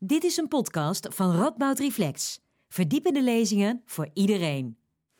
[0.00, 2.40] Dit is een podcast van Radboud Reflex.
[2.68, 4.76] Verdiepende lezingen voor iedereen.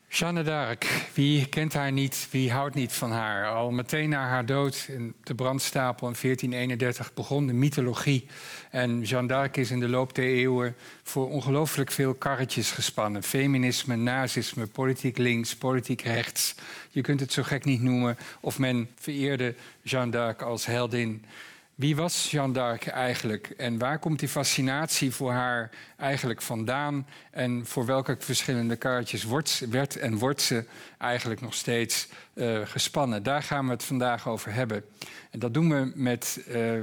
[0.08, 3.48] Jeanne d'Arc, wie kent haar niet, wie houdt niet van haar?
[3.48, 8.26] Al meteen na haar dood in de brandstapel in 1431 begon de mythologie.
[8.70, 13.22] En Jeanne d'Arc is in de loop der eeuwen voor ongelooflijk veel karretjes gespannen.
[13.22, 16.54] Feminisme, nazisme, politiek links, politiek rechts.
[16.90, 18.16] Je kunt het zo gek niet noemen.
[18.40, 21.24] Of men vereerde Jeanne d'Arc als heldin.
[21.78, 27.06] Wie was Jeanne d'Arc eigenlijk en waar komt die fascinatie voor haar eigenlijk vandaan?
[27.30, 30.64] En voor welke verschillende kaartjes wordt, werd en wordt ze
[30.98, 33.22] eigenlijk nog steeds uh, gespannen?
[33.22, 34.84] Daar gaan we het vandaag over hebben.
[35.30, 36.82] En dat doen we met uh, uh,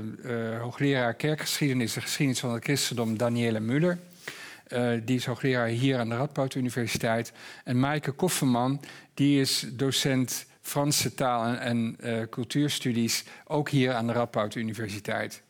[0.61, 3.99] hoogleraar kerkgeschiedenis en geschiedenis van het christendom Daniela Muller.
[5.03, 7.31] die is hoogleraar hier aan de Radboud Universiteit.
[7.63, 8.81] En Maaike Kofferman,
[9.13, 15.41] die is docent Franse taal en, uh, cultuurstudies, ook hier aan de Radboud Universiteit.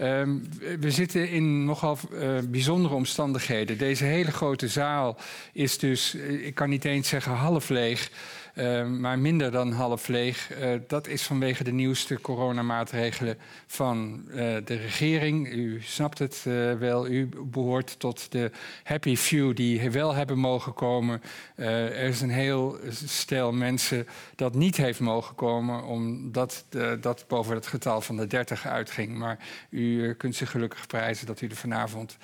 [0.00, 0.48] Um,
[0.80, 3.78] we zitten in nogal uh, bijzondere omstandigheden.
[3.78, 5.16] Deze hele grote zaal
[5.52, 8.10] is dus, eh, ik kan niet eens zeggen half leeg.
[8.54, 10.50] Uh, maar minder dan half leeg.
[10.60, 15.52] Uh, dat is vanwege de nieuwste coronamaatregelen van uh, de regering.
[15.52, 16.42] U snapt het
[16.78, 18.50] wel, u behoort tot de
[18.82, 21.22] happy few die wel hebben mogen komen.
[21.56, 26.64] er is een heel stel mensen dat niet heeft mogen komen, omdat
[27.00, 29.16] dat boven het getal van de 30 uitging.
[29.16, 29.38] Maar
[29.70, 32.16] u kunt zich gelukkig prijzen dat u er vanavond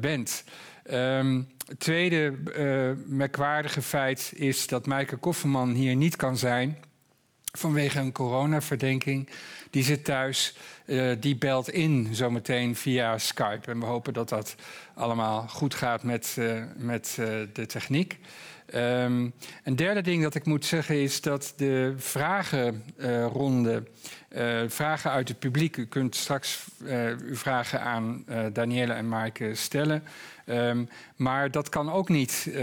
[0.00, 0.44] bent.
[0.86, 6.78] Het tweede uh, merkwaardige feit is dat Maaike Kofferman hier niet kan zijn
[7.52, 9.28] vanwege een coronaverdenking.
[9.70, 13.70] Die zit thuis, uh, die belt in zometeen via Skype.
[13.70, 14.54] En we hopen dat dat
[14.94, 17.14] allemaal goed gaat met, uh, met
[17.52, 18.18] de techniek.
[18.74, 19.32] Um,
[19.64, 23.82] een derde ding dat ik moet zeggen is dat de vragenronde,
[24.66, 26.64] vragen uit het publiek, u kunt straks
[27.18, 30.02] uw vragen aan Danielle en Maaike stellen.
[30.48, 32.54] Um, maar dat kan ook niet uh,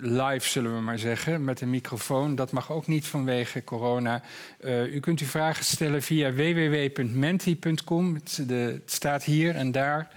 [0.00, 2.34] live, zullen we maar zeggen, met een microfoon.
[2.34, 4.22] Dat mag ook niet vanwege corona.
[4.64, 8.14] Uh, u kunt uw vragen stellen via www.menti.com.
[8.14, 8.42] Het,
[8.86, 10.08] staat hier en daar.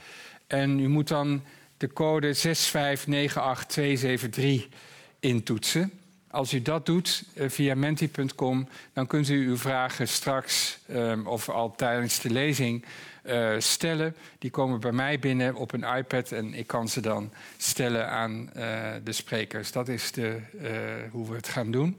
[0.48, 1.42] En u moet dan
[1.78, 2.42] de code 6598273
[5.20, 5.92] intoetsen.
[6.28, 11.50] Als u dat doet uh, via menti.com, dan kunt u uw vragen straks um, of
[11.50, 12.86] al tijdens de lezing
[13.24, 14.16] uh, stellen.
[14.40, 18.50] Die komen bij mij binnen op een iPad en ik kan ze dan stellen aan
[18.58, 19.72] uh, de sprekers.
[19.72, 20.72] Dat is de, uh,
[21.12, 21.98] hoe we het gaan doen.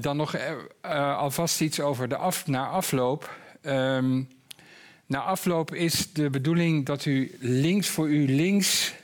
[0.00, 0.36] dan nog
[1.16, 3.36] alvast iets over de na afloop.
[3.62, 4.28] Um,
[5.06, 8.94] na afloop is de bedoeling dat u links voor u links,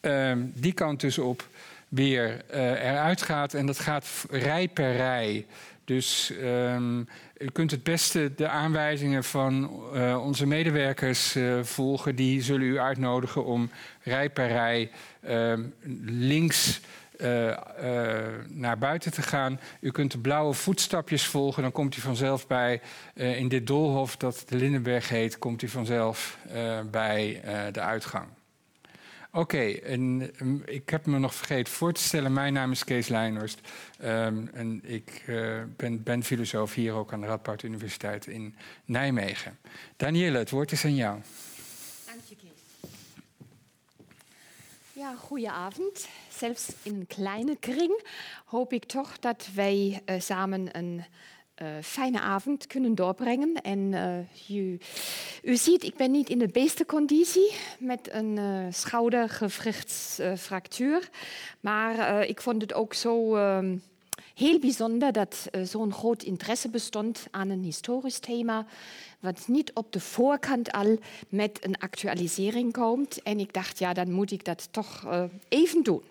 [0.00, 1.48] um, die kant dus op,
[1.92, 3.54] weer eruit gaat.
[3.54, 5.46] En dat gaat rij per rij.
[5.84, 7.08] Dus um,
[7.38, 12.16] u kunt het beste de aanwijzingen van uh, onze medewerkers uh, volgen.
[12.16, 13.70] Die zullen u uitnodigen om
[14.02, 14.90] rij per rij
[15.28, 15.52] uh,
[16.04, 16.80] links
[18.48, 19.60] naar buiten te gaan.
[19.80, 21.62] U kunt de blauwe voetstapjes volgen.
[21.62, 22.80] Dan komt u vanzelf bij,
[23.14, 26.38] in dit doolhof dat de Lindenberg heet, komt u vanzelf
[26.90, 27.40] bij
[27.72, 28.26] de uitgang.
[29.34, 32.32] Oké, en um, ik heb me nog vergeten voor te stellen.
[32.32, 33.60] Mijn naam is Kees Leinhorst
[34.04, 38.54] um, en ik uh, ben, ben, filosoof hier ook aan de Radboud Universiteit in
[38.84, 39.58] Nijmegen.
[39.96, 41.20] Danielle, het woord is aan jou.
[42.06, 42.90] Dank je, Kees.
[44.92, 46.08] Ja, goedenavond.
[46.28, 48.04] Zelfs in een kleine kring
[48.44, 51.04] hoop ik toch dat wij uh, samen een
[51.82, 53.54] fijne avond kunnen doorbrengen.
[53.62, 54.18] En uh,
[54.58, 54.78] u,
[55.42, 61.08] u, ziet, ik ben niet in de beste conditie met een uh, schoudergewrichtsfractuur.
[61.60, 63.36] maar ik vond het ook zo
[64.34, 68.66] heel bijzonder dat zo'n groot interesse bestond aan een historisch thema,
[69.20, 70.98] wat niet op de voorkant al
[71.28, 73.22] met een actualisering komt.
[73.22, 75.06] En ik dacht, ja, dan moet ik dat toch
[75.48, 76.02] even doen.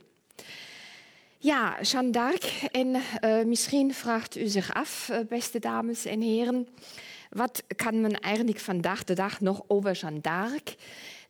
[1.44, 2.44] Ja, Jeanne d'Arc.
[2.72, 6.68] En uh, misschien vraagt u zich af, uh, beste dames en heren,
[7.29, 10.75] wat kan men eigenlijk vandaag de dag nog over Jeanne d'Arc,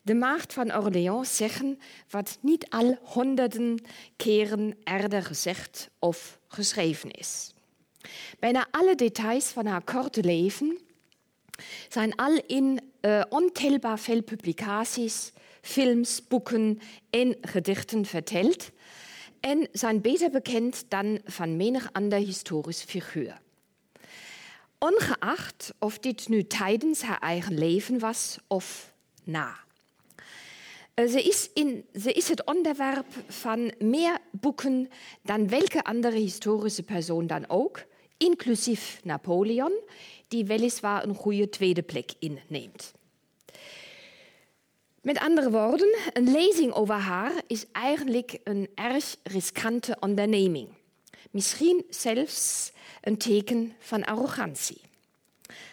[0.02, 1.78] de maagd van Orléans, zeggen
[2.10, 3.84] wat niet al honderden
[4.16, 7.54] keren eerder gezegd of geschreven is?
[8.38, 10.78] Bijna alle details van haar korte leven
[11.88, 18.70] zijn al in uh, ontelbaar veel publicaties, films, boeken en gedichten verteld
[19.42, 23.40] en zijn beter bekend dan van menig ander historisch figuur.
[24.78, 28.92] Ongeacht of dit nu tijdens haar eigen leven was of
[29.24, 29.56] na.
[30.94, 34.88] Ze is, in, ze is het onderwerp van meer boeken
[35.22, 37.84] dan welke andere historische persoon dan ook,
[38.16, 39.72] inclusief Napoleon,
[40.28, 42.92] die weliswaar een goede tweede plek inneemt.
[45.02, 50.68] Met andere woorden, een lezing over haar is eigenlijk een erg riskante onderneming.
[51.30, 54.80] Misschien zelfs een teken van arrogantie.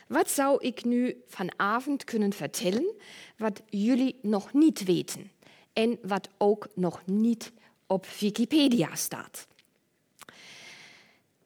[0.07, 2.95] Wat zou ik nu vanavond kunnen vertellen
[3.37, 5.31] wat jullie nog niet weten
[5.73, 7.51] en wat ook nog niet
[7.87, 9.47] op Wikipedia staat?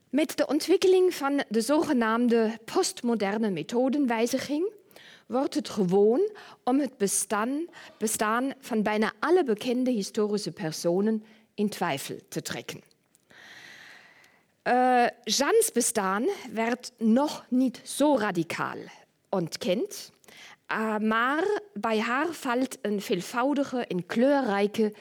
[0.09, 4.71] Met de ontwikkeling van de zogenaamde postmoderne methodenwijziging
[5.33, 6.30] wordt het gewoon
[6.63, 7.65] om het bestaan,
[7.97, 12.81] bestaan van bijna alle bekende historische personen in twijfel te trekken.
[14.68, 18.77] Uh, Jeannes bestaan werd nog niet zo radicaal
[19.30, 20.12] ontkend,
[20.71, 24.94] uh, maar bij haar valt een veelvoudige en kleurrijke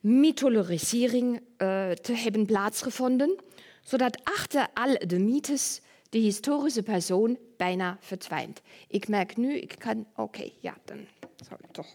[0.00, 3.36] mythologisering uh, te hebben plaatsgevonden,
[3.82, 5.80] zodat achter al de mythes
[6.14, 8.60] de historische persoon bijna verdwijnt.
[8.88, 11.06] Ik merk nu, ik kan, oké, okay, ja, dan
[11.48, 11.86] zal ik toch.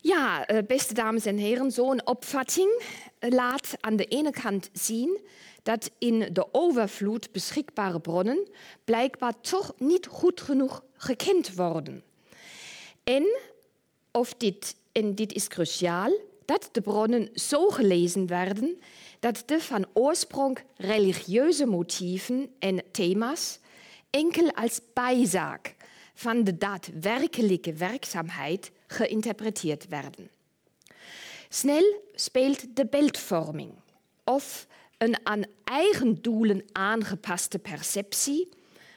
[0.00, 2.82] Ja, beste dames en heren, zo'n opvatting
[3.18, 5.20] laat aan de ene kant zien
[5.62, 8.48] dat in de overvloed beschikbare bronnen
[8.84, 12.02] blijkbaar toch niet goed genoeg gekend worden.
[13.04, 13.38] En,
[14.10, 16.12] of dit, en dit is cruciaal,
[16.44, 18.78] dat de bronnen zo gelezen werden
[19.20, 23.58] dat de van oorsprong religieuze motieven en thema's
[24.10, 25.76] enkel als bijzaak
[26.14, 30.30] van de daadwerkelijke werkzaamheid geïnterpreteerd werden.
[31.48, 33.72] Snel speelt de beeldvorming
[34.24, 34.66] of
[34.98, 38.48] een aan eigen doelen aangepaste perceptie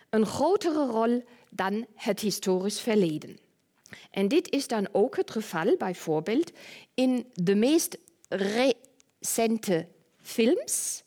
[0.10, 3.38] een grotere rol dan het historisch verleden.
[4.12, 6.52] En dit is dan ook het geval bijvoorbeeld
[6.94, 7.98] in de meest
[8.30, 9.88] recente
[10.24, 11.04] films.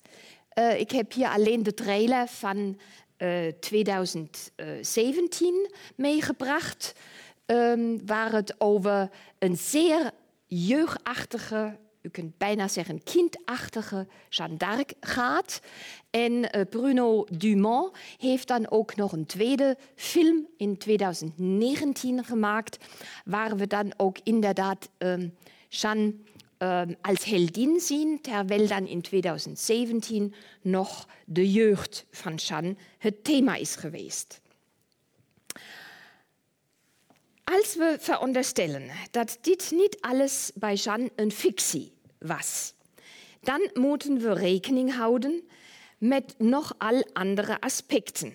[0.59, 2.79] Uh, ik heb hier alleen de trailer van
[3.19, 6.93] uh, 2017 meegebracht,
[7.47, 10.11] um, waar het over een zeer
[10.47, 15.61] jeugdachtige u kunt bijna zeggen kindachtige Jeanne d'Arc gaat.
[16.11, 22.85] En uh, Bruno Dumont heeft dan ook nog een tweede film in 2019 gemaakt,
[23.25, 25.37] waar we dan ook inderdaad um,
[25.69, 26.15] Jeanne
[26.59, 33.55] um, als heldin zien, terwijl dan in 2017 nog de jeugd van Jeanne het thema
[33.55, 34.41] is geweest.
[37.45, 42.75] Als we veronderstellen dat dit niet alles bij Jeanne een fictie was.
[43.41, 45.49] Dan moeten we rekening houden
[45.99, 48.35] met nog al andere aspecten.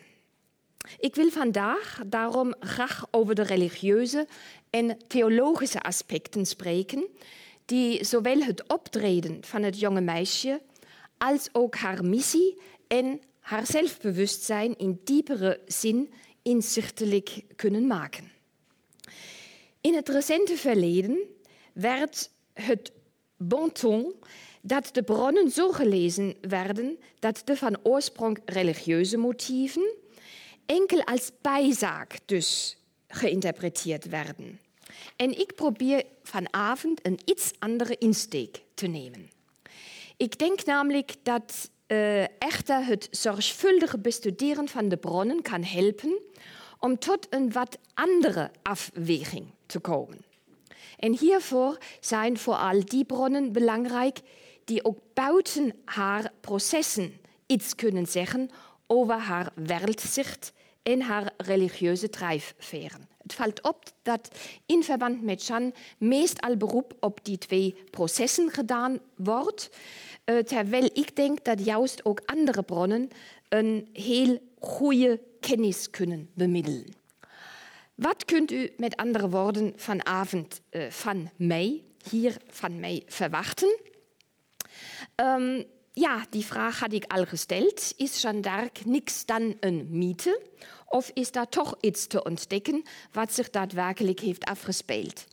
[0.99, 4.27] Ik wil vandaag daarom graag over de religieuze
[4.69, 7.07] en theologische aspecten spreken,
[7.71, 10.61] die zowel het optreden van het jonge meisje
[11.17, 18.31] als ook haar missie en haar zelfbewustzijn in diepere zin inzichtelijk kunnen maken.
[19.81, 21.17] In het recente verleden
[21.73, 22.91] werd het
[23.37, 24.13] bon ton
[24.61, 29.93] dat de bronnen zo gelezen werden dat de van oorsprong religieuze motieven
[30.65, 32.77] enkel als bijzaak dus
[33.07, 34.59] geïnterpreteerd werden.
[35.15, 39.29] En ik probeer vanavond een iets andere insteek te nemen.
[40.17, 46.21] Ik denk namelijk dat uh, echter het zorgvuldige bestuderen van de bronnen kan helpen
[46.79, 50.17] om tot een wat andere afweging te komen.
[50.97, 54.19] En hiervoor zijn vooral die bronnen belangrijk
[54.65, 57.13] die ook buiten haar processen
[57.45, 58.49] iets kunnen zeggen
[58.87, 60.53] over haar wereldzicht
[60.83, 63.10] en haar religieuze drijfveren.
[63.33, 64.29] Valt op dat
[64.65, 69.69] in verband met Jeanne meestal beroep op die twee processen gedaan wordt,
[70.25, 73.09] uh, terwijl ik denk dat juist ook andere bronnen
[73.49, 76.85] een heel goede kennis kunnen bemiddelen.
[77.95, 83.79] Wat kunt u met andere woorden vanavond uh, van mij, hier van mij verwachten?
[85.15, 87.93] Um, ja, die vraag had ik al gesteld.
[87.97, 90.41] Is Jeanne d'Arc niks dan een mythe?
[90.91, 95.25] Of is daar toch iets te ontdekken wat zich daadwerkelijk heeft afgespeeld?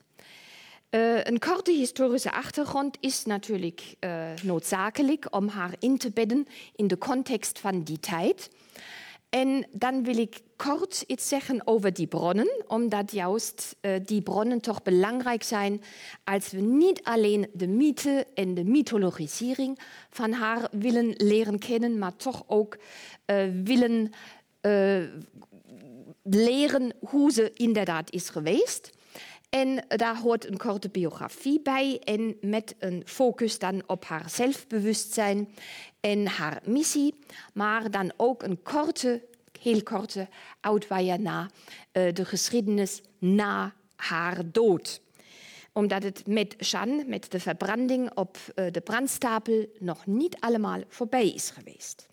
[0.90, 6.46] Uh, een korte historische achtergrond is natuurlijk uh, noodzakelijk om haar in te bedden
[6.76, 8.50] in de context van die tijd.
[9.28, 14.60] En dan wil ik kort iets zeggen over die bronnen, omdat juist uh, die bronnen
[14.60, 15.82] toch belangrijk zijn
[16.24, 19.78] als we niet alleen de mythe en de mythologisering
[20.10, 22.78] van haar willen leren kennen, maar toch ook
[23.64, 24.12] willen
[26.30, 28.90] leren hoe ze inderdaad is geweest.
[29.48, 35.48] En daar hoort een korte biografie bij en met een focus dan op haar zelfbewustzijn
[36.00, 37.14] en haar missie,
[37.54, 39.22] maar dan ook een korte,
[39.60, 40.28] heel korte
[40.60, 41.50] uitwaaien naar
[41.92, 45.00] uh, de geschiedenis na haar dood.
[45.72, 51.28] Omdat het met Jeanne, met de verbranding op uh, de brandstapel, nog niet allemaal voorbij
[51.28, 52.06] is geweest.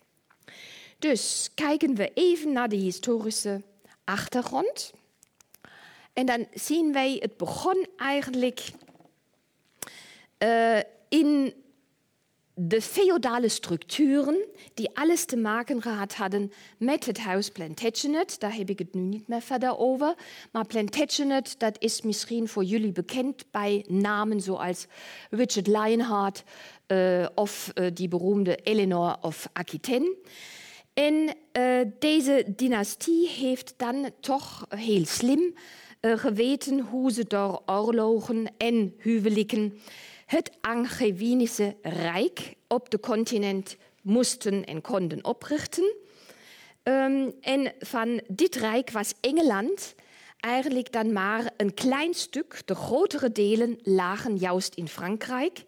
[0.98, 3.62] Dus kijken we even naar de historische
[4.06, 4.92] achtergrond.
[6.12, 8.70] En dan zien wij, het begon eigenlijk
[10.38, 11.54] uh, in
[12.58, 14.44] de feodale structuren
[14.74, 18.40] die alles te maken gehad hadden met het huis Plantagenet.
[18.40, 20.14] Daar heb ik het nu niet meer verder over.
[20.52, 24.86] Maar Plantagenet, dat is misschien voor jullie bekend bij namen zoals
[25.30, 26.42] Richard Lionheart
[26.86, 30.16] uh, of uh, die beroemde Eleanor of Aquitaine.
[30.96, 35.54] En uh, deze dynastie heeft dan toch heel slim
[36.00, 39.78] geweten hoe ze door oorlogen en huwelijken
[40.26, 45.94] het Angevinische Rijk op de continent moesten en konden oprichten.
[46.82, 49.94] Um, en van dit rijk was Engeland
[50.40, 52.62] eigenlijk dan maar een klein stuk.
[52.64, 55.64] De grotere delen lagen juist in Frankrijk.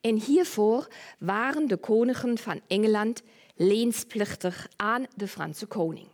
[0.00, 3.22] En hiervoor waren de koningen van Engeland
[3.58, 6.08] leensplichtig aan de Franse koning.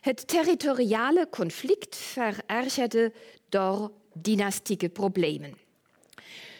[0.00, 3.12] Het territoriale conflict verergerde
[3.48, 5.58] door dynastieke problemen.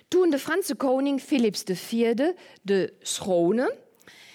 [0.09, 2.15] Toen de Franse koning Philips IV
[2.63, 3.77] de Schone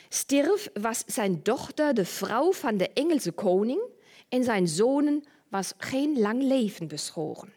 [0.10, 3.82] stierf, was zijn dochter de vrouw van de Engelse koning
[4.30, 7.54] en zijn zonen was geen lang leven beschoren.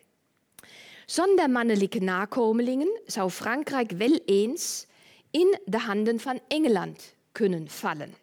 [1.07, 4.87] Zonder mannelijke nakomelingen zou Frankrijk wel eens
[5.31, 8.15] in de handen van Engeland kunnen vallen.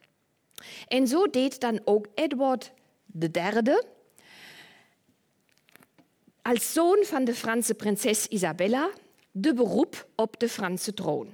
[0.88, 2.72] En zo deed dan ook Edward
[3.20, 3.82] III,
[6.42, 8.90] als zoon van de Franse prinses Isabella,
[9.32, 11.30] de beroep op de Franse troon.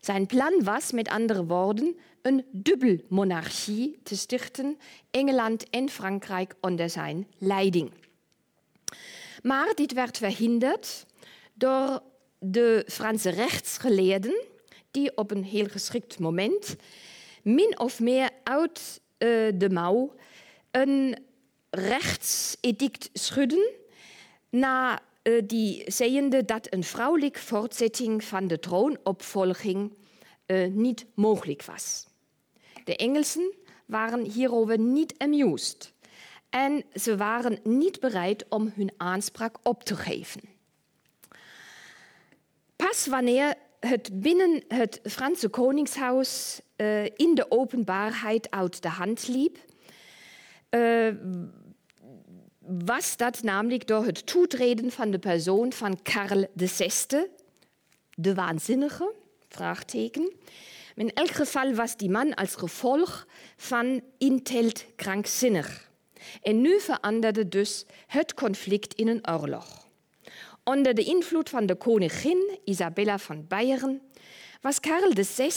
[0.00, 4.78] Zijn plan was, met andere woorden, een dubbelmonarchie te stichten,
[5.10, 7.92] Engeland en Frankrijk onder zijn leiding.
[9.42, 11.06] Maar dit werd verhinderd
[11.54, 12.02] door
[12.38, 14.44] de Franse rechtsgeleerden,
[14.96, 16.76] die op een heel geschikt moment
[17.42, 20.14] min of meer uit uh, de mouw
[20.70, 21.16] een
[21.70, 23.70] rechtsedict schudden
[24.48, 29.92] na uh, die zeggende dat een vrouwelijke voortzetting van de troonopvolging
[30.46, 32.06] uh, niet mogelijk was.
[32.84, 33.54] De Engelsen
[33.86, 35.92] waren hierover niet amused
[36.50, 40.40] en ze waren niet bereid om hun aanspraak op te geven.
[42.76, 49.58] Pas wanneer het binnen het Franse koningshuis uh, in de openbaarheid uit de hand liep,
[50.70, 51.14] uh,
[52.66, 57.26] was dat namelijk door het toetreden van de persoon van Karl VI,
[58.14, 59.12] de waanzinnige,
[59.48, 60.32] vraagteken.
[60.94, 65.90] In elk geval was die man als gevolg van Intelt krankzinnig.
[66.42, 69.85] En nu veranderde dus het conflict in een oorlog.
[70.68, 74.00] Onder de invloed van de koningin Isabella van Beieren
[74.60, 75.50] was Karl VI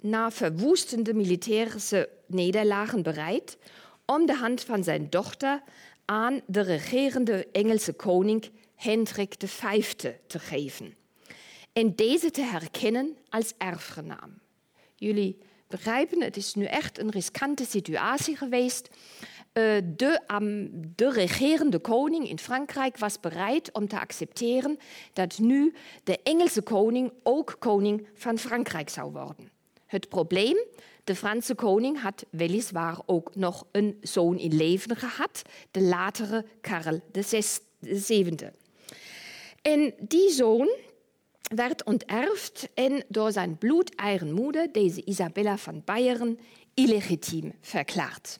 [0.00, 3.58] na verwoestende militaire nederlagen bereid
[4.06, 5.62] om de hand van zijn dochter
[6.04, 9.84] aan de regerende Engelse koning Hendrik V
[10.26, 10.94] te geven
[11.72, 14.40] en deze te herkennen als erfgenaam.
[14.96, 18.88] Jullie begrijpen, het is nu echt een riskante situatie geweest.
[19.52, 24.78] Eh, de, um, de, regerende koning in Frankrijk was bereid om te accepteren
[25.12, 29.50] dat nu de Engelse koning ook koning van Frankrijk zou worden.
[29.86, 30.56] Het probleem,
[31.04, 37.00] de Franse koning had weliswaar ook nog een zoon in leven gehad, de latere Karel
[37.12, 38.36] VII.
[39.62, 40.76] En die zoon
[41.54, 46.38] werd onterfd en door zijn bloedeigen moeder, deze Isabella van Beieren,
[46.74, 48.38] illegitiem verklaard.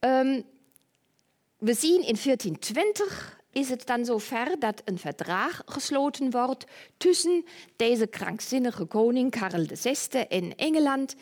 [0.00, 0.44] Um,
[1.58, 6.64] we zien in 1420 is het dan zover dat een verdrag gesloten wordt
[6.96, 7.44] tussen
[7.76, 11.14] deze krankzinnige koning Karel VI en Engeland.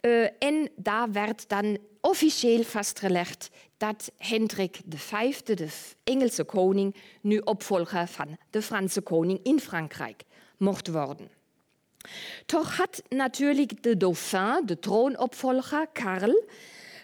[0.00, 5.68] Uh, en daar werd dan officieel vastgelegd dat Hendrik V, de
[6.04, 10.22] Engelse koning, nu opvolger van de Franse koning in Frankrijk
[10.56, 11.30] mocht worden.
[12.46, 16.44] Toch had natuurlijk de dauphin, de troonopvolger Karel,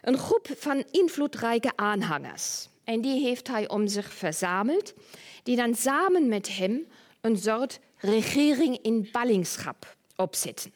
[0.07, 2.69] een groep van invloedrijke aanhangers.
[2.85, 4.95] En die heeft hij om zich verzameld,
[5.43, 6.87] die dan samen met hem
[7.21, 10.73] een soort regering in ballingschap opzetten.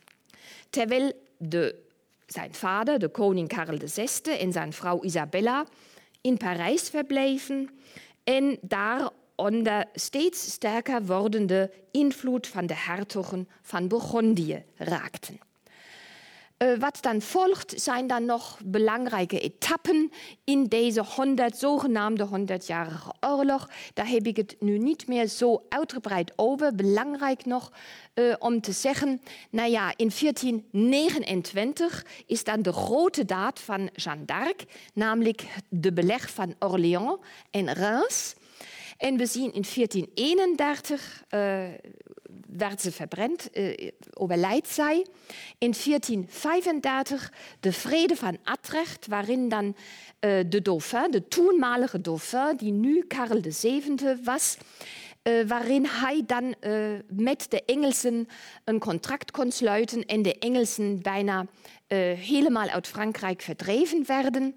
[0.71, 1.75] Terwijl de,
[2.27, 5.67] zijn vader, de koning Karel VI en zijn vrouw Isabella
[6.21, 7.71] in Parijs verbleven
[8.25, 15.50] en daar onder steeds sterker wordende invloed van de hertogen van Bourgondië raakten.
[16.63, 20.11] Uh, wat dan volgt zijn dan nog belangrijke etappen
[20.45, 23.71] in deze 100, zogenaamde 100-jarige oorlog.
[23.95, 26.75] Daar heb ik het nu niet meer zo uitgebreid over.
[26.75, 27.73] Belangrijk nog
[28.15, 34.25] uh, om te zeggen, nou ja, in 1429 is dan de grote daad van Jeanne
[34.25, 34.65] d'Arc,
[34.95, 37.19] namelijk de beleg van Orléans
[37.51, 38.35] en Reims.
[38.97, 41.65] En we zien in 1431 uh,
[42.57, 45.07] werd ze verbrand, uh, overlijdt zij.
[45.59, 52.73] In 1435 de vrede van Atrecht, waarin dan uh, de dauphin, de toenmalige dauphin, die
[52.73, 54.57] nu Karel VII was,
[55.23, 58.29] uh, waarin hij dan uh, met de Engelsen
[58.65, 64.55] een contract kon sluiten en de Engelsen bijna uh, helemaal uit Frankrijk verdreven werden.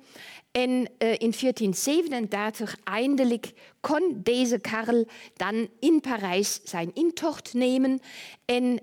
[0.54, 8.00] En uh, in 1437 eindelijk kon deze Karel dan in Parijs zijn intocht nemen.
[8.46, 8.80] En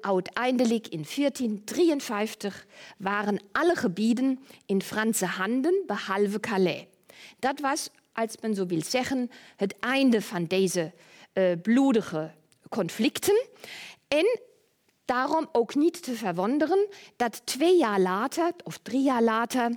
[0.00, 2.66] uiteindelijk in 1453
[2.98, 6.84] waren alle gebieden in Franse handen, behalve Calais.
[7.38, 10.92] Dat was, als men zo wil zeggen, het einde van deze
[11.34, 12.30] uh, bloedige
[12.68, 13.46] conflicten.
[14.08, 14.40] En
[15.04, 19.70] daarom ook niet te verwonderen dat twee jaar later, of drie jaar later,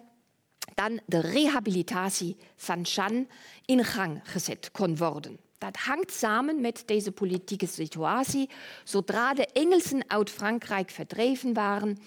[0.75, 3.27] dan de rehabilitatie van Jeanne
[3.65, 5.39] in gang gezet kon worden.
[5.57, 8.49] Dat hangt samen met deze politieke situatie.
[8.83, 11.97] Zodra de Engelsen uit Frankrijk verdreven waren,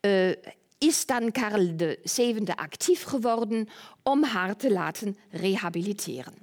[0.00, 0.32] uh,
[0.78, 3.68] is dan Karel VII actief geworden
[4.02, 6.34] om haar te laten rehabiliteren.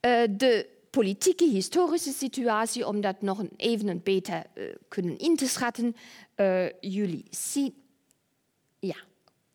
[0.00, 5.96] Uh, de politieke, historische situatie, om dat nog even beter uh, kunnen in te schatten.
[6.80, 7.74] Jullie zien,
[8.78, 8.96] ja,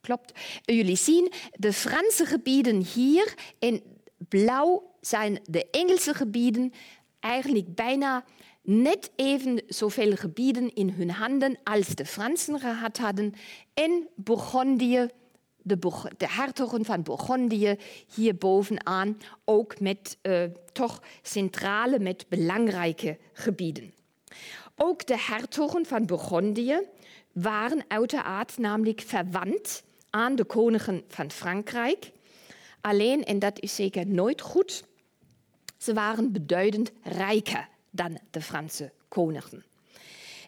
[0.02, 0.40] klopt.
[0.62, 3.84] Jullie zien de Franse gebieden hier in
[4.18, 6.74] blauw zijn de Engelse gebieden
[7.20, 8.24] eigenlijk bijna
[8.62, 13.34] net even zoveel gebieden in hun handen als de Fransen gehad hadden
[13.74, 15.10] en Bourgondië
[15.68, 15.78] de,
[16.18, 17.76] de hertogen van Bourgondië
[18.16, 23.94] hier bovenaan, ook met uh, toch centrale, met belangrijke gebieden.
[24.76, 26.80] Ook de hertogen van Bourgondië
[27.32, 29.84] waren uiteraard namelijk verwant
[30.18, 32.12] aan de koningen van Frankrijk.
[32.82, 34.84] Alleen, en dat is zeker nooit goed,
[35.78, 39.66] ze waren beduidend rijker dan de Franse koningen.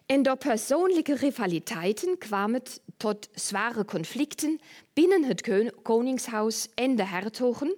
[0.06, 4.60] En door persoonlijke rivaliteiten kwam het tot zware conflicten
[4.92, 7.76] binnen het koningshuis en de hertogen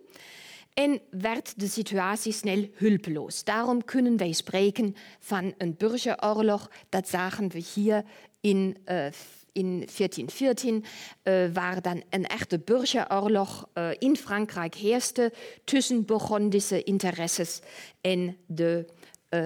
[0.75, 3.45] en werd de situatie snel hulpeloos.
[3.45, 6.71] Daarom kunnen wij spreken van een burgeroorlog.
[6.89, 8.05] Dat zagen we hier
[8.41, 9.07] in, uh,
[9.53, 10.85] in 1414,
[11.25, 15.33] uh, waar dan een echte burgeroorlog uh, in Frankrijk heerste
[15.65, 17.61] tussen Burgondische interesses
[18.01, 18.87] en de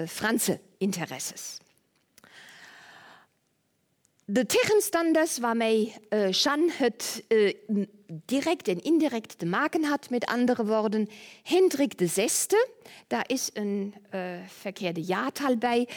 [0.06, 1.58] Franse interesses.
[4.28, 6.28] De tegenstanders waarmee uh,
[6.70, 7.54] het uh,
[8.06, 11.08] direct en indirect te maken had, met andere woorden,
[11.42, 12.56] Hendrik VI,
[13.06, 15.88] daar is een uh, verkeerde jaartal bij.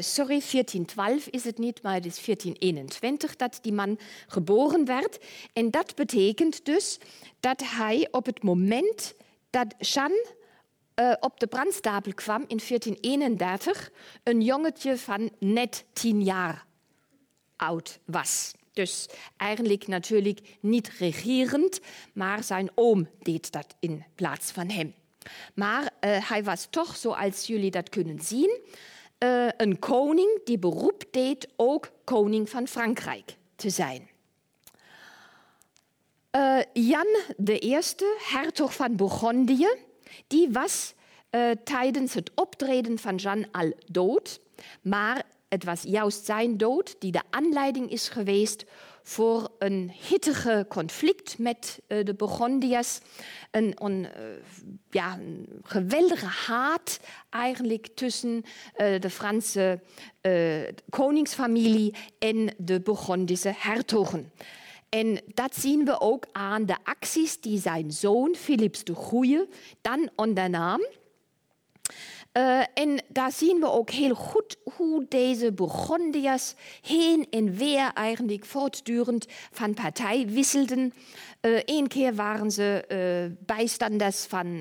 [0.00, 5.18] sorry, 1412 is het niet, maar het is 1421 dat die man geboren werd.
[5.52, 6.98] En dat betekent dus
[7.40, 9.14] dat hij op het moment
[9.50, 10.34] dat Jeanne
[11.20, 13.90] op de brandstapel kwam in 1431
[14.22, 16.65] een jongetje van net tien jaar
[17.56, 18.52] oud was.
[18.72, 21.80] Dus eigenlijk natuurlijk niet regerend,
[22.12, 24.94] maar zijn oom deed dat in plaats van hem.
[25.54, 28.60] Maar uh, hij was toch, zoals jullie dat kunnen zien,
[29.18, 34.08] uh, een koning die beroep deed ook koning van Frankrijk te zijn.
[36.32, 37.06] Uh, Jan
[37.48, 37.78] I,
[38.18, 39.68] hertog van Bourgondië,
[40.26, 40.94] die was
[41.64, 44.40] tijdens het optreden van Jeanne al dood,
[44.82, 45.24] maar
[45.56, 48.64] het was juist zijn dood die de aanleiding is geweest
[49.02, 52.98] voor een hittige conflict met uh, de Burgondiërs.
[53.50, 54.08] Een, uh,
[54.90, 58.42] ja, een, geweldige haat eigenlijk tussen
[58.76, 59.80] uh, de Franse
[60.90, 64.32] koningsfamilie en de Burgondische hertogen.
[64.88, 69.48] En dat zien we ook aan de acties die zijn zoon Philips de Goeie
[69.80, 70.80] dan ondernam.
[72.36, 78.44] Uh, en daar zien we ook heel goed hoe deze Burgondiërs heen en weer eigenlijk
[78.44, 80.92] voortdurend van partij wisselden.
[81.40, 84.60] Eén keer waren ze uh, bijstanders van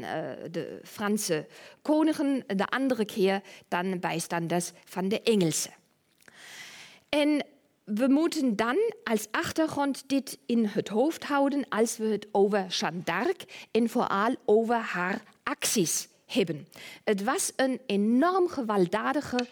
[0.52, 1.48] de Franse
[1.82, 5.74] koningen, de andere keer dan bijstanders van de Engelsen.
[7.10, 7.46] En
[7.84, 13.02] we moeten dan als achtergrond dit in het hoofd houden als we het over Jeanne
[13.04, 16.08] d'Arc en vooral over haar acties
[17.04, 19.48] Het was een enorm gewelddadige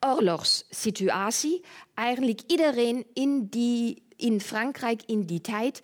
[0.00, 1.64] oorlogssituatie.
[1.94, 5.82] Eigenlijk iedereen in die in Frankrijk in die tijd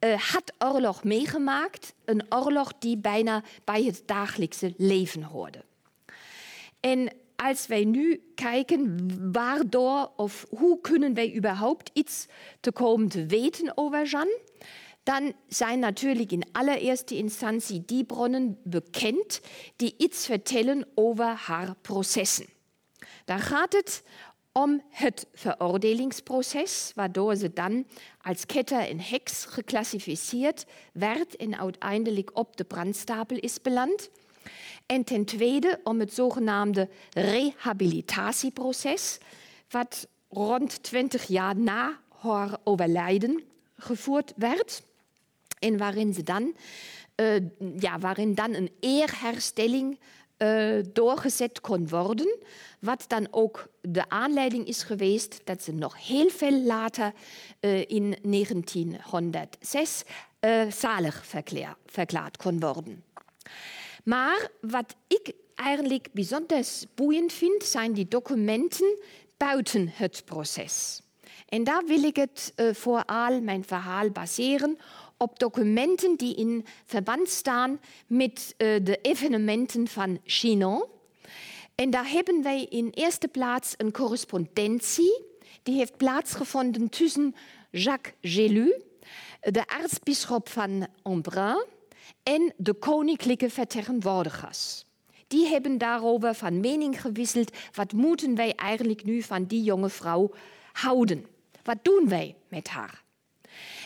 [0.00, 1.94] uh, had oorlog meegemaakt.
[2.04, 5.64] Een oorlog die bijna bij het dagelijkse leven hoorde.
[6.80, 12.26] En als wij nu kijken waardoor of hoe kunnen wij überhaupt iets
[12.60, 14.40] te komen te weten over Jeanne,
[15.04, 19.40] dan zijn natuurlijk in allereerste instantie die bronnen bekend
[19.76, 22.46] die iets vertellen over haar processen.
[23.24, 24.02] Daar gaat het
[24.52, 27.86] om het veroordelingsproces, waardoor ze dan
[28.22, 34.10] als ketter en heks geclassificeerd werd en uiteindelijk op de brandstapel is beland.
[34.86, 39.18] En ten tweede om het zogenaamde rehabilitatieproces,
[39.68, 43.42] wat rond 20 jaar na haar overlijden
[43.76, 44.82] gevoerd werd.
[45.58, 46.54] En waarin, ze dan,
[47.16, 47.36] uh,
[47.78, 49.98] ja, waarin dan een eerherstelling
[50.38, 52.38] uh, doorgezet kon worden.
[52.80, 57.12] Wat dan ook de aanleiding is geweest dat ze nog heel veel later
[57.60, 60.02] uh, in 1906
[60.40, 61.26] uh, zalig
[61.86, 63.04] verklaard kon worden.
[64.04, 68.98] Maar wat ik eigenlijk bijzonder boeiend vind, zijn die documenten
[69.36, 71.02] buiten het proces.
[71.48, 74.78] En daar wil ik het uh, vooral mijn verhaal baseren
[75.24, 80.84] op documenten die in verband staan met uh, de evenementen van Chinon.
[81.74, 85.24] En daar hebben wij in eerste plaats een correspondentie
[85.62, 87.34] die heeft plaatsgevonden tussen
[87.70, 88.82] Jacques Gelu,
[89.40, 91.64] de aartsbisschop van Embrun,
[92.22, 94.84] en de koninklijke vertegenwoordigers.
[95.26, 97.56] Die hebben daarover van mening gewisseld.
[97.72, 100.30] Wat moeten wij eigenlijk nu van die jonge vrouw
[100.72, 101.26] houden?
[101.62, 103.02] Wat doen wij met haar?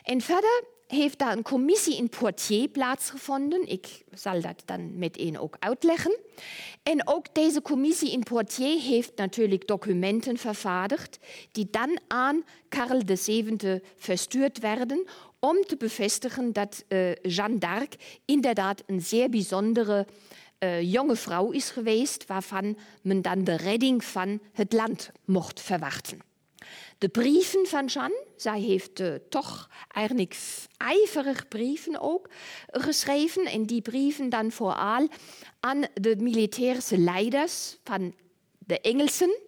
[0.02, 3.68] En verder heeft daar een commissie in Poitiers plaatsgevonden.
[3.68, 6.18] Ik zal dat dan meteen ook uitleggen.
[6.82, 11.18] En ook deze commissie in Poitiers heeft natuurlijk documenten vervaardigd,
[11.52, 15.04] die dan aan Karel VII verstuurd werden
[15.38, 20.06] om te bevestigen dat uh, Jeanne d'Arc inderdaad een zeer bijzondere
[20.58, 26.18] uh, jonge vrouw is geweest, waarvan men dan de redding van het land mocht verwachten.
[26.98, 30.36] De brieven van Jeanne, zij heeft uh, toch eigenlijk
[30.76, 32.28] ijverig brieven ook
[32.66, 33.44] geschreven.
[33.44, 35.08] En die brieven dan vooral
[35.60, 38.14] aan de militaire leiders van
[38.58, 39.38] de Engelsen.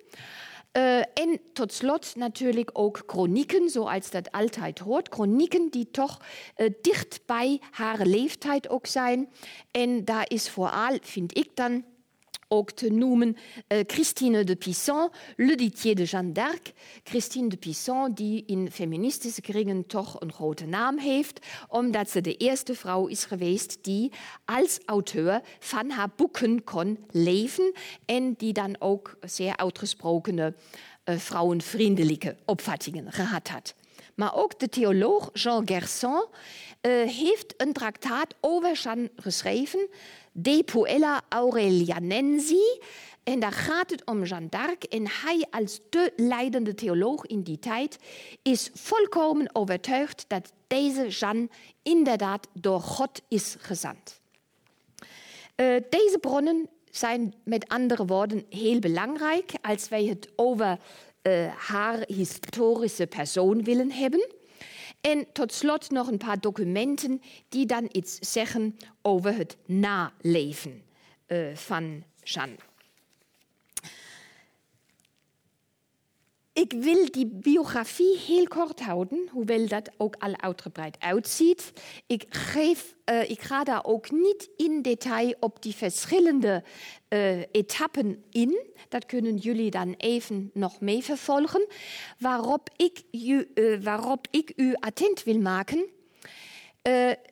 [0.76, 5.08] Uh, en tot slot natuurlijk ook chronieken, zoals dat altijd hoort.
[5.14, 6.20] Chronieken die toch
[6.56, 9.32] uh, dicht bij haar leeftijd ook zijn.
[9.70, 11.84] En daar is vooral, vind ik dan,
[12.52, 13.36] ook te noemen
[13.68, 16.72] uh, Christine de Pisson, Le Ditier de Jeanne d'Arc.
[17.04, 22.36] Christine de Pisson, die in feministische kringen toch een grote naam heeft, omdat ze de
[22.36, 24.12] eerste vrouw is geweest die
[24.44, 27.72] als auteur van haar boeken kon leven
[28.04, 30.54] en die dan ook zeer uitgesprokene
[31.04, 33.74] uh, vrouwenvriendelijke opvattingen gehad had.
[34.14, 36.24] Maar ook de theoloog Jean Gerson
[36.82, 39.88] uh, heeft een traktaat over Jeanne geschreven,
[40.32, 42.80] De Puella Aurelianensi.
[43.24, 44.84] En daar gaat het om Jeanne d'Arc.
[44.84, 47.98] En hij als de leidende theoloog in die tijd
[48.42, 51.48] is volkomen overtuigd dat deze Jeanne
[51.82, 54.20] inderdaad door God is gezand.
[55.56, 60.78] Uh, deze bronnen zijn met andere woorden heel belangrijk als wij het over
[61.22, 64.28] uh, haar historische persoon willen hebben.
[65.00, 70.82] En tot slot nog een paar documenten die dan iets zeggen over het naleven
[71.26, 72.56] uh, van Jeanne.
[76.60, 81.72] Ik wil die biografie heel kort houden, hoewel dat ook al uitgebreid uitziet.
[82.06, 82.94] Ik, geef,
[83.26, 86.64] ik ga daar ook niet in detail op die verschillende
[87.08, 88.66] uh, etappen in.
[88.88, 91.66] Dat kunnen jullie dan even nog mee vervolgen.
[92.18, 93.02] Waarop ik,
[94.30, 95.88] ik u attent wil maken.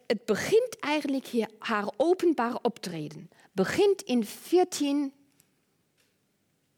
[0.06, 3.30] het begint eigenlijk hier haar openbaar optreden.
[3.52, 5.12] Begint in 14,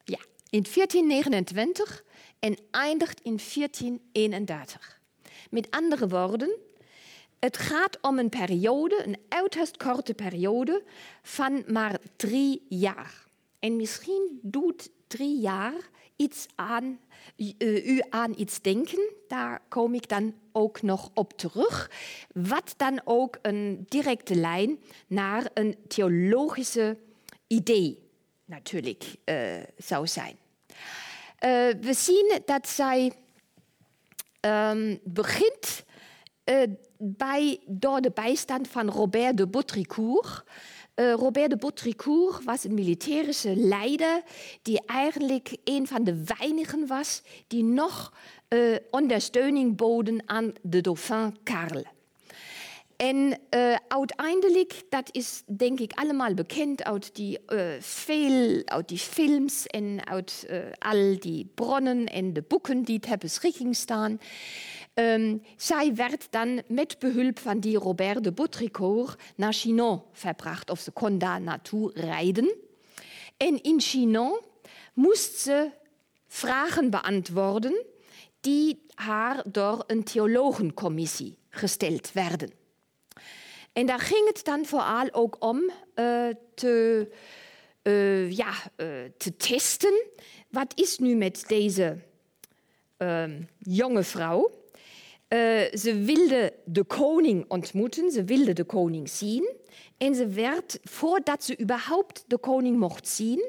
[0.04, 0.18] ja,
[0.50, 2.04] in 1429
[2.40, 5.00] en eindigt in 1431.
[5.50, 6.58] Met andere woorden,
[7.38, 10.82] het gaat om een periode, een uiterst korte periode
[11.22, 13.28] van maar drie jaar.
[13.58, 17.00] En misschien doet drie jaar iets aan,
[17.58, 19.12] u aan iets denken.
[19.28, 21.90] Daar kom ik dan ook nog op terug.
[22.32, 26.96] Wat dan ook een directe lijn naar een theologische
[27.46, 27.98] idee
[28.44, 30.36] natuurlijk uh, zou zijn.
[31.44, 33.12] Uh, we zien dat zij
[34.40, 35.84] um, begint
[36.44, 36.62] uh,
[36.98, 40.44] bij, door de bijstand van Robert de Baudricourt.
[40.94, 44.22] Uh, Robert de Baudricourt was een militärische leider
[44.62, 48.12] die eigenlijk een van de weinigen was die nog
[48.48, 51.84] uh, ondersteuning boden aan de dauphin Karl.
[53.00, 58.98] En uh, uiteindelijk, dat is denk ik allemaal bekend uit die, uh, veel, uit die
[58.98, 64.20] films en uit uh, al die bronnen en de boeken die ter beschikking staan.
[64.94, 70.80] Um, zij werd dan met behulp van die Robert de Baudricourt naar Chinon verbracht, of
[70.80, 72.54] ze kon daar naartoe rijden.
[73.36, 74.40] En in Chinon
[74.94, 75.70] moest ze
[76.28, 77.84] vragen beantwoorden
[78.40, 82.59] die haar door een theologencommissie gesteld werden.
[83.80, 85.58] En daar ging het dan vooral ook om
[85.94, 87.08] uh, te,
[87.82, 90.06] uh, ja, uh, te testen.
[90.48, 91.98] Wat is nu met deze
[92.96, 94.58] ehm, jonge vrouw?
[95.72, 99.50] ze wilde de koning ontmoeten, ze wilde de koning zien.
[99.98, 103.48] En ze werd, voordat ze überhaupt de koning mocht zien,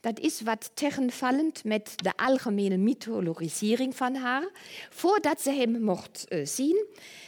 [0.00, 4.48] dat is wat tegenvallend met de algemene mythologisering van haar,
[4.90, 6.86] voordat ze hem mocht zien,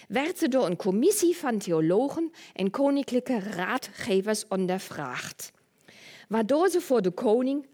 [0.08, 5.52] werd ze door een commissie van theologen en koninklijke raadgevers ondervraagd.
[6.28, 7.66] Waardoor ze voor de koning,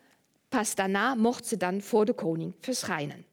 [0.49, 3.27] pas daarna mocht ze dan voor de koning verschijnen.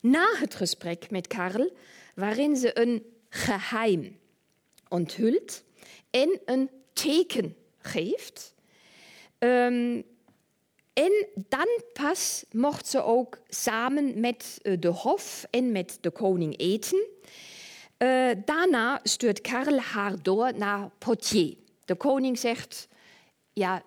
[0.00, 1.72] Na het gesprek met Karel,
[2.14, 4.18] waarin ze een geheim
[4.88, 5.64] onthult
[6.10, 8.54] en een teken geeft,
[9.38, 10.04] um,
[11.00, 16.58] en dan pas mocht ze ook samen met eh, de hof en met de koning
[16.58, 17.06] eten.
[17.98, 21.54] Uh, daarna stuurt Karel haar door naar Poitiers.
[21.84, 22.88] De koning zegt,
[23.52, 23.82] ja,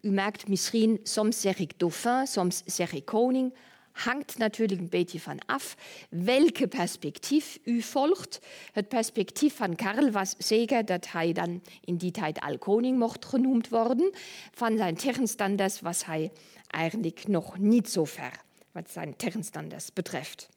[0.00, 3.54] u merkt misschien, soms zeg ik dauphin, soms zeg ik koning.
[4.04, 5.76] Hangt natuurlijk een beetje van af
[6.10, 8.38] welke perspectief u volgt.
[8.72, 13.24] Het perspectief van Karel was zeker dat hij dan in die tijd al koning mocht
[13.24, 14.12] genoemd worden.
[14.54, 16.30] Van zijn tegenstanders was hij
[16.66, 18.40] eigenlijk nog niet zo ver,
[18.72, 20.48] wat zijn tegenstanders betreft.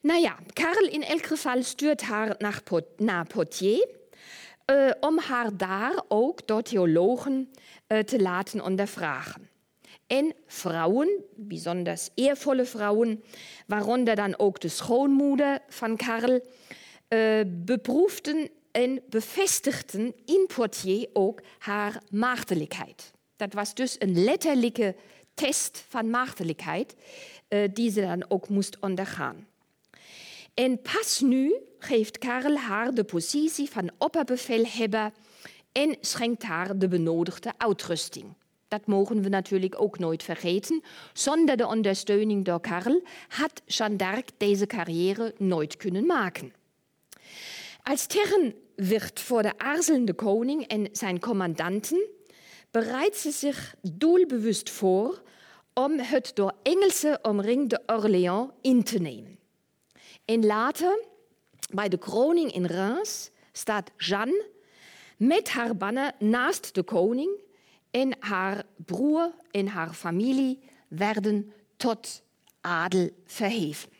[0.00, 3.86] Nou ja, Karel in elk geval stuurt haar naar, Pot naar Poitiers.
[4.66, 7.50] Uh, om haar daar ook door theologen
[7.88, 9.51] uh, te laten ondervragen.
[10.12, 13.24] En vrouwen, besonders eervolle vrouwen,
[13.66, 16.40] waaronder dan ook de schoonmoeder van Karel,
[17.08, 23.10] uh, beproefden en bevestigden in Poitiers ook haar maagdelijkheid.
[23.36, 24.96] Dat was dus een letterlijke
[25.34, 26.94] test van maagdelijkheid
[27.72, 29.46] die ze dan ook moest ondergaan.
[30.54, 35.12] En pas nu geeft Karel haar de positie van opperbevelhebber
[35.72, 38.34] en schenkt haar de benodigde uitrusting.
[38.72, 40.82] Dat mogen we natuurlijk ook nooit vergeten.
[41.12, 46.52] Zonder de ondersteuning door Karel had Jeanne d'Arc deze carrière nooit kunnen maken.
[47.82, 52.08] Als tegenwicht voor de aarzelende koning en zijn commandanten
[52.70, 55.22] bereidt ze zich doelbewust voor
[55.74, 59.38] om het door Engelsen omringde Orléans in te nemen.
[60.24, 61.04] En later,
[61.70, 64.46] bij de kroning in Reims, staat Jeanne
[65.16, 67.40] met haar banner naast de koning
[67.92, 72.22] en haar broer en haar familie werden tot
[72.60, 73.90] adel verheven.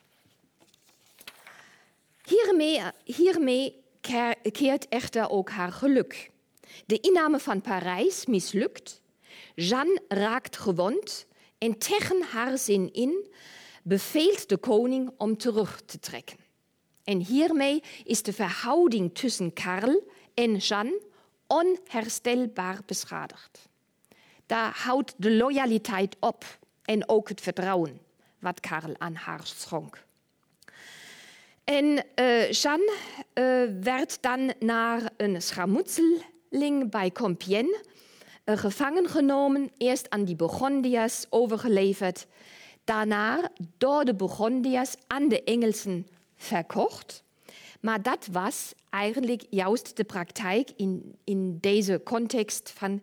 [2.25, 3.83] Hiermee, hiermee
[4.53, 6.31] keert echter ook haar geluk.
[6.87, 9.01] De inname van Parijs mislukt.
[9.55, 11.27] Jeanne raakt gewond
[11.59, 13.27] en tegen haar zin in
[13.83, 16.39] beveelt de koning om terug te trekken.
[17.05, 20.03] En hiermee is de verhouding tussen Karl
[20.35, 21.01] en Jeanne
[21.47, 23.71] onherstelbaar beschadigd.
[24.53, 26.45] Daar houdt de loyaliteit op
[26.85, 28.01] en ook het vertrouwen
[28.39, 30.05] wat Karl aan haar schonk.
[31.65, 32.97] En uh, Jeanne
[33.35, 37.85] uh, werd dan naar een schermutseling bij Compiègne
[38.45, 42.27] uh, gevangen genomen, eerst aan die Burgondiërs overgeleverd
[42.85, 47.25] daarna door de Burgondiërs aan de Engelsen verkocht.
[47.81, 53.03] Maar dat was eigenlijk juist de praktijk in, in deze context van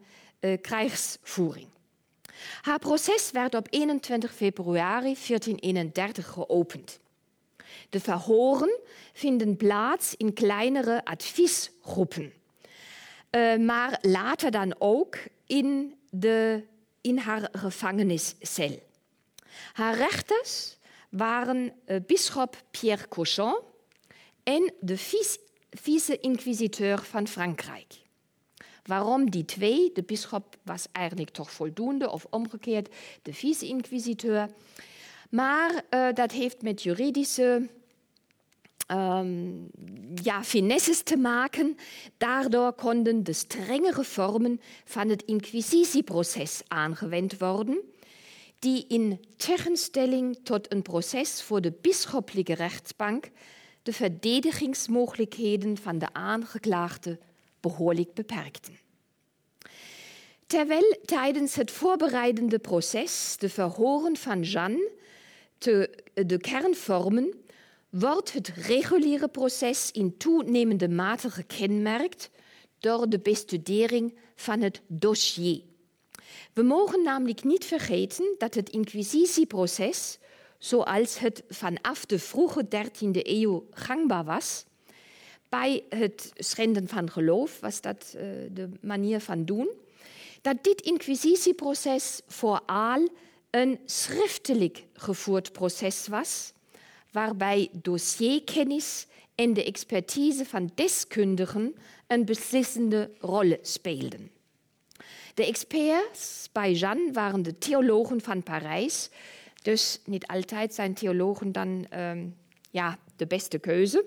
[0.61, 1.67] krijgsvoering.
[2.61, 6.99] Haar proces werd op 21 februari 1431 geopend.
[7.89, 8.79] De verhoren
[9.13, 12.33] vinden plaats in kleinere adviesgroepen,
[13.31, 16.63] uh, maar later dan ook in, de,
[17.01, 18.79] in haar gevangeniscel.
[19.73, 20.77] Haar rechters
[21.09, 23.59] waren uh, bisschop Pierre Cochon
[24.43, 24.97] en de
[25.69, 27.93] vice-inquisiteur van Frankrijk.
[28.89, 29.91] Waarom die twee?
[29.93, 32.89] De bisschop was eigenlijk toch voldoende, of omgekeerd,
[33.21, 34.49] de vice-inquisiteur.
[35.29, 37.69] Maar uh, dat heeft met juridische
[38.87, 39.69] ähm,
[40.23, 41.77] ja, finesses te maken.
[42.17, 47.79] Daardoor konden de strengere vormen van het inquisitieproces aangewend worden,
[48.59, 53.29] die in tegenstelling tot een proces voor de bisschoppelijke rechtsbank
[53.83, 57.19] de verdedigingsmogelijkheden van de aangeklaagde
[57.61, 58.79] behoorlijk beperkten.
[60.47, 64.91] Terwijl tijdens het voorbereidende proces de verhoren van Jeanne
[65.57, 67.33] te, de kern vormen,
[67.89, 72.29] wordt het reguliere proces in toenemende mate gekenmerkt
[72.79, 75.61] door de bestudering van het dossier.
[76.53, 80.17] We mogen namelijk niet vergeten dat het inquisitieproces,
[80.57, 84.65] zoals het vanaf de vroege 13e eeuw gangbaar was,
[85.49, 89.69] bij het schenden van geloof was dat uh, de manier van doen,
[90.41, 93.07] dat dit inquisitieproces vooral
[93.49, 96.53] een schriftelijk gevoerd proces was,
[97.11, 101.75] waarbij dossierkennis en de expertise van deskundigen
[102.07, 104.31] een beslissende rol speelden.
[105.33, 109.09] De experts bij Jeanne waren de theologen van Parijs,
[109.61, 112.35] dus niet altijd zijn theologen dan um,
[112.71, 114.05] ja, de beste keuze.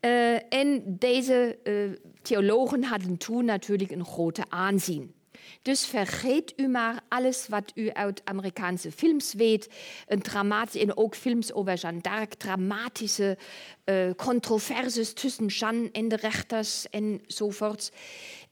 [0.00, 1.90] Uh, en deze uh,
[2.22, 5.14] theologen hadden toen natuurlijk een grote aanzien.
[5.62, 9.68] Dus vergeet u maar alles wat u uit Amerikaanse films weet.
[10.06, 13.38] Een dramatisch, en ook films over Jeanne d'Arc, dramatische
[13.84, 17.92] uh, controversies tussen Jeanne en de rechters enzovoort.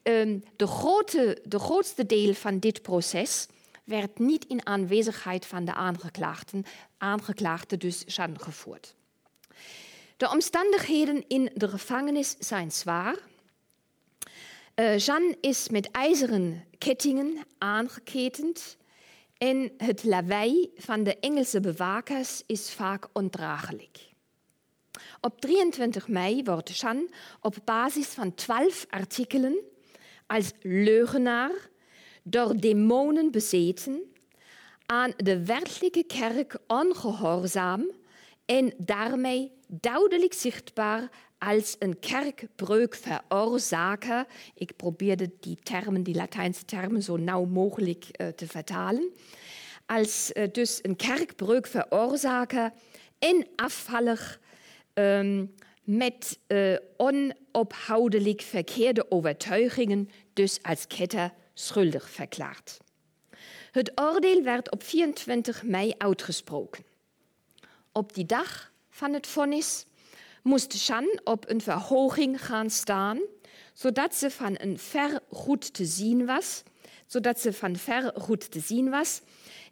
[0.03, 3.47] Um, de, grote, de grootste deel van dit proces
[3.83, 6.63] werd niet in aanwezigheid van de aangeklaagden,
[6.97, 8.95] aangeklaagde dus Jeanne gevoerd.
[10.19, 13.17] De omstandigheden in de gevangenis zijn zwaar.
[14.75, 18.77] Uh, is met ijzeren kettingen aangeketend
[19.37, 23.97] en het lawaai van de Engelse bewakers is vaak ondraaglijk.
[25.21, 27.09] Op 23 mei wordt Jeanne
[27.41, 29.59] op basis van 12 artikelen
[30.27, 31.69] als leugenaar
[32.23, 34.01] door demonen bezeten,
[34.85, 37.91] aan de werkelijke kerk ongehoorzaam
[38.45, 44.25] en daarmee duidelijk zichtbaar als een kerkbreukveroorzaker.
[44.53, 49.13] Ik probeerde die termen, die Latijnse termen, zo nauw mogelijk uh, te vertalen.
[49.85, 52.71] Als uh, dus een kerkbreukveroorzaker
[53.19, 54.39] en afvallig
[54.93, 62.77] um, met uh, onophoudelijk verkeerde overtuigingen, dus als ketter schuldig verklaard.
[63.71, 66.83] Het oordeel werd op 24 mei uitgesproken.
[67.91, 69.85] Op die dag van het vonnis
[70.43, 73.19] moest Jeanne op een verhoging gaan staan,
[73.73, 76.63] zodat ze van een ver goed te zien was,
[77.05, 79.21] zodat ze van ver goed te zien was.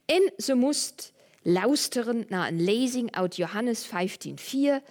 [0.06, 1.12] En ze moest
[1.42, 4.82] luisteren naar een lezing uit Johannes 15:4.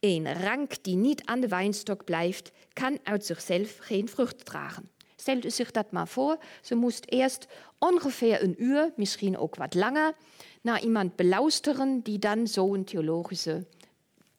[0.00, 4.90] Een rank die niet aan de wijnstok blijft, kan uit zichzelf geen vrucht dragen.
[5.16, 6.38] Stelt u zich dat maar voor.
[6.62, 7.46] Ze moest eerst
[7.78, 10.14] ongeveer een uur, misschien ook wat langer,
[10.62, 13.66] naar iemand beluisteren die dan zo'n theologische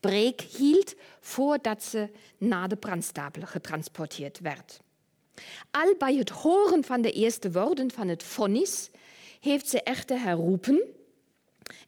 [0.05, 4.79] preek hield voordat ze naar de brandstapel getransporteerd werd.
[5.71, 8.89] Al bij het horen van de eerste woorden van het vonnis
[9.39, 10.81] heeft ze echter herroepen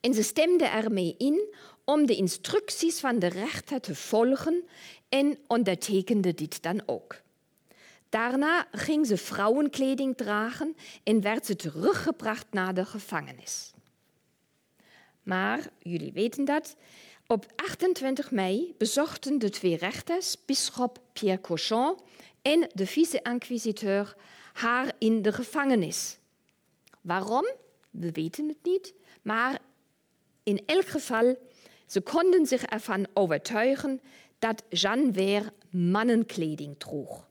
[0.02, 4.64] en ze stemde ermee in om de instructies van de rechter te volgen
[5.10, 7.22] en ondertekende dit dan ook.
[8.10, 13.72] Daarna ging ze vrouwenkleding dragen en werd ze teruggebracht naar de gevangenis.
[15.24, 16.76] Maar jullie weten dat,
[17.28, 21.98] op 28 mei bezochten de twee rechters, bisschop Pierre Cochon
[22.42, 24.16] en de vice-inquisiteur,
[24.54, 26.18] haar in de gevangenis.
[27.02, 27.46] Waarom?
[27.90, 29.60] We weten het niet, maar
[30.44, 31.38] in elk geval,
[31.86, 34.02] ze konden zich ervan overtuigen
[34.40, 37.28] dat Jeanne weer mannenkleding droeg.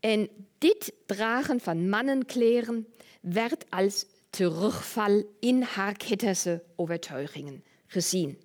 [0.00, 2.86] En dit dragen van mannenkleren
[3.20, 8.38] werd als terugval in haar ketterse overtuigingen gezien.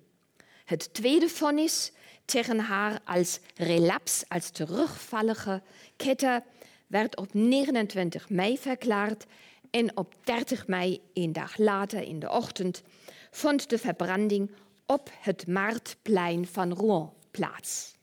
[0.66, 1.92] Het tweede vonnis
[2.24, 5.62] tegen haar als relaps, als terugvallige
[5.96, 6.42] ketter,
[6.86, 9.24] werd op 29 mei verklaard
[9.70, 12.82] en op 30 mei, een dag later in de ochtend,
[13.30, 14.50] vond de verbranding
[14.86, 17.94] op het marktplein van Rouen plaats.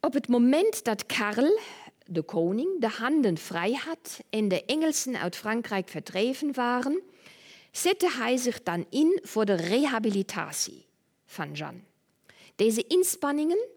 [0.00, 1.58] Op het moment dat Karl,
[2.06, 7.02] de koning, de handen vrij had en de Engelsen uit Frankrijk verdreven waren,
[7.70, 10.90] zette hij zich dan in voor de rehabilitatie
[11.32, 11.82] van Jan.
[12.56, 13.68] Deze inspanningen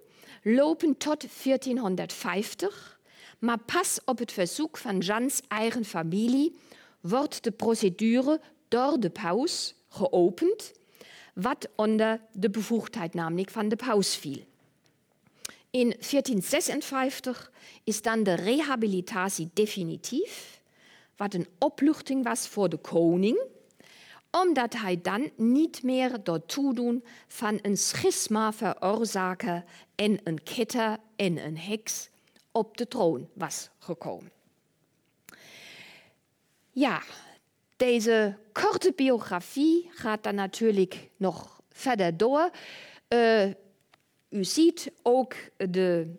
[0.42, 3.00] lopen tot 1450,
[3.40, 6.56] maar pas op het verzoek van Jans eigen familie
[7.00, 10.72] wordt de procedure door de paus geopend,
[11.34, 14.44] wat onder de bevoegdheid namelijk van de paus viel.
[15.70, 17.52] In 1456
[17.84, 20.62] is dan de rehabilitatie definitief,
[21.16, 23.40] wat een opluchting was voor de koning,
[24.42, 29.66] omdat hij dan niet meer door toedoen van een schisma veroorzaken
[29.96, 32.10] en een ketter en een heks
[32.52, 34.32] op de troon was gekomen.
[36.72, 37.02] Ja,
[37.76, 42.50] deze korte biografie gaat dan natuurlijk nog verder door.
[43.10, 43.46] Uh,
[44.30, 46.16] u ziet ook de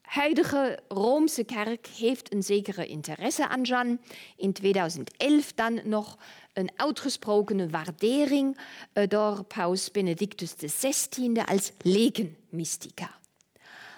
[0.00, 4.00] huidige Roomse kerk heeft een zekere interesse aan Jan.
[4.36, 6.18] In 2011 dan nog
[6.54, 8.58] een uitgesprokene waardering
[8.94, 13.18] uh, door paus Benedictus XVI als lekenmystica.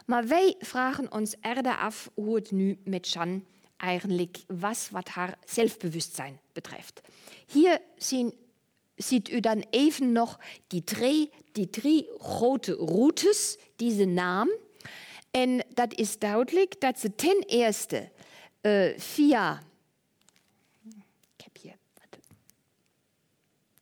[0.06, 3.44] Maar wij vragen ons eerder af hoe het nu met Jan
[3.76, 7.00] eigenlijk was wat haar zelfbewustzijn betreft.
[7.46, 8.34] Hier zien,
[8.94, 14.50] ziet u dan even nog die drie, die drie grote routes, deze naam.
[15.30, 18.10] En dat is duidelijk dat ze ten eerste
[18.62, 19.62] uh, via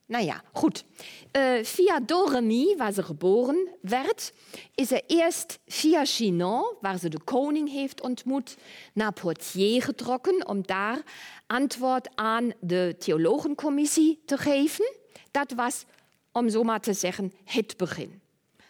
[0.07, 0.83] Nou ja, goed.
[1.31, 4.33] Uh, via Doremi, waar ze geboren werd,
[4.75, 8.57] is ze eerst via Chinon, waar ze de koning heeft ontmoet,
[8.93, 11.01] naar Poitiers getrokken om daar
[11.47, 14.95] antwoord aan de theologencommissie te geven.
[15.31, 15.85] Dat was,
[16.31, 18.21] om zo maar te zeggen, het begin.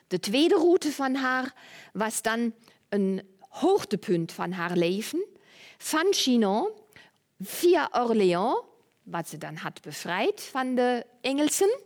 [0.08, 1.54] De tweede route van haar
[1.94, 2.54] was dan
[2.90, 5.26] een hoogtepunt van haar leven.
[5.78, 6.70] Van Chinon
[7.40, 8.60] via Orléans
[9.06, 11.80] wat ze dan had bevrijd van de Engelsen,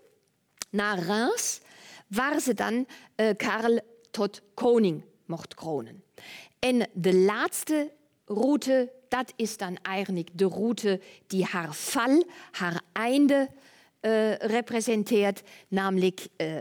[0.70, 1.62] naar Reims,
[2.08, 3.80] waar ze dan uh, Karel
[4.12, 6.04] tot koning mocht kronen.
[6.60, 7.92] En de laatste
[8.26, 13.50] route, dat is dan eigenlijk de route die haar val, haar einde
[14.02, 16.56] uh, representeert, namelijk uh,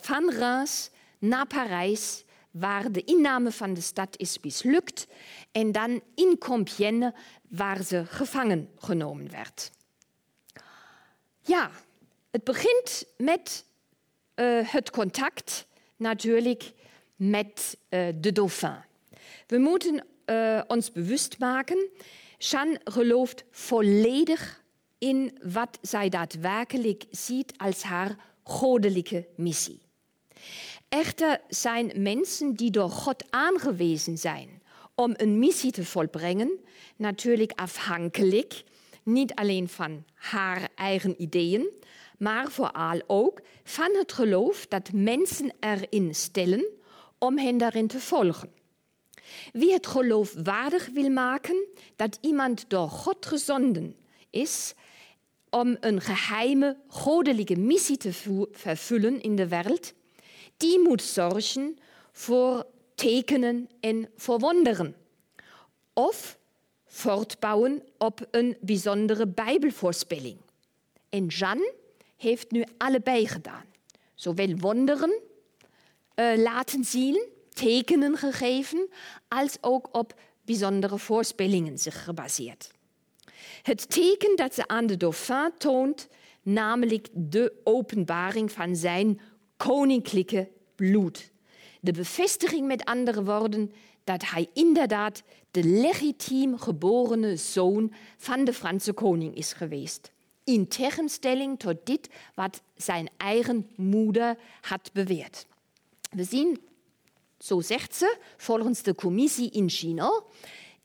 [0.00, 5.06] van Reims naar Parijs, waar de inname van de stad is mislukt,
[5.52, 7.14] en dan in Compiègne,
[7.48, 9.70] waar ze gevangen genomen werd.
[11.44, 11.70] Ja,
[12.30, 13.64] het begint met
[14.36, 15.66] uh, het contact
[15.96, 16.72] natuurlijk
[17.16, 18.76] met uh, de dauphin.
[19.46, 21.88] We moeten uh, ons bewust maken,
[22.38, 24.62] Jeanne gelooft volledig
[24.98, 29.80] in wat zij daadwerkelijk ziet als haar goddelijke missie.
[30.88, 34.62] Echter zijn mensen die door God aangewezen zijn
[34.94, 36.60] om een missie te volbrengen,
[36.96, 38.62] natuurlijk afhankelijk
[39.02, 41.66] niet alleen van haar eigen ideeën,
[42.18, 46.64] maar vooral ook van het geloof dat mensen erin stellen
[47.18, 48.50] om hen daarin te volgen.
[49.52, 53.96] Wie het geloof waardig wil maken dat iemand door God gezonden
[54.30, 54.74] is
[55.50, 58.12] om een geheime goddelijke missie te
[58.52, 59.92] vervullen in de wereld,
[60.56, 61.78] die moet zorgen
[62.12, 64.96] voor tekenen en voor wonderen.
[65.92, 66.38] Of
[66.92, 70.36] voortbouwen op een bijzondere Bijbelvoorspelling.
[71.08, 71.70] En Jan
[72.16, 73.64] heeft nu allebei gedaan.
[74.14, 75.20] Zowel wonderen
[76.16, 78.88] uh, laten zien, tekenen gegeven,
[79.28, 82.70] als ook op bijzondere voorspellingen zich gebaseerd.
[83.62, 86.08] Het teken dat ze aan de dauphin toont,
[86.42, 89.20] namelijk de openbaring van zijn
[89.56, 91.30] koninklijke bloed.
[91.80, 93.72] De bevestiging met andere woorden
[94.04, 100.10] dat hij inderdaad de legitiem geborene zoon van de Franse koning is geweest.
[100.44, 105.46] In tegenstelling tot dit wat zijn eigen moeder had beweerd.
[106.10, 106.60] We zien,
[107.38, 110.22] zo zegt ze, volgens de commissie in China,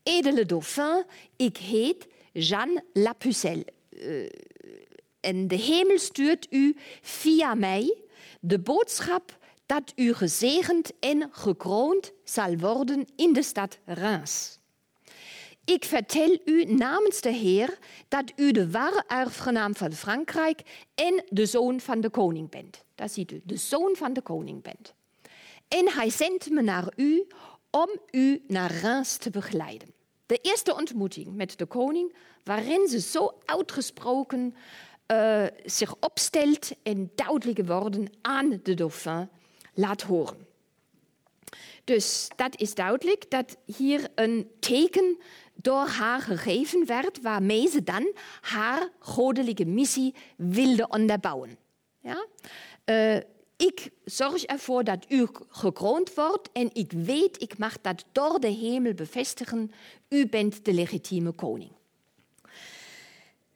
[0.04, 1.04] edele dauphin,
[1.36, 3.66] ik heet Jeanne La Pucelle.
[3.90, 4.30] Uh,
[5.20, 7.98] en de hemel stuurt u via mij
[8.40, 9.38] de boodschap
[9.68, 14.60] dat u gezegend en gekroond zal worden in de stad Reims.
[15.66, 21.46] Ik vertel u namens de Heer dat u de ware erfgenaam van Frankrijk en de
[21.46, 22.84] zoon van de koning bent.
[22.96, 24.94] Dat ziet u, de zoon van de koning bent.
[25.68, 27.28] En hij zendt me naar u
[27.70, 29.94] om u naar Reims te begeleiden.
[30.26, 34.56] De eerste ontmoeting met de koning, waarin ze zo uitgesproken
[35.12, 39.30] uh, zich opstelt en duidelijke woorden aan de dauphin
[39.78, 40.48] laat horen.
[41.84, 45.18] Dus dat is duidelijk dat hier een teken
[45.54, 51.58] door haar gegeven werd, waarmee ze dan haar goddelijke missie wilde onderbouwen.
[52.02, 52.26] Ja?
[52.86, 53.16] Uh,
[53.58, 58.48] ik zorg ervoor dat u gekroond wordt en ik weet, ik mag dat door de
[58.48, 59.72] hemel bevestigen,
[60.10, 61.72] u bent de legitieme koning.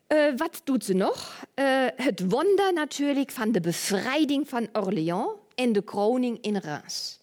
[0.07, 1.45] Uh, wat doet ze nog?
[1.55, 7.19] Uh, het wonder natuurlijk van de bevrijding van Orléans en de kroning in Reims.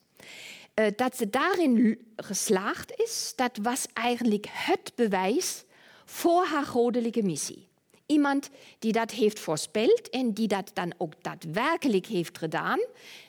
[0.75, 5.65] Uh, dat ze daarin geslaagd is, dat was eigenlijk het bewijs
[6.05, 7.69] voor haar goddelijke missie.
[8.07, 12.81] Iemand die dat heeft voorspeld en die dat dan ook daadwerkelijk heeft gedaan.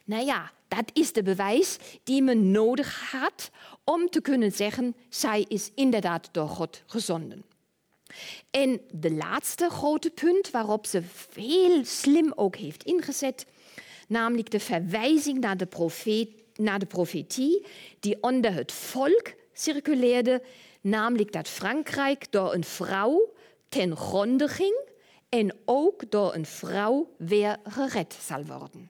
[0.04, 3.50] Nou ja, dat is de bewijs die men nodig had
[3.84, 7.44] om te kunnen zeggen, zij is inderdaad door God gezonden.
[8.52, 13.46] En de laatste grote punt waarop ze heel slim ook heeft ingezet,
[14.10, 17.66] namelijk de verwijzing naar de, profeet, naar de profetie
[18.00, 20.42] die onder het volk circuleerde,
[20.82, 23.34] namelijk dat Frankrijk door een vrouw
[23.70, 24.88] ten gronde ging
[25.30, 28.90] en ook door een vrouw weer gered zal worden.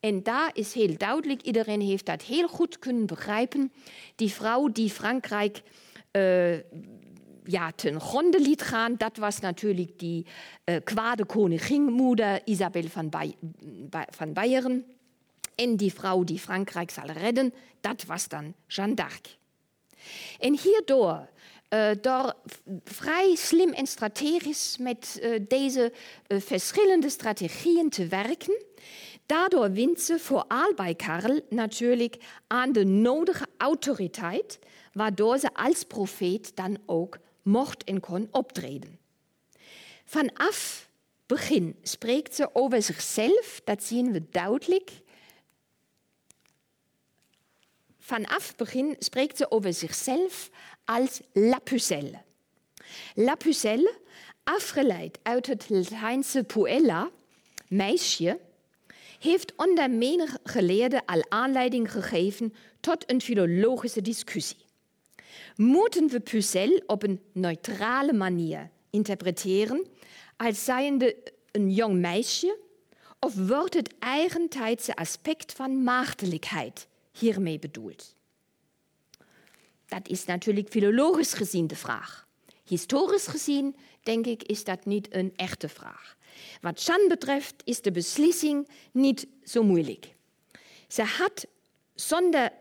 [0.00, 3.72] En daar is heel duidelijk, iedereen heeft dat heel goed kunnen begrijpen,
[4.14, 5.62] die vrouw die Frankrijk
[6.12, 6.56] uh,
[7.46, 10.26] ja, ten gronde liet gaan, dat was natuurlijk die
[10.64, 13.34] uh, kwade koninginmoeder Isabel van, Bay
[14.10, 14.84] van Bayern.
[15.54, 19.36] En die vrouw die Frankrijk zal redden, dat was dan Jeanne d'Arc.
[20.38, 21.28] En hierdoor
[21.70, 22.34] uh, door
[22.84, 25.92] vrij slim en strategisch met uh, deze
[26.28, 28.64] uh, verschillende strategieën te werken.
[29.26, 32.16] Daardoor wint ze vooral bij Karl natuurlijk
[32.46, 34.58] aan de nodige autoriteit,
[34.92, 38.98] waardoor ze als profeet dan ook mocht en kon optreden.
[40.04, 40.88] Vanaf
[41.26, 44.90] begin spreekt ze over zichzelf, dat zien we duidelijk.
[47.98, 50.50] Vanaf begin spreekt ze over zichzelf
[50.84, 52.22] als La Pucelle.
[53.14, 53.94] La Pucelle,
[54.42, 57.10] afgeleid uit het Latijnse puella,
[57.68, 58.38] meisje,
[59.18, 64.65] heeft onder menig geleerden al aanleiding gegeven tot een filologische discussie.
[65.56, 69.86] Moeten we Pucelle op een neutrale manier interpreteren
[70.36, 71.16] als zijnde
[71.50, 72.58] een jong meisje,
[73.20, 78.14] of wordt het eigentijdse aspect van maagdelijkheid hiermee bedoeld?
[79.86, 82.26] Dat is natuurlijk filologisch gezien de vraag.
[82.64, 86.16] Historisch gezien, denk ik, is dat niet een echte vraag.
[86.60, 90.14] Wat Jeanne betreft is de beslissing niet zo moeilijk.
[90.88, 91.46] Ze had
[91.94, 92.52] zonder,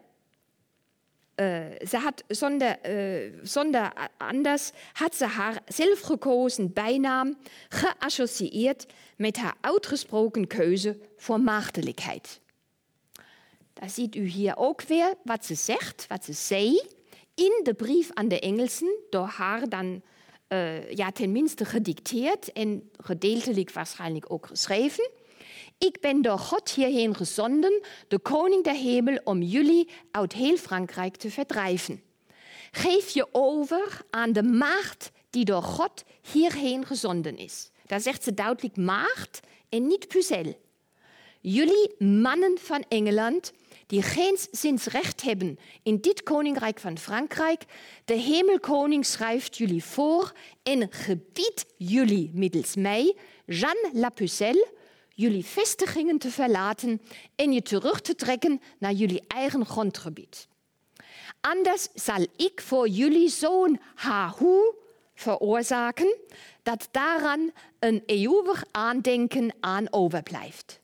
[1.35, 7.37] uh, ze had zonder, uh, zonder anders had ze haar zelfgekozen bijnaam
[7.69, 8.85] geassocieerd
[9.17, 12.39] met haar uitgesproken keuze voor maagdelijkheid.
[13.73, 16.81] Daar ziet u hier ook weer wat ze zegt, wat ze zei
[17.35, 20.01] in de brief aan de Engelsen, door haar dan
[20.49, 25.09] uh, ja, tenminste gedicteerd en gedeeltelijk waarschijnlijk ook geschreven.
[25.77, 31.15] Ik ben door God hierheen gezonden, de koning der hemel, om jullie uit heel Frankrijk
[31.15, 32.03] te verdrijven.
[32.71, 37.69] Geef je over aan de maagd die door God hierheen gezonden is.
[37.85, 40.63] Daar zegt ze duidelijk maagd en niet puzel.
[41.41, 43.51] Jullie mannen van Engeland,
[43.87, 47.63] die geen zinsrecht hebben in dit koninkrijk van Frankrijk.
[48.05, 50.31] De hemelkoning schrijft jullie voor
[50.63, 53.15] en gebiedt jullie middels mij,
[53.45, 54.67] Jeanne La Pucelle,
[55.15, 57.01] jullie vestigingen te verlaten
[57.35, 60.47] en je terug te trekken naar jullie eigen grondgebied.
[61.41, 64.73] Anders zal ik voor jullie zo'n hahu
[65.13, 66.17] veroorzaken
[66.63, 70.79] dat daaraan een eeuwig aandenken aan overblijft.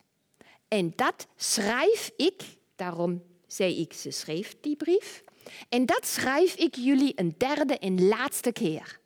[0.68, 2.44] En dat schrijf ik
[2.82, 5.24] Daarom zei ik, ze schreef die brief.
[5.70, 9.00] En dat schrijf ik jullie een derde en laatste keer.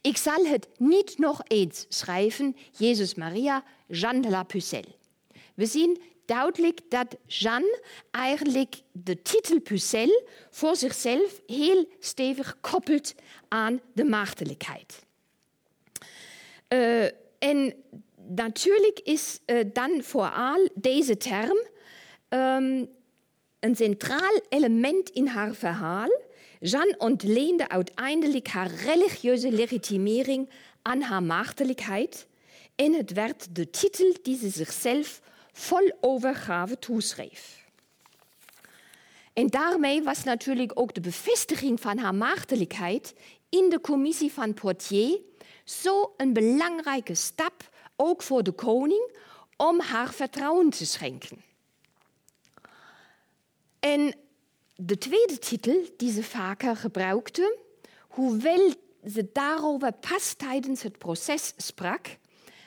[0.00, 4.94] Ik zal het niet nog eens schrijven, Jezus Maria, Jeanne de la Pucelle.
[5.54, 13.14] We zien duidelijk dat Jeanne eigenlijk de titel Pucelle voor zichzelf heel stevig koppelt
[13.48, 15.04] aan de maagdelijkheid.
[16.68, 17.04] Uh,
[17.38, 17.74] en
[18.28, 21.58] natuurlijk is uh, dan vooral deze term
[22.28, 22.88] um,
[23.60, 26.08] een centraal element in haar verhaal.
[26.60, 30.50] Jeanne ontleende uiteindelijk haar religieuze legitimering
[30.82, 32.26] aan haar maagdelijkheid
[32.74, 35.20] en het werd de titel die ze zichzelf
[35.52, 37.64] vol overgave toeschreef.
[39.32, 43.14] En daarmee was natuurlijk ook de bevestiging van haar maagdelijkheid
[43.48, 45.18] in de commissie van Poitiers
[45.64, 49.16] zo een belangrijke stap, ook voor de koning,
[49.56, 51.44] om haar vertrouwen te schenken.
[53.80, 54.14] En
[54.76, 57.58] de tweede titel die ze vaker gebruikte,
[58.08, 58.74] hoewel
[59.06, 62.16] ze daarover pas tijdens het proces sprak,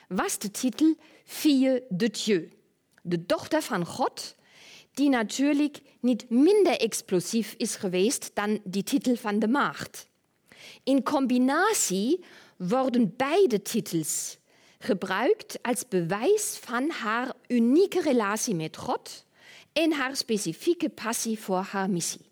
[0.08, 0.94] was de titel
[1.24, 2.52] Fille de Dieu,
[3.02, 4.34] de dochter van God,
[4.94, 10.08] die natuurlijk niet minder explosief is geweest dan die titel van de maagd.
[10.84, 12.24] In combinatie
[12.56, 14.38] worden beide titels
[14.78, 19.24] gebruikt als bewijs van haar unieke relatie met God
[19.72, 22.28] en haar specifieke passie voor haar missie.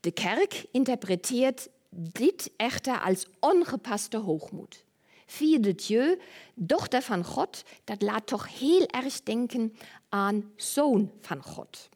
[0.00, 4.84] De kerk interpreteert dit echter als ongepaste hoogmoed.
[5.26, 6.18] Fille de Dieu,
[6.54, 9.76] dochter van God, dat laat toch heel erg denken
[10.08, 11.88] aan zoon van God.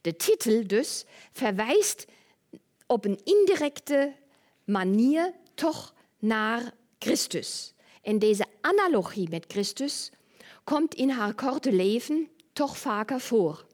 [0.00, 2.04] De titel dus verwijst
[2.86, 4.14] op een indirecte
[4.64, 7.74] manier toch naar Christus.
[8.02, 10.10] En deze analogie met Christus
[10.64, 13.66] komt in haar korte leven toch vaker voor.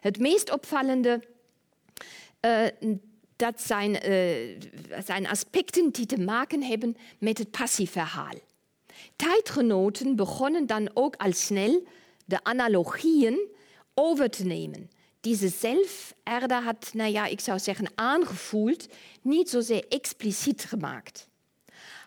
[0.00, 1.22] Het meest opvallende
[2.40, 2.66] uh,
[3.36, 8.34] dat zijn, uh, zijn aspecten die te maken hebben met het passieverhaal.
[9.16, 11.86] Tijdgenoten begonnen dan ook al snel
[12.24, 13.48] de analogieën
[13.94, 14.90] over te nemen.
[15.20, 18.88] Diese zelf erder had, nou ja, ik zou zeggen, aangevoeld,
[19.22, 21.28] niet zozeer expliciet gemaakt.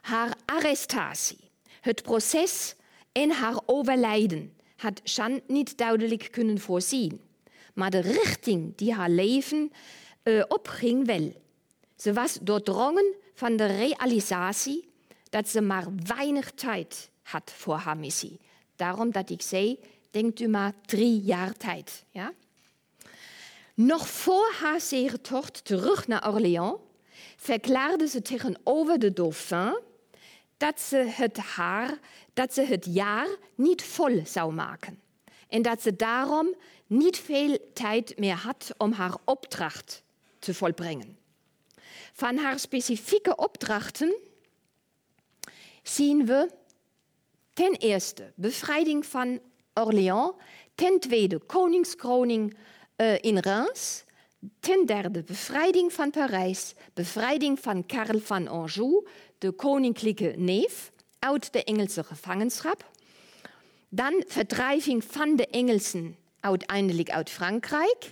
[0.01, 1.49] Haar arrestatie,
[1.81, 2.75] het proces
[3.11, 7.21] en haar overlijden had Jeanne niet duidelijk kunnen voorzien.
[7.73, 9.71] Maar de richting die haar leven
[10.23, 11.41] uh, opging wel.
[11.95, 14.89] Ze was doordrongen van de realisatie
[15.29, 18.39] dat ze maar weinig tijd had voor haar missie.
[18.75, 19.79] Daarom dat ik zei,
[20.11, 22.03] denkt u maar drie jaar tijd.
[22.11, 22.34] Ja?
[23.73, 26.79] Nog voor haar zegentocht terug naar Orléans
[27.38, 29.79] verklaarde ze tegenover de dauphin
[30.58, 31.99] dat ze het haar,
[32.34, 35.01] het jaar niet vol zou maken.
[35.47, 36.56] En dat ze daarom
[36.88, 40.04] niet veel tijd meer had om haar opdracht
[40.39, 41.18] te volbrengen.
[42.14, 44.16] Van haar specifieke opdrachten
[45.84, 46.49] zien we
[47.54, 49.39] ten eerste bevrijding van
[49.74, 50.34] Orléans,
[50.76, 52.58] ten tweede koningskroning
[52.97, 54.04] uh, in Reims,
[54.60, 59.08] ten derde bevrijding van Parijs, bevrijding van Karel van Anjou,
[59.44, 62.91] de koninklijke neef uit de Engelse gevangenschap,
[63.89, 68.12] dan verdrijving van de Engelsen uiteindelijk uit Frankrijk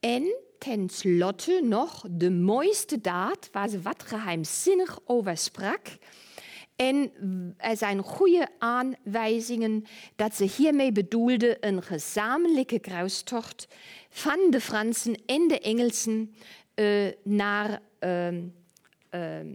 [0.00, 5.86] en tenslotte nog de mooiste daad waar ze wat geheimzinnig over sprak.
[6.76, 7.12] En
[7.56, 9.84] er zijn goede aanwijzingen
[10.16, 13.68] dat ze hiermee bedoelde een gezamenlijke kruistocht
[14.10, 16.34] van de Fransen en de Engelsen
[16.74, 18.28] uh, naar, uh,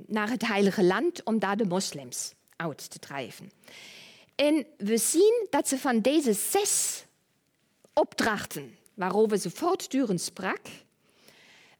[0.06, 3.52] naar het Heilige Land om daar de moslims uit te drijven.
[4.36, 7.06] En we zien dat ze van deze zes
[7.94, 10.60] opdrachten, waarover ze voortdurend sprak,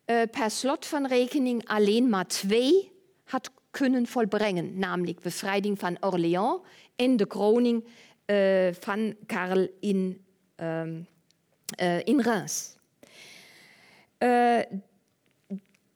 [0.06, 2.92] uh, per slot van rekening alleen maar twee
[3.24, 6.62] had kunnen volbrengen, namelijk bevrijding van Orléans
[6.96, 7.84] en de kroning
[8.26, 10.26] uh, van Karel in,
[10.58, 10.86] uh,
[12.04, 12.76] in Reims.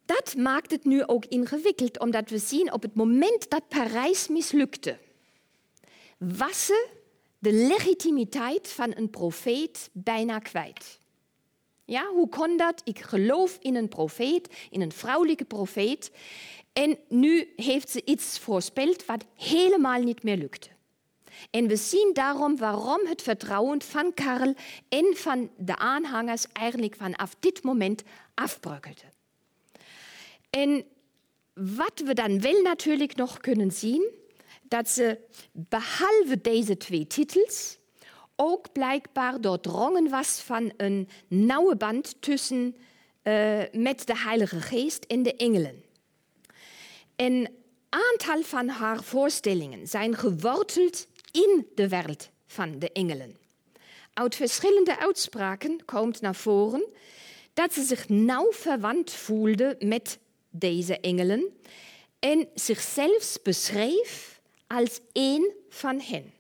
[0.08, 4.98] Dat maakt het nu ook ingewikkeld, omdat we zien op het moment dat Parijs mislukte,
[6.18, 6.88] was ze
[7.40, 11.00] de legitimiteit van een profeet bijna kwijt.
[11.86, 12.82] Ja, hoe kon dat?
[12.84, 16.12] Ik geloof in een profeet, in een vrouwelijke profeet.
[16.74, 20.70] En nu heeft ze iets voorspeld wat helemaal niet meer lukte.
[21.50, 24.54] En we zien daarom waarom het vertrouwen van Karel
[24.90, 28.04] en van de aanhangers eigenlijk vanaf dit moment
[28.34, 29.16] afbrokkelde.
[30.50, 30.86] En
[31.54, 34.12] wat we dan wel natuurlijk nog kunnen zien,
[34.62, 35.20] dat ze
[35.52, 37.78] behalve deze twee titels
[38.36, 42.76] ook blijkbaar doordrongen was van een nauwe band tussen
[43.24, 45.84] uh, met de Heilige Geest en de engelen.
[47.16, 47.50] Een
[47.90, 53.38] aantal van haar voorstellingen zijn geworteld in de wereld van de engelen.
[54.14, 56.86] Uit verschillende uitspraken komt naar voren
[57.54, 60.20] dat ze zich nauw verwant voelde met
[60.60, 61.54] deze engelen
[62.20, 66.34] en zichzelf beschreef als één van hen.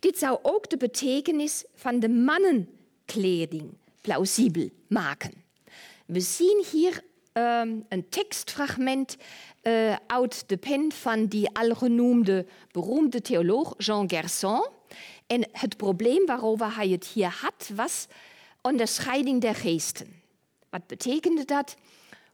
[0.00, 5.32] Dit zou ook de betekenis van de mannenkleding plausibel maken.
[6.06, 7.02] We zien hier
[7.32, 9.16] um, een tekstfragment
[9.62, 14.66] uh, uit de pen van die algenoemde beroemde theoloog Jean Gerson.
[15.26, 18.06] En het probleem waarover hij het hier had, was
[18.60, 20.22] onderscheiding der geesten.
[20.70, 21.76] Wat betekende dat?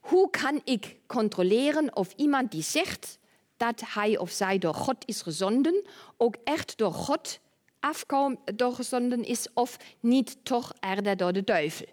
[0.02, 3.18] Hoe kan ik controleren of iemand die zegt
[3.56, 5.84] dat hij of zij door God is gezonden,
[6.16, 7.40] ook echt door God
[7.80, 11.86] afkomt, doorgezonden is of niet toch eerder door de duivel.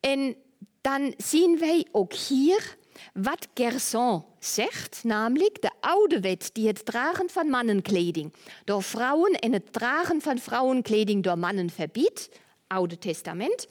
[0.00, 0.36] En
[0.80, 2.76] dan zien wij ook hier
[3.12, 8.32] wat Gerson zegt, namelijk de oude wet die het dragen van mannenkleding
[8.64, 12.28] door vrouwen en het dragen van vrouwenkleding door mannen verbiedt,
[12.66, 13.66] Oude Testament,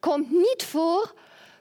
[0.00, 1.14] komt niet voor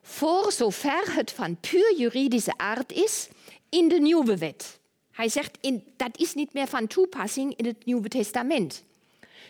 [0.08, 3.28] voor zover het van puur juridische aard is
[3.70, 4.80] in de nieuwe wet.
[5.12, 8.84] Hij zegt, in, dat is niet meer van toepassing in het Nieuwe Testament.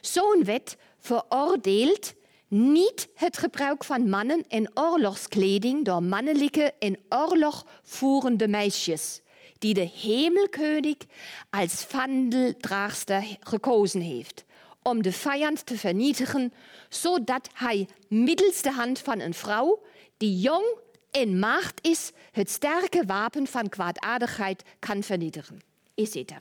[0.01, 2.14] Zo'n wet veroordeelt
[2.47, 9.22] niet het gebruik van mannen en oorlogskleding door mannelijke en oorlogvoerende meisjes,
[9.60, 10.97] die de hemelkönig
[11.49, 14.45] als vandeldraagster gekozen heeft,
[14.82, 16.53] om de vijand te vernietigen,
[16.89, 19.84] zodat hij middels de hand van een vrouw
[20.18, 20.78] die jong
[21.11, 25.61] en macht is, het sterke wapen van kwaadaardigheid kan vernietigen,
[25.95, 26.32] etc.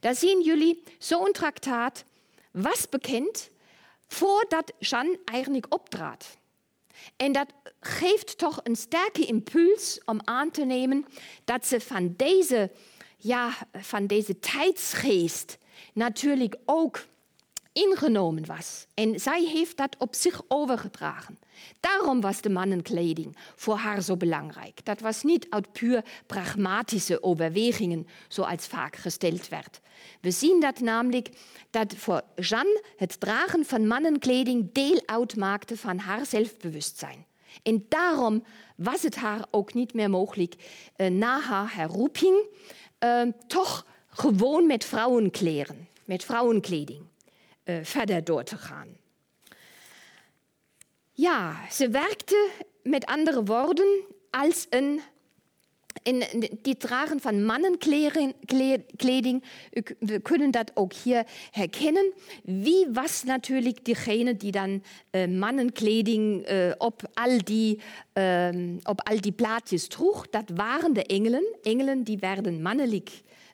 [0.00, 2.04] Daar zien jullie zo'n traktaat
[2.50, 3.50] was bekend
[4.08, 6.36] voordat Jeanne eigenlijk optrad.
[7.16, 7.46] En dat
[7.80, 11.06] geeft toch een sterke impuls om aan te nemen
[11.44, 11.80] dat ze
[13.16, 15.58] ja, van deze tijdsgeest
[15.92, 17.04] natuurlijk ook
[17.72, 18.86] ingenomen was.
[18.94, 21.38] En zij heeft dat op zich overgedragen.
[21.80, 24.84] Daarom was de mannenkleding voor haar zo belangrijk.
[24.84, 29.80] Dat was niet uit puur pragmatische overwegingen, zoals vaak gesteld werd.
[30.20, 31.28] We zien dat namelijk
[31.70, 37.26] dat voor Jeanne het dragen van mannenkleding deel uitmaakte van haar zelfbewustzijn.
[37.62, 38.44] En daarom
[38.76, 40.54] was het haar ook niet meer mogelijk
[40.96, 42.46] uh, na haar herroeping
[43.04, 47.10] uh, toch gewoon met vrouwenkleren, met vrouwenkleding
[47.64, 48.88] uh, verder door te gaan.
[51.12, 52.48] Ja, ze werkte
[52.82, 55.00] met andere woorden als een
[56.02, 56.22] in
[56.62, 58.34] die dragen van mannenkleding,
[59.98, 62.12] we kunnen dat ook hier herkennen.
[62.42, 67.80] Wie was natuurlijk degene die dan uh, mannenkleding uh, op, al die,
[68.14, 68.48] uh,
[68.82, 70.28] op al die plaatjes droeg?
[70.30, 71.44] Dat waren de engelen.
[71.62, 73.10] Engelen die werden mannelijk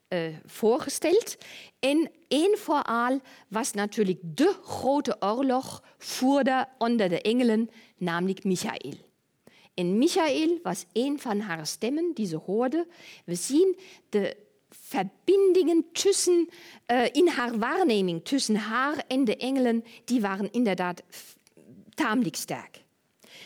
[0.08, 1.36] uh, voorgesteld.
[1.78, 8.94] En één vooral was natuurlijk de grote oorlog voerde onder de engelen, namelijk Michael.
[9.74, 12.86] En Michael was een van haar stemmen die ze hoorde.
[13.24, 13.78] We zien
[14.08, 14.36] de
[14.70, 16.48] verbindingen tussen,
[16.86, 21.02] uh, in haar waarneming tussen haar en de engelen, die waren inderdaad
[21.94, 22.82] tamelijk sterk.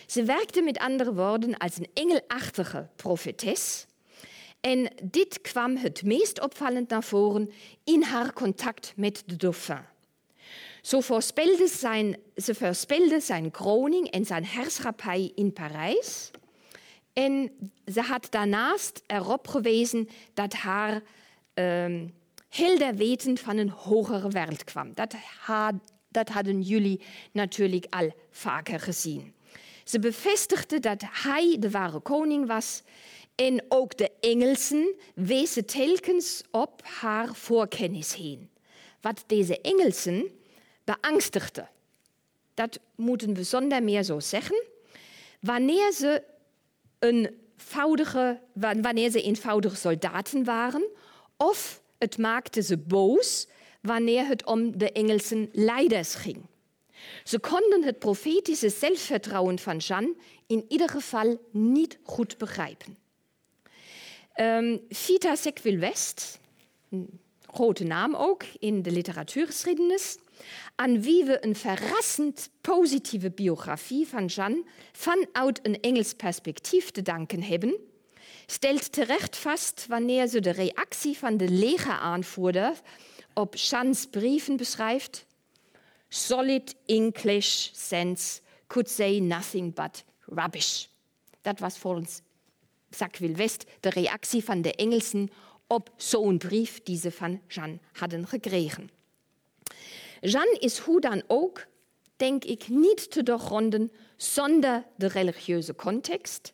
[0.07, 3.87] Ze werkte met andere woorden als een engelachtige profetes.
[4.63, 7.51] En dit kwam het meest opvallend naar voren
[7.85, 9.81] in haar contact met de dauphin.
[10.83, 16.31] Zo voorspelde zijn, ze voorspelde zijn kroning en zijn heerschappij in Parijs.
[17.13, 17.51] En
[17.93, 21.03] ze had daarnaast erop gewezen dat haar
[21.55, 22.15] um,
[22.49, 24.95] helder weten van een hogere wereld kwam.
[24.95, 25.75] Dat, had,
[26.09, 27.01] dat hadden jullie
[27.33, 29.35] natuurlijk al vaker gezien.
[29.85, 32.83] Ze bevestigde dat hij de ware koning was
[33.35, 38.51] en ook de Engelsen wezen telkens op haar voorkennis heen.
[39.01, 40.31] Wat deze Engelsen
[40.85, 41.69] beangstigde,
[42.55, 44.65] dat moeten we zonder meer zo zeggen,
[45.41, 46.23] wanneer ze,
[46.99, 48.41] eenvoudige,
[48.81, 50.89] wanneer ze eenvoudige soldaten waren,
[51.37, 53.47] of het maakte ze boos
[53.81, 56.47] wanneer het om de Engelsen leiders ging.
[57.25, 60.15] Ze konden het profetische zelfvertrouwen van Jeanne
[60.47, 63.02] in ieder geval niet goed begrijpen.
[64.37, 66.41] Um, Vita Sequil West,
[66.91, 70.19] een grote naam ook in de literatuurgeschiedenis,
[70.75, 77.43] aan wie we een verrassend positieve biografie van Jeanne vanuit een Engels perspectief te danken
[77.43, 77.77] hebben,
[78.47, 82.81] stelt terecht vast wanneer ze de reactie van de legeraanvoerder
[83.35, 85.27] op Jeanne's brieven beschrijft.
[86.09, 90.87] Solid English sense could say nothing but rubbish.
[91.41, 92.21] Dat was volgens
[92.95, 95.31] Sackville West de reactie van de Engelsen
[95.67, 98.91] op zo'n brief die ze van Jeanne hadden gekregen.
[100.21, 101.67] Jeanne is hoe dan ook,
[102.17, 106.53] denk ik, niet te doorgronden zonder de religieuze context.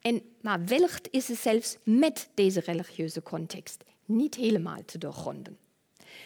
[0.00, 5.58] En, maar wellicht is het zelfs met deze religieuze context niet helemaal te doorgronden.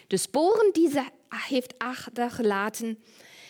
[0.07, 2.99] De sporen die ze heeft achtergelaten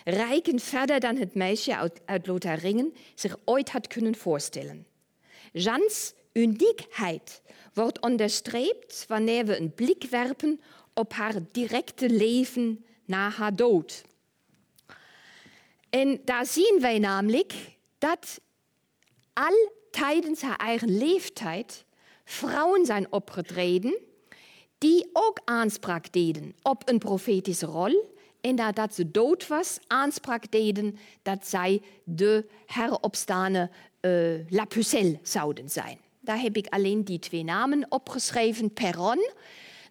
[0.05, 4.87] reiken verder dan het meisje uit Lotharingen zich ooit had kunnen voorstellen.
[5.57, 7.43] Jeanne's uniekheid
[7.73, 10.61] wordt onderstreept wanneer we een blik werpen
[10.95, 14.03] op haar directe leven na haar dood.
[15.91, 17.55] En daar zien wij namelijk
[17.99, 18.41] dat
[19.33, 21.85] al tijdens haar eigen leeftijd
[22.25, 23.99] vrouwen zijn opgetreden
[24.79, 28.14] die ook aanspraak deden op een profetische rol.
[28.45, 33.71] En nadat ze dood was, aanspraak deden dat zij de heropstane
[34.01, 35.99] uh, La Pucelle zouden zijn.
[36.21, 38.73] Daar heb ik alleen die twee namen opgeschreven.
[38.73, 39.31] Perron,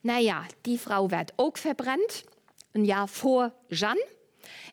[0.01, 2.23] nou ja, die vrouw werd ook verbrand,
[2.71, 4.07] een jaar voor Jeanne.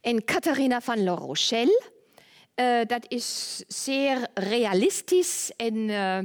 [0.01, 1.83] En Catharina van La Rochelle,
[2.61, 6.19] Uh, dat is zeer realistisch en uh,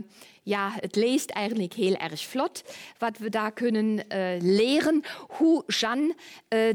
[0.44, 2.64] ja, het leest eigenlijk heel erg vlot.
[2.98, 6.16] Wat we daar kunnen uh, leren, hoe Jeanne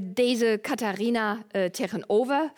[0.01, 2.53] deze Katharina tegenover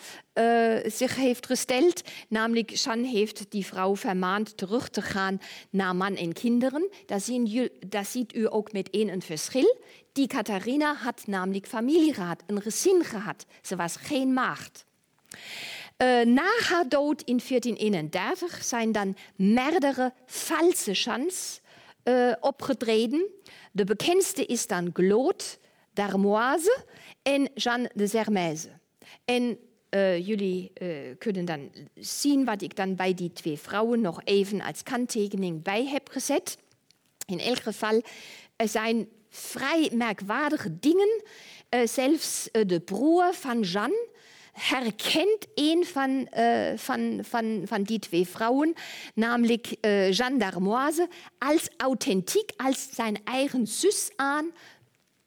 [0.85, 2.03] zich heeft gesteld.
[2.29, 5.41] Namelijk, Jeanne heeft die vrouw vermaand terug te gaan
[5.71, 6.91] naar man en kinderen.
[7.07, 9.77] Daar, zien, daar ziet u ook meteen een verschil.
[10.13, 13.47] Die Katharina had namelijk familie gehad, een gezin gehad.
[13.63, 14.85] Ze was geen maagd.
[16.03, 21.61] Uh, na haar dood in 1431 zijn dan meerdere valse chans
[22.05, 23.29] uh, opgetreden.
[23.73, 25.45] De bekendste is dan Claude
[25.93, 26.85] d'Armoise
[27.23, 28.69] en Jeanne de Zermese.
[29.25, 29.59] En
[29.91, 30.73] uh, jullie
[31.19, 35.87] kunnen dan zien wat ik dan bij die twee vrouwen nog even als kanttekening bij
[35.87, 36.59] heb gezet.
[37.27, 38.03] In elk geval,
[38.57, 41.23] er zijn vrij merkwaardige dingen.
[41.85, 44.11] zelfs de broer van Jeanne
[44.53, 48.75] herkent een van, uh, van, van, van die twee vrouwen,
[49.15, 54.53] namelijk uh, Jeanne d'Armoise, als authentiek, als zijn eigen zus aan.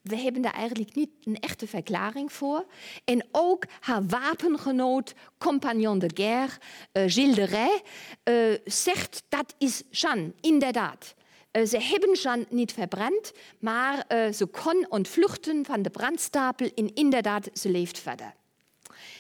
[0.02, 2.66] We hebben daar eigenlijk niet een echte verklaring voor.
[3.06, 6.52] En ook haar wapengenoot, compagnon de guerre,
[6.94, 7.82] uh, Gilles de Rais,
[8.24, 11.16] uh, zegt dat is Jeanne, inderdaad.
[11.52, 16.94] Uh, ze hebben Jeanne niet verbrand, maar uh, ze kon ontvluchten van de brandstapel en
[16.94, 18.34] inderdaad, ze leeft verder.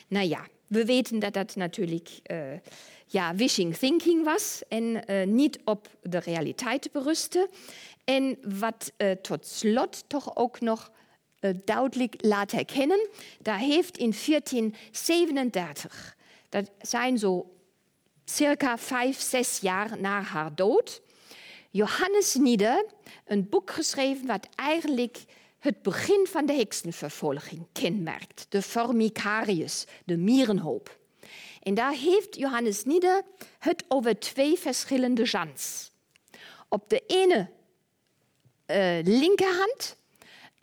[0.07, 2.37] Nou ja, we weten dat dat natuurlijk uh,
[3.05, 7.49] ja, wishing thinking was en uh, niet op de realiteit berustte.
[8.03, 10.91] En wat uh, tot slot toch ook nog
[11.65, 13.07] duidelijk laat herkennen,
[13.41, 16.15] daar heeft in 1437,
[16.49, 17.51] dat zijn zo
[18.23, 21.01] circa vijf, zes jaar na haar dood,
[21.75, 22.85] Johannes Nieder
[23.25, 25.23] een boek geschreven wat eigenlijk
[25.65, 28.45] het begin van de heksenvervolging kenmerkt.
[28.49, 30.97] De formicarius, de mierenhoop.
[31.61, 33.21] En daar heeft Johannes Nieder
[33.59, 35.91] het over twee verschillende Jans.
[36.69, 37.49] Op de ene
[38.67, 39.97] uh, linkerhand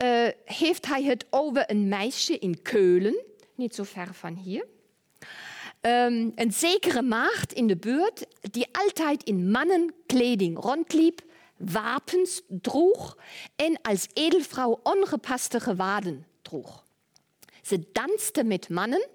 [0.03, 3.23] uh, heeft hij het over een meisje in Keulen,
[3.55, 4.65] niet zo ver van hier.
[5.81, 11.21] Um, een zekere maagd in de buurt die altijd in mannenkleding rondliep
[11.71, 13.17] wapens droeg
[13.55, 16.83] en als edelvrouw ongepaste gewaden droeg.
[17.61, 19.07] Ze danste met mannen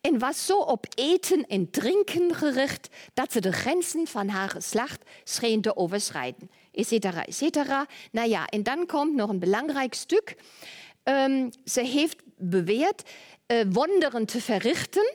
[0.00, 5.02] en was zo op eten en drinken gericht dat ze de grenzen van haar geslacht
[5.24, 7.86] scheen te overschrijden, etcetera, etcetera.
[8.12, 10.36] Nou ja, en dan komt nog een belangrijk stuk.
[11.04, 13.02] Um, ze heeft beweerd
[13.46, 15.14] uh, wonderen te verrichten.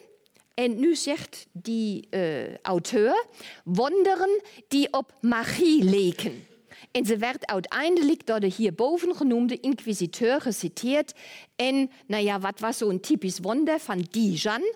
[0.53, 3.25] En nu zegt die uh, auteur
[3.63, 6.45] wonderen die op magie leken.
[6.91, 11.13] En ze werd uiteindelijk door de hierboven genoemde inquisiteur geciteerd.
[11.55, 14.75] En nou ja, wat was zo'n typisch wonder van Dijon?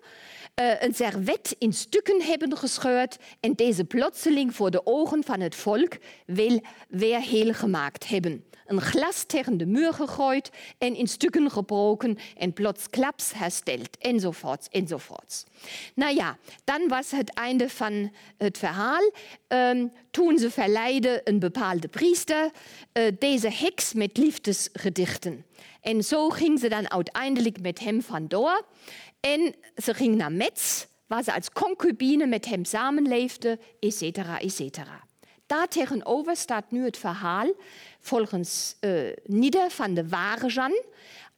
[0.61, 5.55] Uh, een servet in stukken hebben gescheurd en deze plotseling voor de ogen van het
[5.55, 11.51] volk wil weer heel gemaakt hebben een glas tegen de muur gegooid en in stukken
[11.51, 15.43] gebroken en plotsklaps hersteld, enzovoorts, enzovoorts.
[15.95, 19.11] Nou ja, dan was het einde van het verhaal.
[19.47, 22.51] Um, toen ze verleiden een bepaalde priester
[22.93, 25.45] uh, deze heks met liefdesgedichten.
[25.81, 28.65] En zo ging ze dan uiteindelijk met hem vandoor.
[29.25, 34.01] En ze ging naar Metz, waar ze als concubine met hem samenleefde, etc.
[34.39, 34.77] etc.
[35.45, 37.53] Daar tegenover staat nu het verhaal
[37.99, 40.83] volgens uh, van de ware Jan.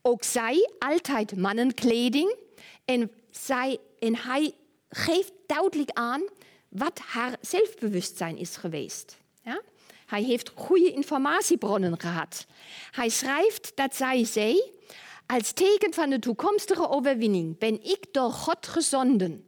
[0.02, 2.36] Ook zij altijd mannenkleding.
[2.84, 4.52] En, zij, en hij
[4.88, 6.22] geeft duidelijk aan
[6.68, 9.16] wat haar zelfbewustzijn is geweest.
[9.42, 9.60] Ja?
[10.06, 12.46] Hij heeft goede informatiebronnen gehad.
[12.90, 14.76] Hij schrijft dat zij zei,
[15.36, 19.44] als teken van de toekomstige overwinning ben ik door God gezonden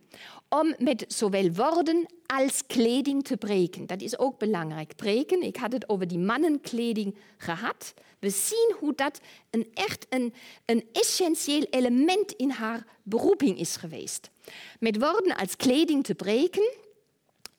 [0.49, 3.87] om met zowel woorden als kleding te breken.
[3.87, 4.97] Dat is ook belangrijk.
[4.97, 7.95] Breken, ik had het over die mannenkleding gehad.
[8.18, 9.20] We zien hoe dat
[9.51, 14.31] een echt een, een essentieel element in haar beroeping is geweest.
[14.81, 16.72] Met woorden als kleding te breken,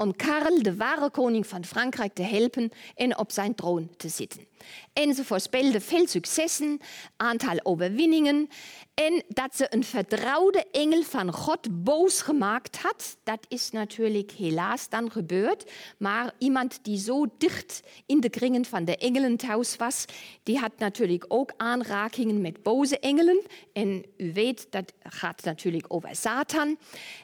[0.02, 4.47] om Karel, de ware koning van Frankrijk, te helpen en op zijn troon te zitten.
[4.93, 6.80] En ze voorspelde veel successen,
[7.18, 8.47] aantal overwinningen
[8.93, 13.18] en dat ze een vertrouwde engel van God boos gemaakt had.
[13.24, 15.72] Dat is natuurlijk helaas dan gebeurd.
[15.97, 20.06] Maar iemand die zo dicht in de kringen van de engelen thuis was,
[20.43, 23.41] die had natuurlijk ook aanrakingen met boze engelen.
[23.74, 26.78] En u weet, dat gaat natuurlijk over Satan.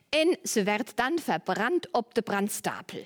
[0.10, 3.06] En ze werd dan verbrand op de brandstapel.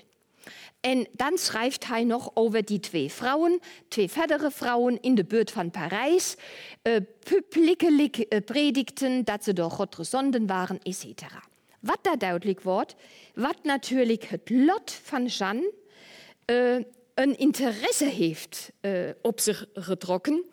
[0.82, 5.50] En dan schrijft hij nog over die twee vrouwen, twee verdere vrouwen in de buurt
[5.50, 6.36] van Parijs,
[6.82, 11.06] uh, publiekelijk uh, predikten dat ze door God gezonden waren, etc.
[11.80, 12.94] Wat daar duidelijk wordt,
[13.34, 15.72] wat natuurlijk het lot van Jeanne
[16.46, 16.76] uh,
[17.14, 20.44] een interesse heeft uh, op zich getrokken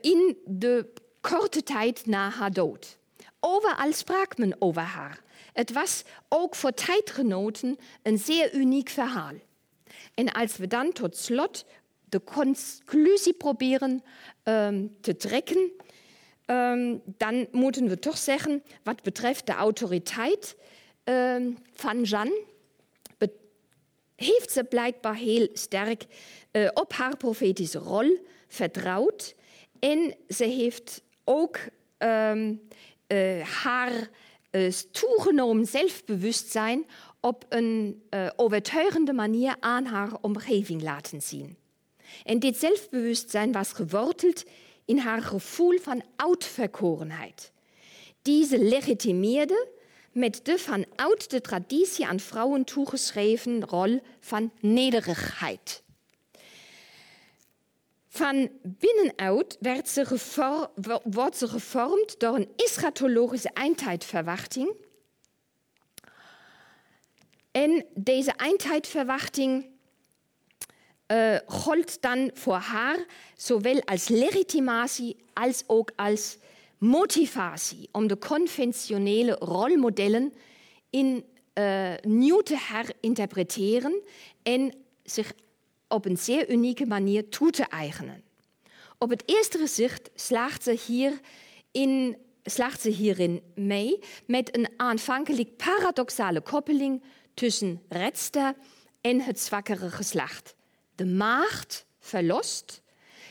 [0.00, 0.86] in de
[1.20, 2.98] korte tijd na haar dood.
[3.40, 5.23] Overal sprak men over haar.
[5.54, 9.34] Het was ook voor tijdgenoten een zeer uniek verhaal.
[10.14, 11.64] En als we dan tot slot
[12.08, 14.02] de conclusie proberen
[14.44, 15.70] um, te trekken,
[16.46, 20.56] um, dan moeten we toch zeggen, wat betreft de autoriteit
[21.04, 22.52] um, van Jeanne,
[24.16, 26.04] heeft ze blijkbaar heel sterk
[26.52, 29.34] uh, op haar profetische rol vertrouwd.
[29.78, 31.58] En ze heeft ook
[31.98, 32.42] uh,
[33.40, 34.10] haar
[34.56, 36.86] uh, toegenomen zelfbewustzijn
[37.20, 38.02] op een
[38.36, 41.56] overtuigende manier aan haar omgeving laten zien.
[42.24, 44.44] En dit zelfbewustzijn was geworteld
[44.84, 47.52] in haar gevoel van uitverkorenheid.
[48.22, 49.68] Diese legitimeerde
[50.12, 55.83] met de van oud traditie aan vrouwen toegeschreven rol van nederigheid.
[58.14, 60.04] Van binnenuit werd ze
[61.04, 64.74] wordt ze gevormd door een eschatologische eindtijdverwachting.
[67.50, 69.66] En deze eindtijdverwachting
[71.12, 73.06] uh, gold dan voor haar
[73.36, 76.36] zowel als legitimatie als ook als
[76.78, 80.32] motivatie om de conventionele rolmodellen
[80.90, 84.02] in uh, nieuw te herinterpreteren
[84.42, 85.32] en zich
[85.88, 88.22] op een zeer unieke manier toe te eigenen.
[88.98, 91.20] Op het eerste gezicht slaagt ze, hier
[91.72, 97.02] in, slaagt ze hierin mee met een aanvankelijk paradoxale koppeling
[97.34, 98.54] tussen redster
[99.00, 100.54] en het zwakkere geslacht.
[100.94, 102.82] De maagd verlost,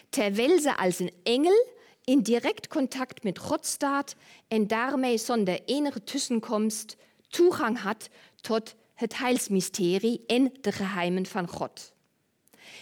[0.09, 1.67] terwijl ze als een engel
[2.03, 4.15] in direct contact met God staat
[4.47, 6.95] en daarmee zonder enige tussenkomst
[7.27, 8.09] toegang had
[8.41, 11.92] tot het heilsmysterie en de geheimen van God.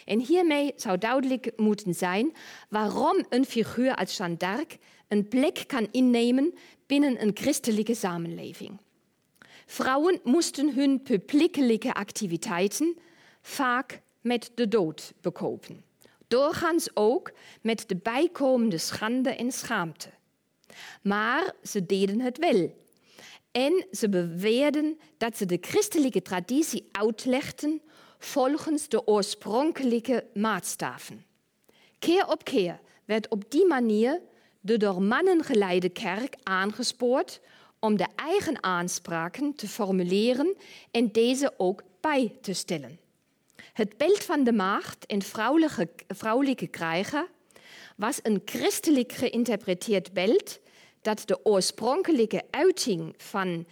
[0.06, 2.34] En hiermee zou duidelijk moeten zijn
[2.70, 4.78] waarom een figuur als Jeanne d'Arc
[5.08, 6.54] een plek kan innemen
[6.86, 8.80] binnen een christelijke samenleving.
[9.66, 12.98] Vrouwen moesten hun publiekelijke activiteiten
[13.42, 15.84] vaak met de dood bekopen.
[16.28, 17.32] Doorgaans ook
[17.62, 20.10] met de bijkomende schande en schaamte.
[21.02, 22.80] Maar ze deden het wel.
[23.52, 27.82] En ze beweerden dat ze de christelijke traditie uitlegden
[28.24, 31.26] volgens de oorspronkelijke maatstaven.
[32.00, 34.22] Keer op keer werd op die manier
[34.60, 37.40] de door mannen geleide kerk aangespoord
[37.80, 40.56] om de eigen aanspraken te formuleren
[40.92, 43.00] en deze ook bij te stellen.
[43.74, 47.28] Het beeld van de maagd en vrouwelijke, vrouwelijke krijger
[47.96, 50.60] was een christelijk geïnterpreteerd beeld
[51.02, 53.66] dat de oorspronkelijke uiting van,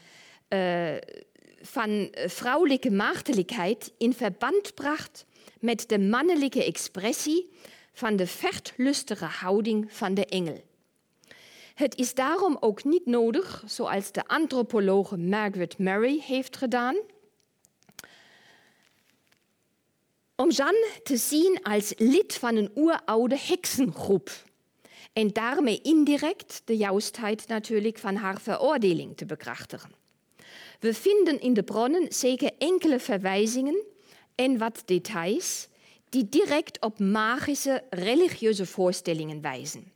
[0.50, 0.96] uh,
[1.62, 5.26] van vrouwelijke maagdelijkheid in verband bracht
[5.60, 7.50] met de mannelijke expressie
[7.94, 10.64] van de vechtlustige houding van de engel.
[11.76, 16.96] Het is daarom ook niet nodig, zoals de antropologe Margaret Murray heeft gedaan,
[20.36, 24.32] om Jeanne te zien als lid van een oeroude heksengroep
[25.14, 29.99] en daarmee indirect de juistheid natuurlijk van haar veroordeling te bekrachtigen.
[30.80, 33.84] We vinden in de bronnen zeker enkele verwijzingen
[34.36, 35.68] en wat details
[36.10, 39.92] die direct op magische religieuze voorstellingen wijzen.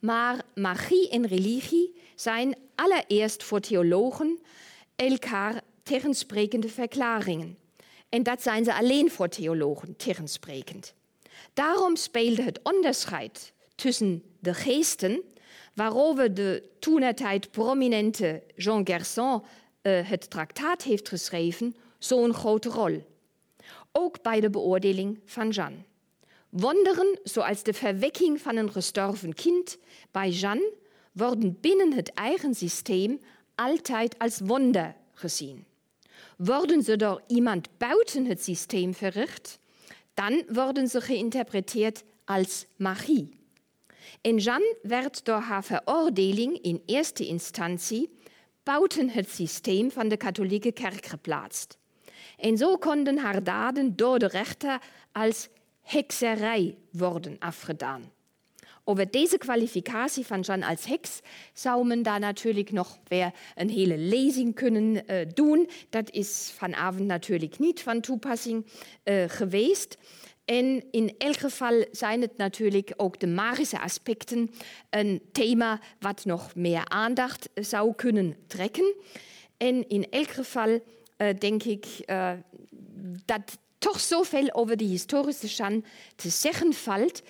[0.00, 4.38] Maar magie en religie zijn allereerst voor theologen
[4.96, 7.58] elkaar tegensprekende verklaringen.
[8.08, 10.94] En dat zijn ze alleen voor theologen tegensprekend.
[11.54, 15.22] Daarom speelde het onderscheid tussen de geesten,
[15.74, 19.42] waarover de toenertijd prominente Jean Gerson
[19.82, 23.06] uh, het traktaat heeft geschreven, zo'n grote rol.
[23.92, 25.84] Ook bij de beoordeling van Jeanne.
[26.48, 29.78] Wonderen zoals de verwekking van een gestorven kind
[30.10, 30.72] bij Jeanne
[31.12, 33.20] worden binnen het eigen systeem
[33.54, 35.64] altijd als wonder gezien.
[36.36, 39.58] Worden ze door iemand buiten het systeem verricht,
[40.14, 43.38] dan worden ze geïnterpreteerd als magie.
[44.20, 48.17] En Jeanne werd door haar veroordeling in eerste instantie
[48.68, 51.78] buiten het systeem van de katholieke kerk geplaatst.
[52.36, 54.80] En zo konden haar daden door de rechter
[55.12, 55.48] als
[55.82, 58.12] hekserij worden afgedaan.
[58.84, 61.20] Over deze kwalificatie van Jeanne als heks
[61.52, 65.68] zou men daar natuurlijk nog weer een hele lezing kunnen uh, doen.
[65.90, 68.66] Dat is vanavond natuurlijk niet van toepassing
[69.04, 69.96] uh, geweest.
[70.48, 74.50] En in elk geval zijn het natuurlijk ook de magische aspecten
[74.90, 78.94] een thema wat nog meer aandacht zou kunnen trekken.
[79.56, 80.80] En in elk geval
[81.38, 81.86] denk ik
[83.24, 85.82] dat toch zoveel over die historische Jeanne
[86.16, 87.22] te zeggen valt,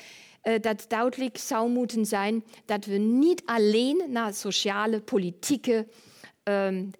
[0.60, 5.86] dat duidelijk zou moeten zijn dat we niet alleen naar sociale, politieke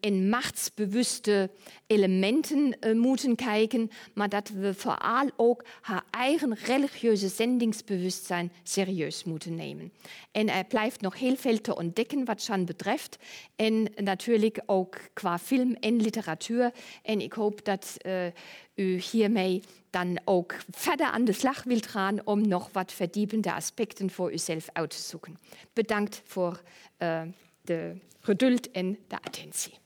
[0.01, 1.51] in machtsbewuste
[1.87, 9.55] elementen uh, moeten kijken, maar dat we vooral ook haar eigen religieuze zendingsbewustzijn serieus moeten
[9.55, 9.93] nemen.
[10.33, 13.17] En er blijft nog heel veel te ontdekken wat Jeanne betreft.
[13.57, 16.73] En natuurlijk ook qua film en literatuur.
[17.03, 18.27] En ik hoop dat uh,
[18.75, 24.11] u hiermee dan ook verder aan de slag wilt gaan om nog wat verdiepende aspecten
[24.11, 25.39] voor uzelf uit te zoeken.
[25.73, 26.63] Bedankt voor
[26.99, 27.23] uh,
[27.61, 27.97] de
[28.29, 29.79] geduld en de attentie.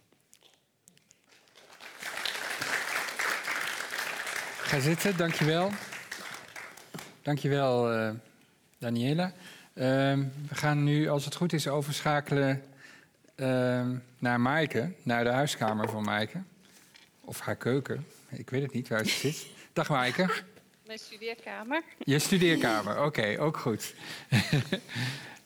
[4.56, 5.70] Ga zitten, dankjewel.
[7.22, 8.10] Dankjewel, uh,
[8.78, 9.26] Daniela.
[9.26, 9.84] Uh,
[10.48, 12.62] we gaan nu, als het goed is, overschakelen
[13.36, 13.88] uh,
[14.18, 16.42] naar Maaike, naar de huiskamer van Maaike.
[17.20, 19.46] Of haar keuken, ik weet het niet waar ze zit.
[19.72, 20.42] Dag Maaike.
[20.86, 21.82] Mijn studeerkamer.
[21.98, 23.94] Je studeerkamer, oké, okay, ook goed.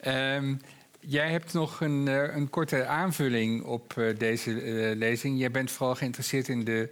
[0.06, 0.60] um,
[1.08, 5.38] Jij hebt nog een, uh, een korte aanvulling op uh, deze uh, lezing.
[5.38, 6.90] Jij bent vooral geïnteresseerd in de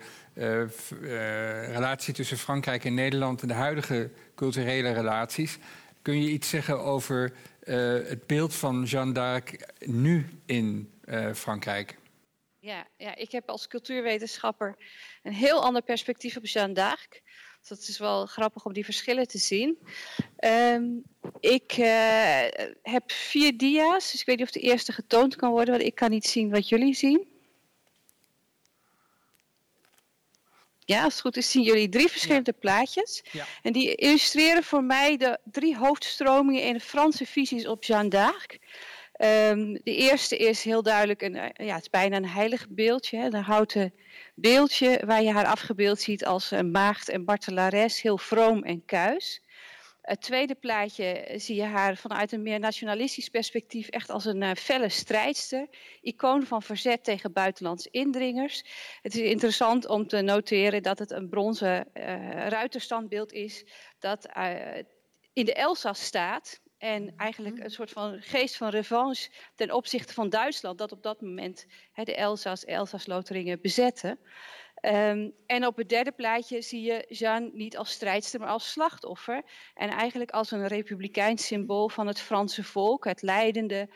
[1.72, 5.58] relatie tussen Frankrijk en Nederland en de huidige culturele relaties.
[6.02, 7.32] Kun je iets zeggen over
[7.64, 10.90] het beeld van Jeanne d'Arc nu in
[11.34, 11.96] Frankrijk?
[12.58, 14.76] Ja, ja, ik heb als cultuurwetenschapper
[15.22, 17.22] een heel ander perspectief op Jeanne d'Arc.
[17.68, 19.78] Dus dat is wel grappig om die verschillen te zien.
[20.38, 21.02] Um,
[21.40, 25.74] ik uh, heb vier dia's, dus ik weet niet of de eerste getoond kan worden,
[25.74, 27.28] want ik kan niet zien wat jullie zien.
[30.78, 32.60] Ja, als het goed is, zien jullie drie verschillende ja.
[32.60, 33.22] plaatjes.
[33.32, 33.46] Ja.
[33.62, 38.58] En die illustreren voor mij de drie hoofdstromingen in de Franse visies op Jeanne d'Arc.
[39.24, 43.24] Um, de eerste is heel duidelijk, een, ja, het is bijna een heilig beeldje, hè,
[43.26, 43.94] een houten
[44.34, 49.42] beeldje waar je haar afgebeeld ziet als een maagd en bartelares, heel vroom en kuis.
[50.02, 54.50] Het tweede plaatje zie je haar vanuit een meer nationalistisch perspectief echt als een uh,
[54.52, 55.68] felle strijdster.
[56.00, 58.64] Icoon van verzet tegen buitenlandse indringers.
[59.02, 62.04] Het is interessant om te noteren dat het een bronzen uh,
[62.48, 63.64] ruiterstandbeeld is
[63.98, 64.54] dat uh,
[65.32, 66.60] in de Elzas staat.
[66.84, 71.20] En eigenlijk een soort van geest van revanche ten opzichte van Duitsland, dat op dat
[71.20, 74.18] moment de Elzas, Elzas-Loteringen bezetten.
[74.82, 79.42] Um, en op het derde plaatje zie je Jeanne niet als strijdster, maar als slachtoffer.
[79.74, 83.88] En eigenlijk als een republikeins symbool van het Franse volk, het leidende,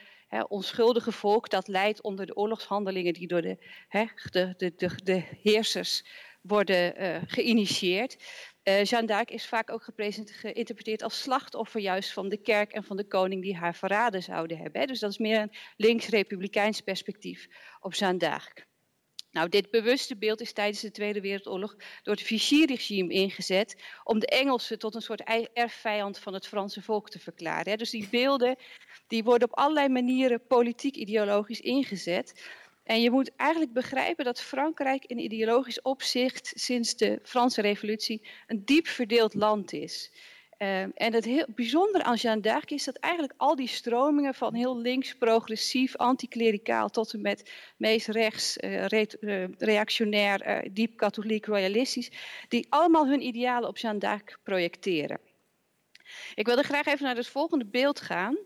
[0.49, 3.59] onschuldige volk dat leidt onder de oorlogshandelingen die door de,
[4.30, 6.05] de, de, de heersers
[6.43, 8.16] worden uh, geïnitieerd.
[8.69, 12.97] Uh, Jeanne d'Arc is vaak ook geïnterpreteerd als slachtoffer juist van de kerk en van
[12.97, 14.87] de koning die haar verraden zouden hebben.
[14.87, 17.47] Dus dat is meer een links-republikeins perspectief
[17.81, 18.66] op Jeanne d'Arc.
[19.31, 24.27] Nou, dit bewuste beeld is tijdens de Tweede Wereldoorlog door het Vichy-regime ingezet om de
[24.27, 27.79] Engelsen tot een soort erfvijand van het Franse volk te verklaren.
[27.79, 28.57] Dus die beelden
[29.07, 32.49] die worden op allerlei manieren politiek-ideologisch ingezet.
[32.89, 38.64] En je moet eigenlijk begrijpen dat Frankrijk in ideologisch opzicht sinds de Franse Revolutie een
[38.64, 40.12] diep verdeeld land is.
[40.59, 44.55] Uh, en het heel bijzondere aan Jeanne d'Arc is dat eigenlijk al die stromingen van
[44.55, 50.97] heel links, progressief, anticlericaal tot en met meest rechts, uh, re uh, reactionair, uh, diep
[50.97, 52.11] katholiek, royalistisch,
[52.49, 55.20] die allemaal hun idealen op Jeanne d'Arc projecteren.
[56.34, 58.39] Ik wilde graag even naar het volgende beeld gaan.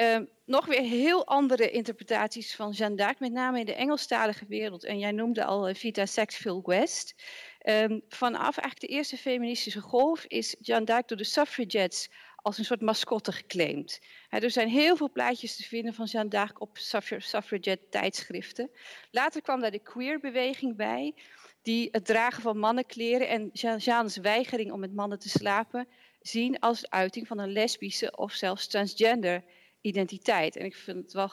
[0.00, 4.84] Uh, nog weer heel andere interpretaties van Jeanne d'Arc, met name in de Engelstalige wereld.
[4.84, 7.14] En jij noemde al uh, Vita Sackville West.
[7.62, 12.64] Um, vanaf eigenlijk de eerste feministische golf is Jeanne d'Arc door de suffragettes als een
[12.64, 14.00] soort mascotte geclaimd.
[14.28, 18.70] Er zijn heel veel plaatjes te vinden van Jeanne d'Arc op suffragette tijdschriften.
[19.10, 21.14] Later kwam daar de queerbeweging bij,
[21.62, 25.88] die het dragen van mannenkleren en Jeanne's weigering om met mannen te slapen
[26.20, 29.44] zien als uiting van een lesbische of zelfs transgender
[29.80, 30.56] identiteit.
[30.56, 31.30] En ik vind het wel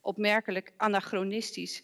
[0.00, 1.82] opmerkelijk anachronistisch.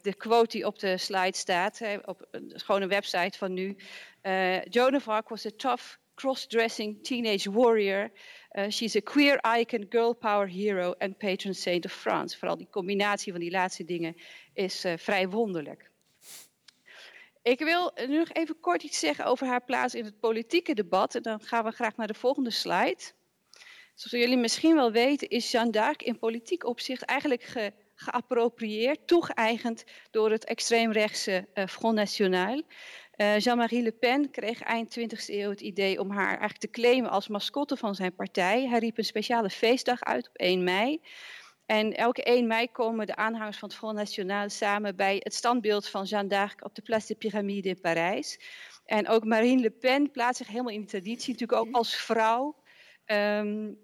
[0.00, 3.76] De quote die op de slide staat, op een gewone website van nu.
[4.22, 8.10] Uh, Joan of Arc was a tough, cross-dressing teenage warrior.
[8.52, 12.38] Uh, she's a queer icon, girl power hero en patron saint of France.
[12.38, 14.16] Vooral die combinatie van die laatste dingen
[14.52, 15.90] is uh, vrij wonderlijk.
[17.42, 21.14] Ik wil nu nog even kort iets zeggen over haar plaats in het politieke debat.
[21.14, 23.12] En dan gaan we graag naar de volgende slide.
[23.98, 29.84] Zoals jullie misschien wel weten is Jeanne d'Arc in politiek opzicht eigenlijk ge, geappropriëerd, toegeëigend
[30.10, 32.62] door het extreemrechtse uh, Front National.
[33.16, 37.10] Uh, Jean-Marie Le Pen kreeg eind 20e eeuw het idee om haar eigenlijk te claimen
[37.10, 38.66] als mascotte van zijn partij.
[38.66, 41.00] Hij riep een speciale feestdag uit op 1 mei.
[41.66, 45.88] En elke 1 mei komen de aanhangers van het Front National samen bij het standbeeld
[45.88, 48.40] van Jeanne d'Arc op de Place de Pyramide in Parijs.
[48.84, 52.56] En ook Marine Le Pen plaatst zich helemaal in die traditie, natuurlijk ook als vrouw.
[53.12, 53.78] Um,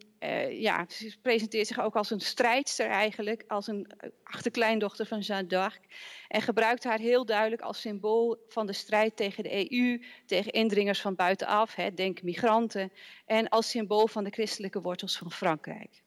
[0.51, 3.91] ja, ze presenteert zich ook als een strijdster eigenlijk, als een
[4.23, 5.81] achterkleindochter van Jeanne d'Arc.
[6.29, 11.01] En gebruikt haar heel duidelijk als symbool van de strijd tegen de EU, tegen indringers
[11.01, 12.93] van buitenaf, hè, denk migranten,
[13.27, 16.03] en als symbool van de christelijke wortels van Frankrijk.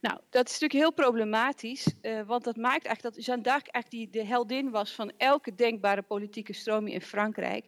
[0.00, 4.10] Nou, dat is natuurlijk heel problematisch, uh, want dat maakt eigenlijk dat Jeanne d'Arc die
[4.10, 7.64] de heldin was van elke denkbare politieke stroming in Frankrijk.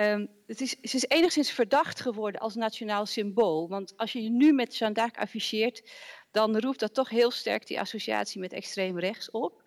[0.00, 3.68] Um, het is, ze is enigszins verdacht geworden als nationaal symbool.
[3.68, 5.90] Want als je je nu met Jeanne d'Arc afficheert,
[6.30, 9.62] dan roept dat toch heel sterk die associatie met extreem rechts op.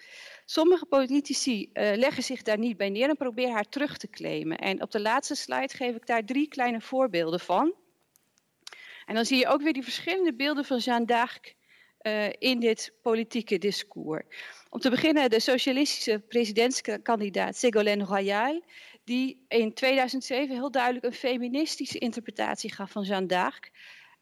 [0.46, 4.58] Sommige politici uh, leggen zich daar niet bij neer en proberen haar terug te claimen.
[4.58, 7.74] En op de laatste slide geef ik daar drie kleine voorbeelden van.
[9.06, 11.56] En dan zie je ook weer die verschillende beelden van Jeanne d'Arc
[12.02, 14.24] uh, in dit politieke discours.
[14.70, 18.64] Om te beginnen de socialistische presidentskandidaat Ségolène Royal,
[19.04, 23.72] die in 2007 heel duidelijk een feministische interpretatie gaf van Jeanne d'Arc.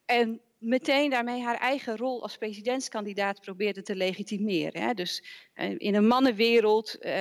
[0.04, 4.96] En meteen daarmee haar eigen rol als presidentskandidaat probeerde te legitimeren.
[4.96, 5.24] Dus
[5.54, 7.12] uh, in een mannenwereld uh,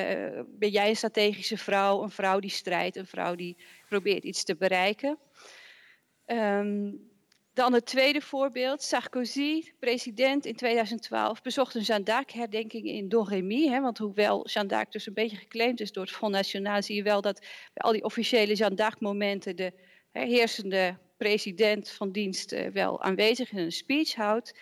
[0.48, 3.57] ben jij een strategische vrouw, een vrouw die strijdt, een vrouw die
[3.88, 5.19] probeert iets te bereiken.
[6.26, 7.09] Um,
[7.54, 8.82] dan het tweede voorbeeld.
[8.82, 13.82] Sarkozy, president in 2012, bezocht een Jeanne d'Arc-herdenking in Domremy.
[13.82, 16.82] Want hoewel Jeanne d'Arc dus een beetje geclaimd is door het Front National...
[16.82, 17.40] zie je wel dat
[17.74, 19.56] bij al die officiële Jeanne d'Arc-momenten...
[19.56, 19.74] de
[20.12, 24.54] hè, heersende president van dienst uh, wel aanwezig in een speech houdt.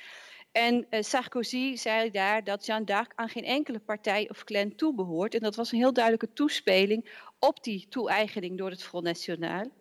[0.51, 5.33] En uh, Sarkozy zei daar dat Jeanne d'Arc aan geen enkele partij of clan toebehoort.
[5.33, 7.09] En dat was een heel duidelijke toespeling
[7.39, 9.71] op die toe-eigening door het Front National.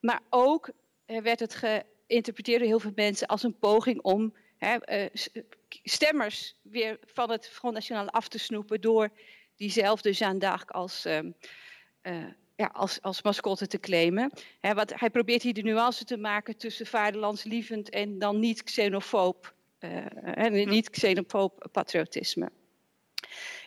[0.00, 0.70] Maar ook
[1.06, 5.08] uh, werd het ge interpreteren heel veel mensen als een poging om hè, uh,
[5.68, 9.10] stemmers weer van het Front National af te snoepen door
[9.56, 11.18] diezelfde Jeanne d'Arc als, uh,
[12.56, 14.30] ja, als, als mascotte te claimen.
[14.60, 19.54] Hè, wat, hij probeert hier de nuance te maken tussen vaderlandslievend en dan niet xenofoob,
[19.78, 22.50] en niet xenofoob patriotisme.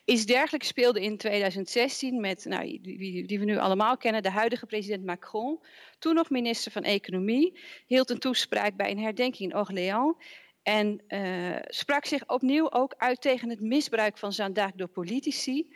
[0.09, 4.65] Iets dergelijks speelde in 2016 met, nou, die, die, we nu allemaal kennen, de huidige
[4.65, 5.59] president Macron.
[5.99, 10.15] Toen nog minister van Economie, hield een toespraak bij een herdenking in Orléans.
[10.63, 15.75] En uh, sprak zich opnieuw ook uit tegen het misbruik van d'Arc door politici.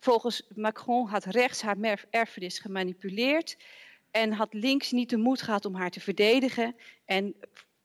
[0.00, 3.56] Volgens Macron had rechts haar erfenis gemanipuleerd
[4.10, 6.76] en had links niet de moed gehad om haar te verdedigen.
[7.04, 7.36] En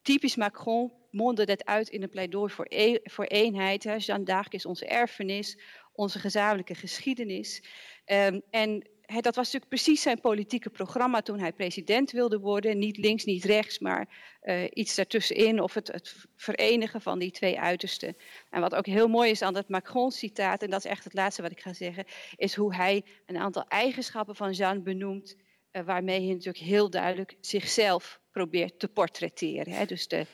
[0.01, 3.84] typisch Macron mondde dat uit in een pleidooi voor, e voor eenheid.
[3.84, 3.95] Hè.
[3.95, 5.57] Jeanne d'Arc is onze erfenis,
[5.93, 7.63] onze gezamenlijke geschiedenis.
[8.05, 8.89] Um, en
[9.19, 12.80] dat was natuurlijk precies zijn politieke programma toen hij president wilde worden.
[12.80, 14.07] Niet links, niet rechts, maar
[14.43, 18.15] uh, iets daartussenin of het, het, verenigen van die twee uitersten.
[18.49, 21.41] En wat ook heel mooi is aan dat Macron-citaat, en dat is echt het laatste
[21.41, 22.05] wat ik ga zeggen,
[22.35, 25.35] is hoe hij een aantal eigenschappen van Jeanne benoemt,
[25.72, 29.73] uh, waarmee hij natuurlijk heel duidelijk zichzelf probeert te portretteren.
[29.73, 29.85] Hè.
[29.85, 30.26] Dus de,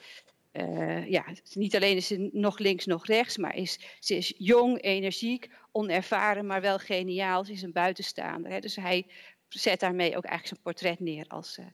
[0.58, 4.82] uh, ja, niet alleen is ze nog links, nog rechts, maar is, ze is jong,
[4.82, 7.46] energiek, onervaren, maar wel geniaal.
[7.46, 8.52] Ze is een buitenstaander.
[8.52, 8.60] Hè.
[8.60, 9.06] Dus hij
[9.50, 11.66] zet daarmee ook eigenlijk zijn portret neer als, uh,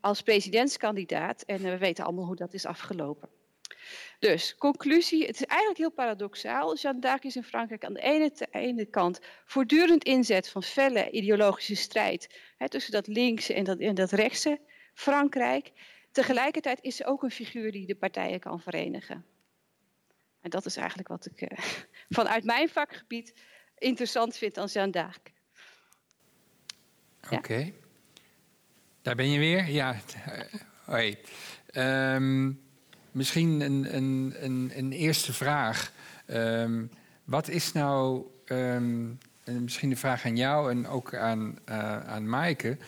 [0.00, 1.42] als presidentskandidaat.
[1.42, 3.28] En uh, we weten allemaal hoe dat is afgelopen.
[4.18, 6.76] Dus, conclusie, het is eigenlijk heel paradoxaal.
[6.76, 11.74] Jeanne d'Arc is in Frankrijk aan de ene, ene kant voortdurend inzet van felle ideologische
[11.74, 14.60] strijd hè, tussen dat linkse en dat, en dat rechtse
[14.94, 15.72] Frankrijk.
[16.16, 19.24] Tegelijkertijd is ze ook een figuur die de partijen kan verenigen.
[20.40, 21.58] En dat is eigenlijk wat ik uh,
[22.18, 23.34] vanuit mijn vakgebied
[23.78, 25.32] interessant vind aan Jeanne d'Arc.
[27.30, 27.72] Oké.
[29.02, 29.68] Daar ben je weer?
[29.68, 29.94] Ja.
[29.94, 31.16] Uh, hoi.
[31.72, 32.60] Um,
[33.10, 35.92] misschien een, een, een, een, eerste vraag.
[36.26, 36.90] Um,
[37.24, 42.78] wat is nou, um, misschien de vraag aan jou en ook aan, uh, aan Maaike.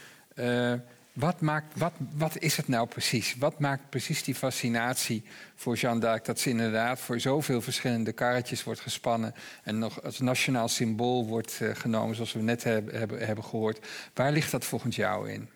[1.19, 3.36] Wat, maakt, wat, wat is het nou precies?
[3.39, 5.23] Wat maakt precies die fascinatie
[5.55, 6.24] voor Jeanne d'Arc...
[6.24, 9.35] dat ze inderdaad voor zoveel verschillende karretjes wordt gespannen...
[9.62, 13.86] en nog als nationaal symbool wordt uh, genomen, zoals we net hebben, hebben, hebben gehoord.
[14.15, 15.49] Waar ligt dat volgens jou in?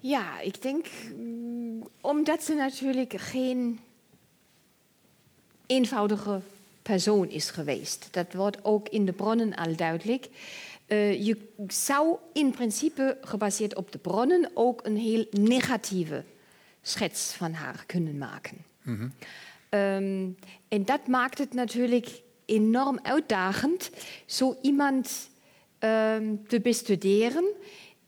[0.00, 0.86] Ja, ik denk
[1.16, 3.80] mm, omdat ze natuurlijk geen
[5.66, 6.40] eenvoudige
[6.82, 8.08] persoon is geweest.
[8.10, 10.28] Dat wordt ook in de bronnen al duidelijk.
[10.92, 11.36] Uh, je
[11.66, 16.24] zou in principe, gebaseerd op de bronnen, ook een heel negatieve
[16.82, 18.56] schets van haar kunnen maken.
[18.82, 19.12] Mm -hmm.
[19.80, 20.36] um,
[20.68, 23.90] en dat maakt het natuurlijk enorm uitdagend,
[24.26, 25.30] zo iemand
[25.78, 27.44] um, te bestuderen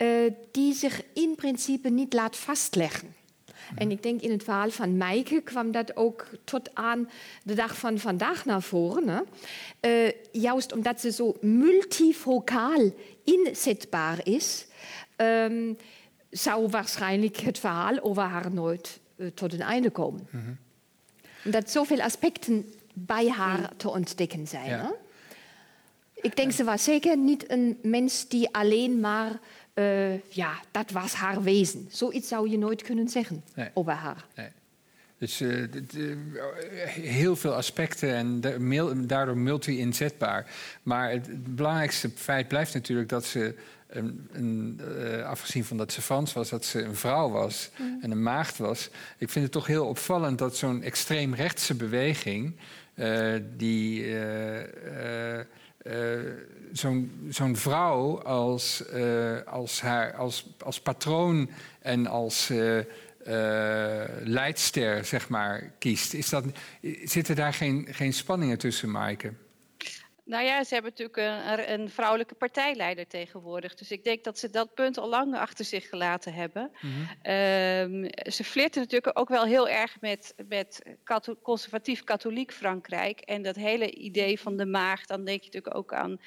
[0.02, 3.14] uh, die zich in principe niet laat vastleggen.
[3.74, 7.10] En ik denk in het verhaal van Meike kwam dat ook tot aan
[7.42, 9.08] de dag van vandaag naar voren.
[9.08, 9.20] Hè?
[10.06, 12.90] Uh, juist omdat ze zo multifocaal
[13.24, 14.66] inzetbaar is,
[15.16, 15.76] um,
[16.30, 20.28] zou waarschijnlijk het verhaal over haar nooit uh, tot een einde komen.
[20.30, 20.58] Mm -hmm.
[21.44, 24.68] Omdat zoveel aspecten bij haar te ontdekken zijn.
[24.68, 24.92] Ja.
[26.14, 29.40] Ik denk, ze was zeker niet een mens die alleen maar
[29.74, 31.88] uh, ja, dat was haar wezen.
[31.90, 33.70] Zoiets zou je nooit kunnen zeggen nee.
[33.74, 34.24] over haar.
[34.34, 34.48] Nee.
[35.18, 35.66] Dus uh,
[36.90, 40.50] heel veel aspecten en daardoor multi-inzetbaar.
[40.82, 43.54] Maar het belangrijkste feit blijft natuurlijk dat ze,
[43.88, 47.98] een, een, uh, afgezien van dat ze Frans was, dat ze een vrouw was mm.
[48.02, 48.90] en een maagd was.
[49.18, 52.56] Ik vind het toch heel opvallend dat zo'n extreemrechtse beweging,
[53.56, 54.14] die
[56.72, 61.50] zo'n zo'n vrouw als, uh, als, haar, als, als patroon
[61.80, 62.78] en als uh,
[64.22, 66.12] leidster, zeg maar, kiest.
[66.14, 66.44] Is dat,
[67.04, 69.32] zitten daar geen, geen spanningen tussen, Maaike?
[70.24, 73.74] Nou ja, ze hebben natuurlijk een, een, vrouwelijke partijleider tegenwoordig.
[73.74, 76.70] Dus ik denk dat ze dat punt al lang achter zich gelaten hebben.
[76.80, 77.32] Mm -hmm.
[77.32, 80.82] um, ze flirten natuurlijk ook wel heel erg met, met
[81.42, 83.20] conservatief-katholiek Frankrijk.
[83.20, 86.20] En dat hele idee van de maagd, dan denk je natuurlijk ook aan...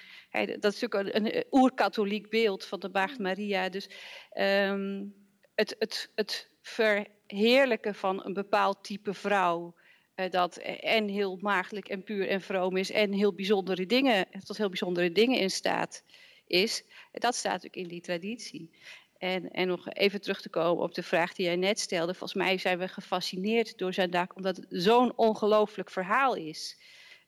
[0.60, 3.70] Dat is natuurlijk een, een oer-katholiek beeld van de maagd Maria.
[3.70, 3.90] Dus
[4.34, 5.14] um,
[5.56, 9.76] het, het, het verheerlijken van een bepaald type vrouw...
[10.16, 14.58] Uh, dat en heel maagdelijk en puur en vroom is en heel bijzondere dingen, tot
[14.58, 16.04] heel bijzondere dingen in staat
[16.48, 16.84] is.
[17.12, 18.70] Dat staat natuurlijk in die traditie.
[19.18, 22.14] En, en nog even terug te komen op de vraag die jij net stelde.
[22.14, 26.78] Volgens mij zijn we gefascineerd door zijn dak, omdat het zo'n ongelooflijk verhaal is.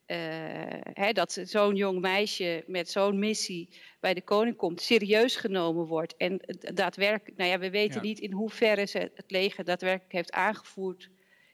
[0.07, 0.17] Uh,
[0.93, 3.69] hè, dat zo'n jong meisje met zo'n missie
[3.99, 6.15] bij de koning komt, serieus genomen wordt.
[6.17, 6.39] En
[6.73, 8.07] daadwerkelijk, nou ja, we weten ja.
[8.07, 11.09] niet in hoeverre ze het leger daadwerkelijk heeft aangevoerd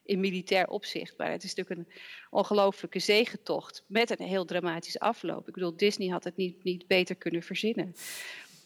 [0.06, 1.18] in militair opzicht.
[1.18, 1.96] Maar het is natuurlijk een
[2.30, 5.48] ongelooflijke zegentocht met een heel dramatische afloop.
[5.48, 7.96] Ik bedoel, Disney had het niet, niet beter kunnen verzinnen.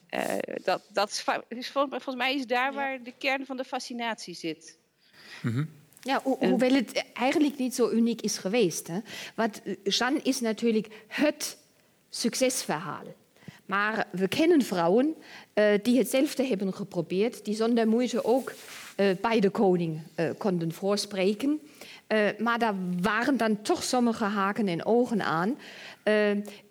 [0.09, 1.09] Uh, dat, dat
[1.49, 4.77] is, volgens mij is daar waar de kern van de fascinatie zit.
[5.41, 5.69] Mm -hmm.
[6.01, 8.87] Ja, ho hoewel het eigenlijk niet zo uniek is geweest.
[8.87, 8.99] Hè?
[9.35, 11.57] Want Jeanne is natuurlijk het
[12.09, 13.05] succesverhaal.
[13.65, 15.15] Maar we kennen vrouwen
[15.53, 18.53] uh, die hetzelfde hebben geprobeerd, die zonder moeite ook
[19.21, 21.59] bij de koning uh, konden voorspreken.
[22.37, 25.57] maar daar waren dan toch sommige haken en ogen aan.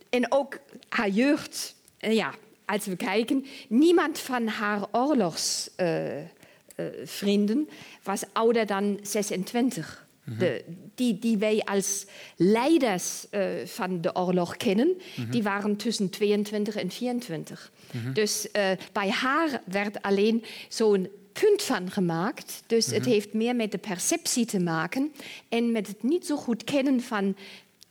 [0.09, 0.59] en ook
[0.89, 2.35] haar jeugd, ja,
[2.65, 7.69] als we kijken, niemand van haar oorlogsvrienden
[8.03, 10.07] was ouder dan 26.
[10.25, 10.39] Mhm.
[10.39, 15.31] De, die, die wij als leiders uh, van de oorlog kennen, mhm.
[15.31, 17.73] die waren tussen 22 en 24.
[17.93, 18.13] Mhm.
[18.13, 18.49] Dus
[18.93, 21.09] bij haar werd alleen zo'n
[21.41, 22.63] punt van gemaakt.
[22.67, 25.13] Dus het heeft meer met de perceptie te maken
[25.49, 27.37] en met het niet zo goed kennen van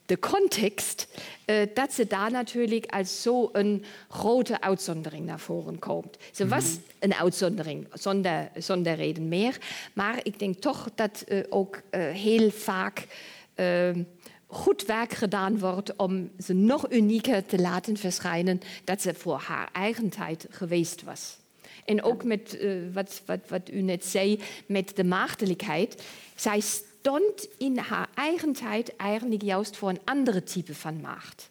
[0.06, 1.08] de context,
[1.46, 6.18] uh, dat ze daar natuurlijk als zo'n grote uitzondering naar voren komt.
[6.32, 6.60] Ze mm -hmm.
[6.60, 9.58] was een uitzondering, zonder, zonder reden meer.
[9.94, 13.08] Maar ik denk toch dat uh, ook uh, heel vaak
[14.48, 19.70] goed werk gedaan wordt om ze nog unieker te laten verschijnen dat ze voor haar
[19.72, 21.38] eigen tijd geweest was.
[21.86, 22.58] En ook met
[22.94, 26.04] wat, wat, wat u net zei, met de maagdelijkheid.
[26.36, 31.50] Zij stond in haar eigen tijd eigenlijk juist voor een andere type van macht.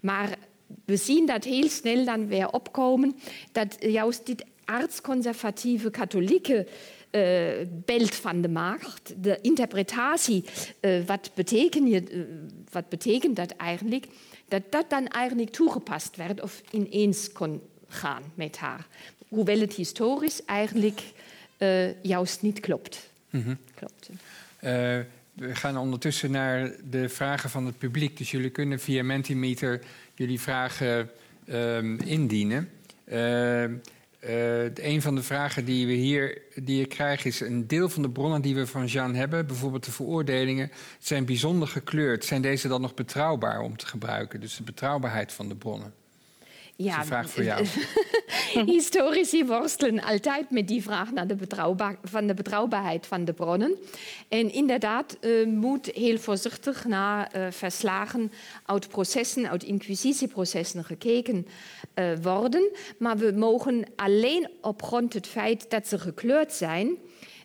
[0.00, 0.38] Maar
[0.84, 3.16] we zien dat heel snel dan weer opkomen,
[3.52, 6.66] dat juist dit artsconservatieve katholieke
[7.10, 10.44] uh, beeld van de macht, de interpretatie,
[10.80, 12.22] uh, wat, betekent, uh,
[12.70, 14.06] wat betekent dat eigenlijk,
[14.48, 18.86] dat dat dan eigenlijk toegepast werd of ineens kon gaan met haar.
[19.28, 21.02] Hoewel het historisch eigenlijk
[22.02, 23.10] juist niet klopt.
[23.30, 23.58] Mm -hmm.
[23.74, 24.08] klopt.
[24.08, 24.70] Uh,
[25.32, 28.16] we gaan ondertussen naar de vragen van het publiek.
[28.16, 29.82] Dus jullie kunnen via Mentimeter
[30.14, 31.10] jullie vragen
[31.48, 32.70] um, indienen.
[33.04, 33.62] Uh,
[34.74, 37.40] een van de vragen die we hier die ik krijg is...
[37.40, 39.46] een deel van de bronnen die we van Jean hebben...
[39.46, 42.24] bijvoorbeeld de veroordelingen, zijn bijzonder gekleurd.
[42.24, 44.40] Zijn deze dan nog betrouwbaar om te gebruiken?
[44.40, 45.94] Dus de betrouwbaarheid van de bronnen.
[46.76, 47.66] Ja, vraag voor jou.
[48.76, 53.76] Historici worstelen altijd met die vraag naar de betrouwbaar, van de betrouwbaarheid van de bronnen.
[54.28, 58.32] En inderdaad uh, moet heel voorzichtig naar uh, verslagen
[58.64, 61.46] uit processen, uit inquisitieprocessen gekeken
[61.94, 62.70] uh, worden.
[62.98, 66.96] Maar we mogen alleen op grond het feit dat ze gekleurd zijn,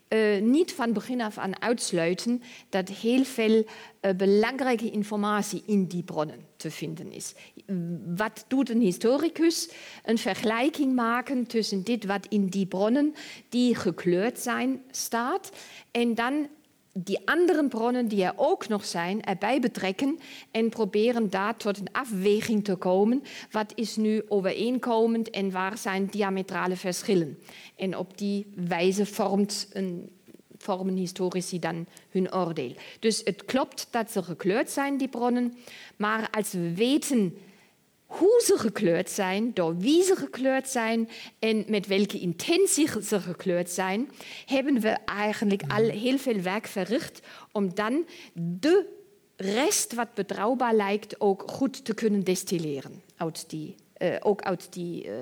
[0.09, 3.65] uh, niet van begin af aan uitsluiten dat heel veel
[4.01, 7.33] uh, belangrijke informatie in die bronnen vinden is.
[8.15, 9.69] Wat doet een historicus?
[10.03, 13.13] Een vergelijking maken tussen dit wat in die bronnen
[13.49, 15.51] die gekleurd zijn staat
[15.91, 16.47] en dan
[16.93, 20.19] die andere bronnen die er ook nog zijn, erbij betrekken
[20.51, 23.23] en proberen daar tot een afweging te komen.
[23.51, 27.39] Wat is nu overeenkomend en waar zijn diametrale verschillen?
[27.75, 30.09] En op die wijze vormt een,
[30.61, 32.75] vormen historici dan hun oordeel.
[32.99, 35.53] Dus het klopt dat ze gekleurd zijn, die bronnen,
[35.95, 37.37] maar als we weten
[38.05, 41.09] hoe ze gekleurd zijn, door wie ze gekleurd zijn
[41.39, 44.09] en met welke intentie ze gekleurd zijn,
[44.45, 47.19] hebben we eigenlijk al heel veel werk verricht
[47.51, 48.85] om dan de
[49.35, 55.05] rest wat betrouwbaar lijkt ook goed te kunnen destilleren uit die, uh, ook uit die
[55.05, 55.13] uh,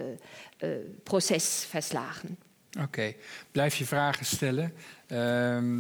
[0.60, 0.70] uh,
[1.04, 2.38] procesverslagen.
[2.74, 3.18] Oké, okay.
[3.52, 4.74] blijf je vragen stellen.
[5.08, 5.80] Ehm,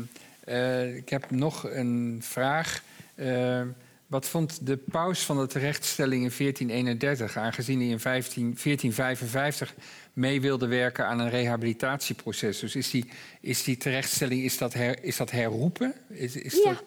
[0.95, 2.83] ik heb nog een vraag.
[3.15, 3.67] Ehm,
[4.07, 9.75] wat vond de paus van de terechtstelling in 1431, aangezien hij in 15, 1455
[10.13, 12.59] mee wilde werken aan een rehabilitatieproces?
[12.59, 13.09] Dus is die,
[13.41, 15.93] is die terechtstelling is dat, her, is dat herroepen?
[16.07, 16.73] Is, is ja.
[16.73, 16.83] Dat...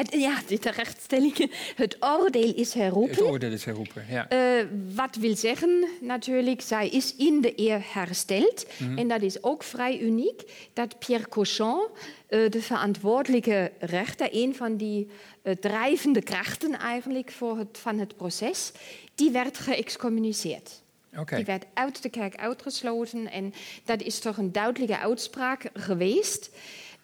[0.00, 1.50] Het, ja, de terechtstelling.
[1.74, 3.16] Het oordeel is herroepen.
[3.16, 4.32] Het oordeel is herroepen, ja.
[4.32, 8.66] Uh, wat wil zeggen, natuurlijk, zij is in de eer hersteld.
[8.78, 8.98] Mm -hmm.
[8.98, 11.86] En dat is ook vrij uniek, dat Pierre Cochon,
[12.28, 15.08] uh, de verantwoordelijke rechter, een van die
[15.42, 18.72] uh, drijvende krachten eigenlijk voor het, van het proces,
[19.14, 20.82] die werd geëxcommuniceerd.
[21.18, 21.36] Okay.
[21.36, 23.54] Die werd uit de kerk uitgesloten en
[23.84, 26.50] dat is toch een duidelijke uitspraak geweest.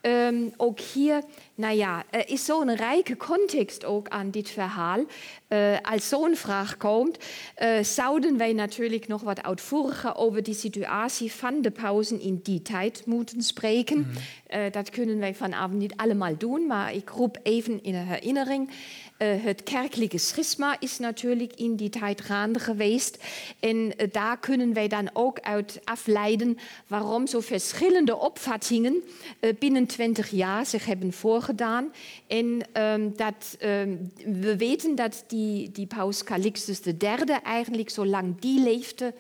[0.07, 1.23] Um, ook hier,
[1.55, 5.05] nou ja, er is zo'n rijke context ook aan dit verhaal.
[5.49, 7.19] Uh, als zo'n vraag komt,
[7.63, 12.63] uh, zouden wij natuurlijk nog wat uitvoeriger over die situatie van de pauzen in die
[12.63, 13.99] tijd moeten spreken.
[13.99, 14.61] Mm -hmm.
[14.61, 18.71] uh, dat kunnen wij vanavond niet allemaal doen, maar ik roep even in herinnering.
[19.19, 23.25] Uh, het kerkelijke schisma is natuurlijk in die tijd gaande geweest.
[23.61, 29.03] En uh, daar kunnen wij dan ook uit afleiden waarom zo verschillende opvattingen
[29.41, 31.93] uh, binnen 20 jaar zich hebben voorgedaan.
[32.27, 38.63] En um, dat, um, we weten dat die, die paus Calixtus III eigenlijk zolang die
[38.63, 39.15] leefde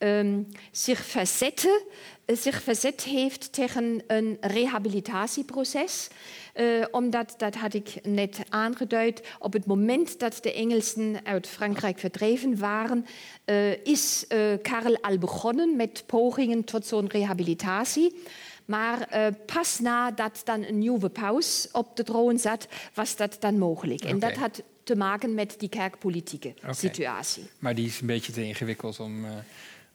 [0.00, 1.04] um, zich
[2.62, 6.08] verzet heeft tegen een rehabilitatieproces.
[6.54, 11.98] Uh, omdat, dat had ik net aangeduid, op het moment dat de Engelsen uit Frankrijk
[11.98, 13.06] verdreven waren,
[13.46, 18.22] uh, is uh, Karel al begonnen met pogingen tot zo'n rehabilitatie.
[18.64, 19.08] Maar
[19.46, 24.00] pas nadat dan een nieuwe paus op de troon zat, was dat dan mogelijk.
[24.00, 24.12] Okay.
[24.12, 26.72] En dat had te maken met die kerkpolitieke okay.
[26.72, 27.42] situatie.
[27.58, 29.24] Maar die is een beetje te ingewikkeld om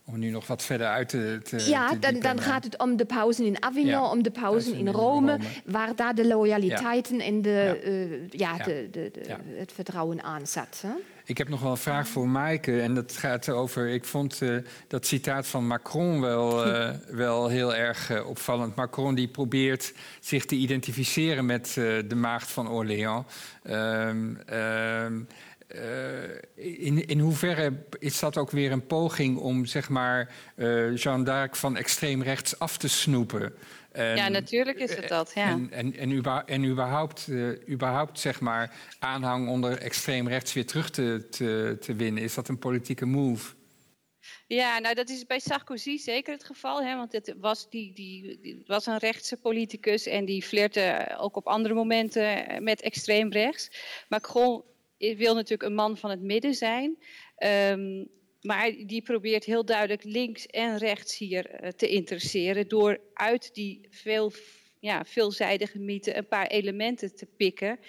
[0.06, 1.40] om nu nog wat verder uit te.
[1.44, 4.32] te ja, te dan, dan, gaat het om de pauzen in Avignon, ja, om de
[4.32, 7.24] pauzen in Rome, in Rome, waar daar de loyaliteiten ja.
[7.24, 7.90] en de, ja.
[7.90, 10.84] Uh, ja, De, de, de, het vertrouwen aan zat.
[10.88, 10.94] Hè?
[11.26, 12.82] Ik heb nog wel een vraag voor Maaike.
[12.82, 13.88] En dat gaat over.
[13.88, 14.58] Ik vond uh,
[14.88, 18.76] dat citaat van Macron wel, uh, wel heel erg opvallend.
[18.76, 21.74] Macron die probeert zich te identificeren met
[22.08, 23.26] de maagd van Orléans.
[23.64, 25.06] Um, um, uh,
[26.56, 31.56] in, in hoeverre is dat ook weer een poging om zeg maar, uh, Jeanne d'Arc
[31.56, 33.54] van extreem rechts af te snoepen?
[33.92, 35.32] En, ja, natuurlijk is het dat.
[35.36, 35.50] Ja.
[35.50, 35.96] En, en,
[36.46, 41.96] en, überhaupt, uh, überhaupt zeg maar, aanhang onder extreem rechts weer terug te, te, te
[41.96, 42.24] winnen.
[42.24, 43.54] Is dat een politieke move?
[44.48, 46.84] Ja, nou dat is bij Sarkozy zeker het geval.
[46.84, 51.36] Hè, want het was, die, die, die was een rechtse politicus en die flirte ook
[51.36, 53.70] op andere momenten met extreem rechts.
[54.10, 54.64] Macron
[54.98, 56.98] wil natuurlijk een man van het midden zijn.
[57.72, 62.68] Um, maar die probeert heel duidelijk links en rechts hier uh, te interesseren.
[62.68, 64.32] Door uit die veel,
[64.80, 67.80] ja, veelzijdige mythe een paar elementen te pikken.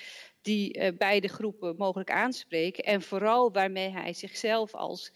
[0.43, 2.85] Die uh, beide groepen mogelijk aanspreken.
[2.85, 5.13] En vooral waarmee hij zichzelf als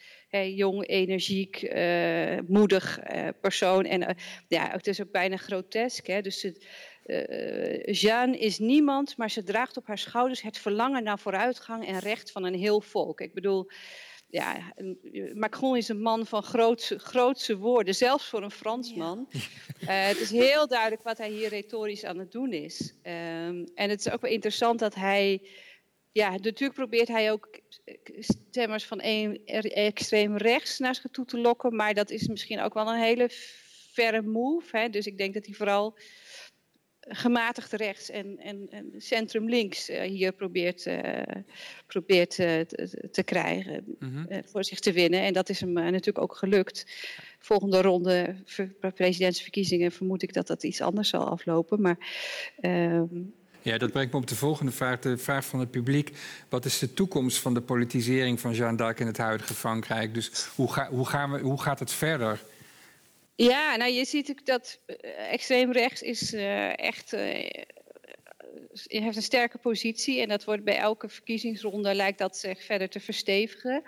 [0.54, 2.98] jong, energiek, uh, moedig
[3.40, 3.84] persoon.
[3.84, 4.16] En
[4.48, 6.06] ja, het is ook bijna grotesk.
[6.06, 6.20] Hè?
[6.20, 6.66] Dus het,
[7.10, 11.98] uh, Jeanne is niemand, maar ze draagt op haar schouders het verlangen naar vooruitgang en
[11.98, 13.20] recht van een heel volk.
[13.20, 13.70] Ik bedoel,
[14.30, 14.72] ja,
[15.34, 19.28] Macron is een man van grootse, grootse woorden, zelfs voor een Fransman.
[19.30, 19.38] Ja.
[19.80, 22.94] Uh, het is heel duidelijk wat hij hier retorisch aan het doen is.
[23.02, 25.48] Um, en het is ook wel interessant dat hij.
[26.12, 27.60] Ja, natuurlijk probeert hij ook
[28.18, 31.76] stemmers van een, extreem rechts naar zich toe te lokken.
[31.76, 33.28] Maar dat is misschien ook wel een hele
[33.92, 34.76] verre move.
[34.76, 34.88] Hè?
[34.88, 35.98] Dus ik denk dat hij vooral
[37.00, 40.90] gematigd rechts en, en, en centrum links hier probeert,
[41.86, 42.66] probeert te,
[43.10, 44.42] te, krijgen, mhm.
[44.44, 45.20] voor zich te winnen.
[45.20, 46.86] En dat is hem natuurlijk ook gelukt.
[47.38, 48.36] Volgende ronde
[48.94, 51.80] presidentsverkiezingen vermoed ik dat dat iets anders zal aflopen.
[51.80, 51.98] Maar
[52.60, 53.04] ehm,
[53.62, 56.12] ja, dat brengt me op de volgende vraag, de vraag van het publiek.
[56.48, 60.14] Wat is de toekomst van de politisering van Jeanne d'Arc in het huidige Frankrijk?
[60.14, 62.44] Dus hoe, ga, hoe, gaan we, hoe gaat het verder?
[63.42, 67.12] Ja, nou je ziet ook dat uh, extreem rechts is uh, echt...
[67.12, 67.50] Uh,
[68.86, 73.00] heeft een sterke positie en dat wordt bij elke verkiezingsronde lijkt dat zich verder te
[73.00, 73.82] verstevigen.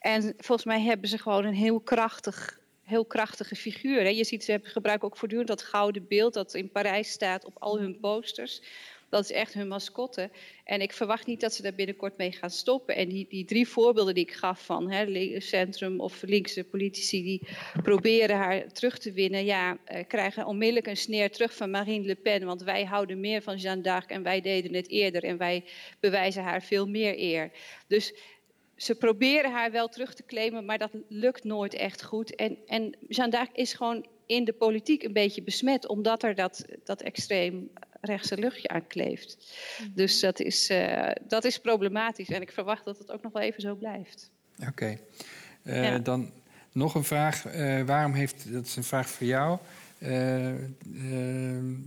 [0.00, 4.10] En volgens mij hebben ze gewoon een heel krachtig heel krachtige figuur.
[4.10, 7.78] Je ziet, ze gebruiken ook voortdurend dat gouden beeld dat in Parijs staat op al
[7.78, 8.62] hun posters.
[9.08, 10.30] Dat is echt hun mascotte.
[10.64, 12.96] En ik verwacht niet dat ze daar binnenkort mee gaan stoppen.
[12.96, 17.48] En die, die drie voorbeelden die ik gaf van hè, centrum of linkse politici die
[17.82, 22.14] proberen haar terug te winnen, ja, eh, krijgen onmiddellijk een sneer terug van Marine Le
[22.14, 22.46] Pen.
[22.46, 25.64] Want wij houden meer van Jeanne d'Arc en wij deden het eerder en wij
[26.00, 27.50] bewijzen haar veel meer eer.
[27.86, 28.14] Dus
[28.76, 32.34] ze proberen haar wel terug te claimen, maar dat lukt nooit echt goed.
[32.34, 36.64] En, en Jeanne d'Arc is gewoon in de politiek een beetje besmet, omdat er dat,
[36.84, 37.70] dat extreem
[38.00, 39.36] rechtse luchtje aan kleeft.
[39.78, 39.90] Mhm.
[39.94, 43.42] Dus dat is, uh, dat is problematisch en ik verwacht dat het ook nog wel
[43.42, 44.30] even zo blijft.
[44.58, 44.68] Oké.
[44.68, 45.00] Okay.
[45.62, 45.98] Uh, eh, ja.
[45.98, 46.30] Dan
[46.72, 47.54] nog een vraag.
[47.54, 49.58] Uh, waarom heeft, dat is een vraag voor jou,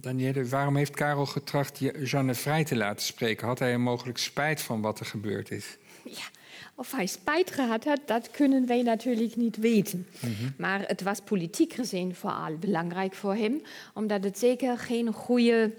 [0.02, 0.46] Danielle.
[0.46, 3.48] Waarom heeft Karel getracht Jeanne vrij te laten spreken?
[3.48, 5.78] Had hij er mogelijk spijt van wat er gebeurd is?
[6.04, 6.40] Ja.
[6.76, 10.08] Of hij spijt gehad had, dat kunnen wij natuurlijk niet weten.
[10.20, 10.54] Mm -hmm.
[10.58, 13.62] Maar het was politiek gezien vooral belangrijk voor hem,
[13.94, 15.72] omdat het zeker geen goede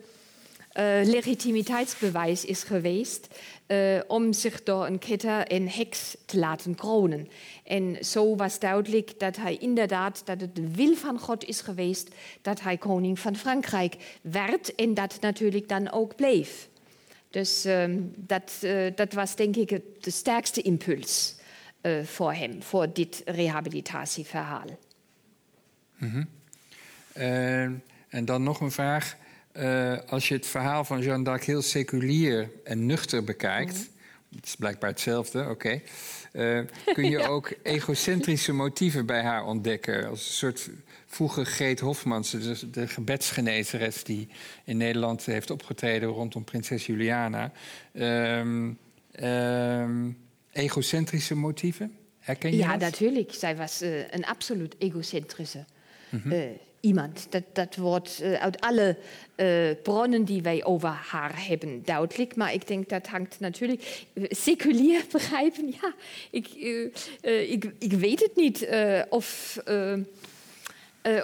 [0.79, 3.29] uh, legitimiteitsbewijs is geweest
[3.67, 7.29] uh, om zich door een ketter en heks te laten kronen.
[7.65, 12.09] En zo was duidelijk dat hij inderdaad, dat het de wil van God is geweest
[12.43, 16.69] dat hij koning van Frankrijk werd en dat natuurlijk dan ook bleef.
[17.31, 19.69] Dus um, dat, uh, dat was denk ik
[20.01, 21.35] de sterkste impuls
[22.05, 24.67] voor hem, voor dit rehabilitatieverhaal.
[27.17, 27.63] Uh,
[28.09, 29.17] en dan nog een vraag.
[29.57, 34.37] Uh, als je het verhaal van Jeanne d'Arc heel seculier en nuchter bekijkt, mm.
[34.37, 35.83] het is blijkbaar hetzelfde, oké, okay,
[36.33, 37.27] uh, kun je ja.
[37.27, 40.09] ook egocentrische motieven bij haar ontdekken.
[40.09, 40.71] Als een soort
[41.07, 44.29] vroege Greet Hofmans, de, de gebedsgenezeres die
[44.65, 47.53] in Nederland heeft opgetreden rondom prinses Juliana.
[47.93, 48.79] Um,
[49.21, 50.19] um,
[50.53, 51.97] egocentrische motieven?
[52.19, 52.81] Herken je ja, dat?
[52.81, 53.35] natuurlijk.
[53.35, 55.65] Zij was uh, een absoluut egocentrische
[56.09, 56.59] mm -hmm.
[56.83, 57.27] Iemand.
[57.31, 58.97] Dat, dat wordt uh, uit alle
[59.37, 62.37] uh, bronnen die wij over haar hebben duidelijk.
[62.37, 65.75] Maar ik denk dat hangt natuurlijk seculier begrijpen.
[65.81, 65.95] Ja,
[66.31, 68.69] ik, uh, ik, ik weet het niet
[69.09, 69.59] of.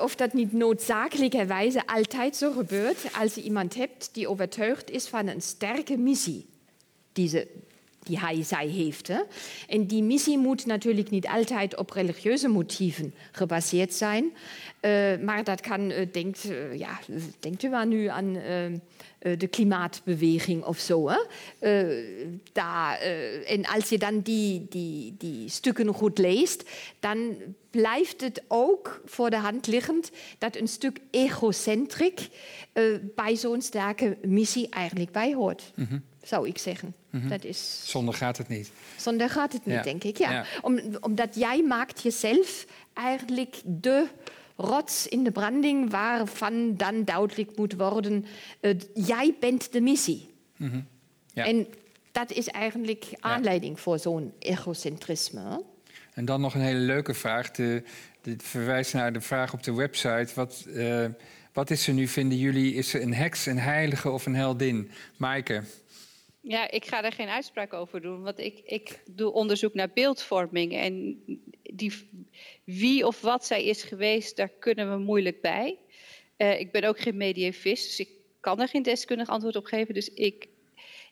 [0.01, 5.27] of dat niet noodzakelijkerwijze altijd zo gebeurt als je iemand hebt die overtuigd is van
[5.29, 6.47] een sterke missie
[7.13, 7.47] die, ze,
[8.09, 9.09] die hij, zij heeft.
[9.09, 9.21] Hè?
[9.69, 14.33] En die missie moet natuurlijk niet altijd op religieuze motieven gebaseerd zijn.
[14.81, 16.99] Uh, maar dat kan, uh, denkt, uh, ja,
[17.41, 18.33] denkt u maar nu aan
[19.19, 21.11] de klimaatbeweging of zo.
[22.53, 22.99] Da,
[23.47, 26.71] en als je dan die, die, die stukken goed leest,
[27.01, 27.35] dan
[27.71, 32.29] blijft het ook voor de hand liggend dat een stuk egocentric
[33.15, 35.73] bij zo'n sterke missie eigenlijk bij hoort.
[35.75, 36.03] Mm -hmm.
[36.29, 36.95] Zou ik zeggen.
[37.11, 37.29] Mm -hmm.
[37.29, 37.83] dat is...
[37.85, 38.71] Zonder gaat het niet.
[38.97, 39.83] Zonder gaat het niet, ja.
[39.83, 40.17] denk ik.
[40.17, 40.31] Ja.
[40.31, 40.45] ja.
[40.63, 44.07] Om, omdat jij maakt jezelf eigenlijk de
[44.57, 48.27] rots in de branding waarvan dan duidelijk moet worden,
[48.61, 50.35] uh, jij bent de missie.
[50.57, 50.87] Mm -hmm.
[51.33, 51.45] ja.
[51.45, 51.67] En
[52.13, 55.63] dat is eigenlijk aanleiding voor zo'n egocentrisme.
[56.15, 57.51] En dan nog een hele leuke vraag.
[57.51, 57.83] De,
[58.23, 60.29] de verwijst naar de vraag op de website.
[60.35, 61.07] Wat, uh,
[61.53, 62.75] wat is ze nu, vinden jullie?
[62.75, 64.91] Is ze een heks, een heilige of een heldin?
[65.17, 65.63] Maaike?
[66.49, 70.75] Ja, ik ga daar geen uitspraak over doen, want ik, ik doe onderzoek naar beeldvorming.
[70.77, 71.23] En
[71.63, 71.93] die,
[72.65, 75.79] wie of wat zij is geweest, daar kunnen we moeilijk bij.
[76.39, 78.09] Uh, ik ben ook geen medievist, dus ik
[78.41, 79.95] kan er geen deskundig antwoord op geven.
[79.95, 80.49] Dus ik,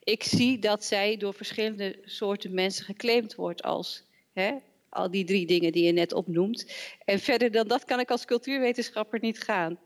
[0.05, 4.53] ik zie dat zij door verschillende soorten mensen geclaimd wordt als hè,
[4.89, 6.73] al die drie dingen die je net opnoemt.
[7.05, 9.79] En verder dan dat kan ik als cultuurwetenschapper niet gaan.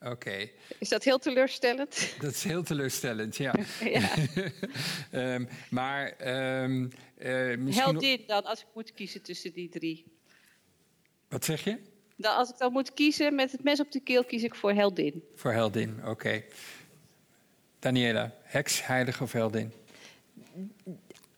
[0.00, 0.10] Oké.
[0.10, 0.52] Okay.
[0.78, 2.12] Is dat heel teleurstellend?
[2.20, 3.54] Dat is heel teleurstellend, ja.
[3.84, 4.08] ja.
[5.12, 6.14] um, maar
[6.62, 7.72] um, uh, misschien...
[7.72, 10.04] Heldin dan, als ik moet kiezen tussen die drie.
[11.28, 11.78] Wat zeg je?
[12.16, 14.72] Dan, als ik dan moet kiezen met het mes op de keel, kies ik voor
[14.72, 15.24] heldin.
[15.34, 16.10] Voor heldin, oké.
[16.10, 16.46] Okay.
[17.78, 19.72] Daniela, heks, heilige of heldin?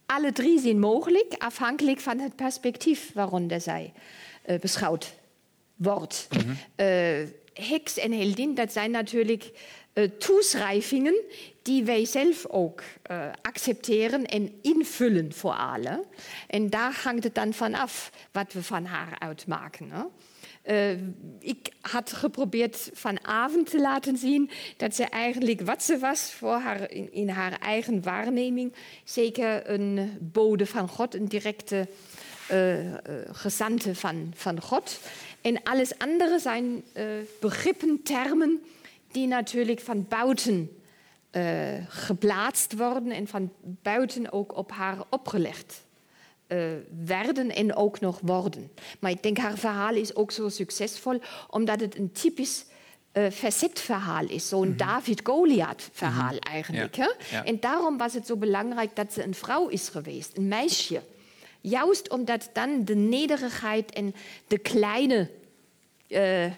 [0.06, 3.92] Alle drie zijn mogelijk, afhankelijk van het perspectief waaronder zij
[4.46, 5.14] uh, beschouwd
[5.76, 6.28] wordt.
[6.30, 6.56] Mm -hmm.
[6.76, 9.50] uh, heks en heldin, dat zijn natuurlijk
[9.94, 11.14] uh, toeschrijvingen
[11.62, 16.04] die wij zelf ook uh, accepteren en invullen voor alle.
[16.46, 19.90] En daar hangt het dan van af wat we van haar uitmaken.
[19.90, 20.02] Hè?
[20.66, 20.98] Uh,
[21.38, 26.90] ik had geprobeerd vanavond te laten zien dat ze eigenlijk wat ze was voor haar,
[26.90, 28.72] in, haar eigen waarneming.
[29.04, 31.88] Zeker een bode van God, een directe
[32.52, 32.94] uh,
[33.32, 35.00] gezante van, van God.
[35.42, 36.84] En alles andere zijn
[37.40, 38.62] begrippen, termen
[39.12, 40.76] die natuurlijk van buiten
[41.88, 45.84] geplaatst worden en van buiten ook op haar opgelegd
[46.52, 46.64] uh,
[47.04, 48.70] werden en ook nog worden.
[48.98, 51.20] Maar ik denk haar verhaal is ook zo succesvol
[51.50, 52.64] omdat het een typisch
[53.12, 54.48] uh, facetverhaal is.
[54.48, 54.76] Zo'n mm -hmm.
[54.76, 56.38] David-Goliath-verhaal -hmm.
[56.38, 56.96] eigenlijk.
[56.96, 57.14] Ja.
[57.30, 57.44] Ja.
[57.44, 61.02] En daarom was het zo belangrijk dat ze een vrouw is geweest, een meisje.
[61.62, 64.14] Juist omdat dan de nederigheid en
[64.46, 65.30] de kleine
[66.08, 66.52] uh,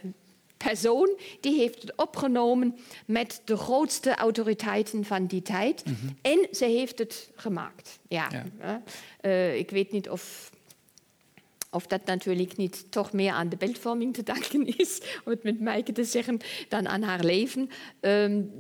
[0.57, 2.77] persoon die heeft het opgenomen
[3.07, 5.85] met de grootste autoriteiten van die tijd.
[5.85, 6.17] Mm -hmm.
[6.23, 7.99] En ze heeft het gemaakt.
[8.09, 8.29] Ja.
[8.61, 8.83] ja.
[9.23, 10.51] Uh, ik weet niet of,
[11.71, 15.61] of dat natuurlijk niet toch meer aan de beeldvorming te danken is, om het met
[15.61, 17.71] Maaike te zeggen, dan aan haar leven.
[18.01, 18.51] Um,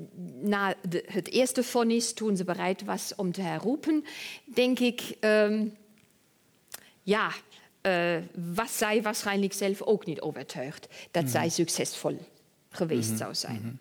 [0.40, 4.04] na de, het eerste vonnis, toen ze bereid was om te herroepen,
[4.44, 5.76] denk ik, um,
[7.05, 7.31] ja,
[7.86, 8.16] uh,
[8.55, 11.39] was zij waarschijnlijk zelf ook niet overtuigd dat mm -hmm.
[11.39, 12.18] zij succesvol
[12.70, 13.18] geweest mm -hmm.
[13.18, 13.60] zou zijn.
[13.62, 13.78] Mm -hmm.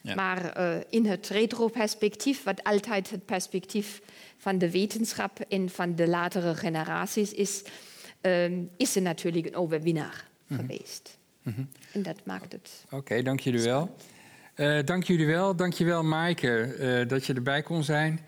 [0.00, 0.14] ja.
[0.14, 4.02] Maar uh, in het retroperspectief, wat altijd het perspectief
[4.36, 7.62] van de wetenschap en van de latere generaties is,
[8.20, 11.18] um, is ze natuurlijk een overwinnaar geweest.
[11.92, 12.84] En dat maakt het.
[12.84, 13.96] Oké, okay, dank jullie wel.
[14.56, 15.56] Uh, dank jullie wel.
[15.56, 18.20] Dank je wel, Maaike, dat je erbij kon zijn.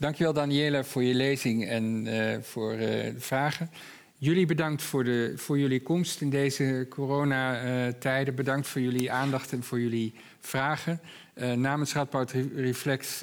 [0.00, 3.70] Dankjewel Daniela voor je lezing en uh, voor uh, de vragen.
[4.16, 8.34] Jullie bedankt voor, de, voor jullie komst in deze coronatijden.
[8.34, 11.00] Bedankt voor jullie aandacht en voor jullie vragen.
[11.54, 13.22] namens Radboud Reflex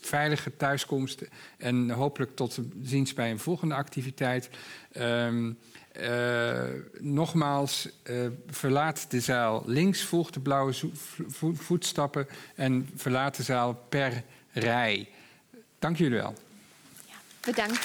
[0.00, 1.22] veilige thuiskomst
[1.56, 4.50] en hopelijk tot ziens bij een volgende activiteit.
[4.98, 5.58] Um,
[6.98, 7.88] nogmaals,
[8.46, 10.72] verlaat de zaal links, volg de blauwe
[11.26, 14.22] vo voetstappen en verlaat de zaal per
[14.52, 15.08] rij.
[15.82, 16.34] Dank jullie wel.
[17.06, 17.80] Ja, bedankt.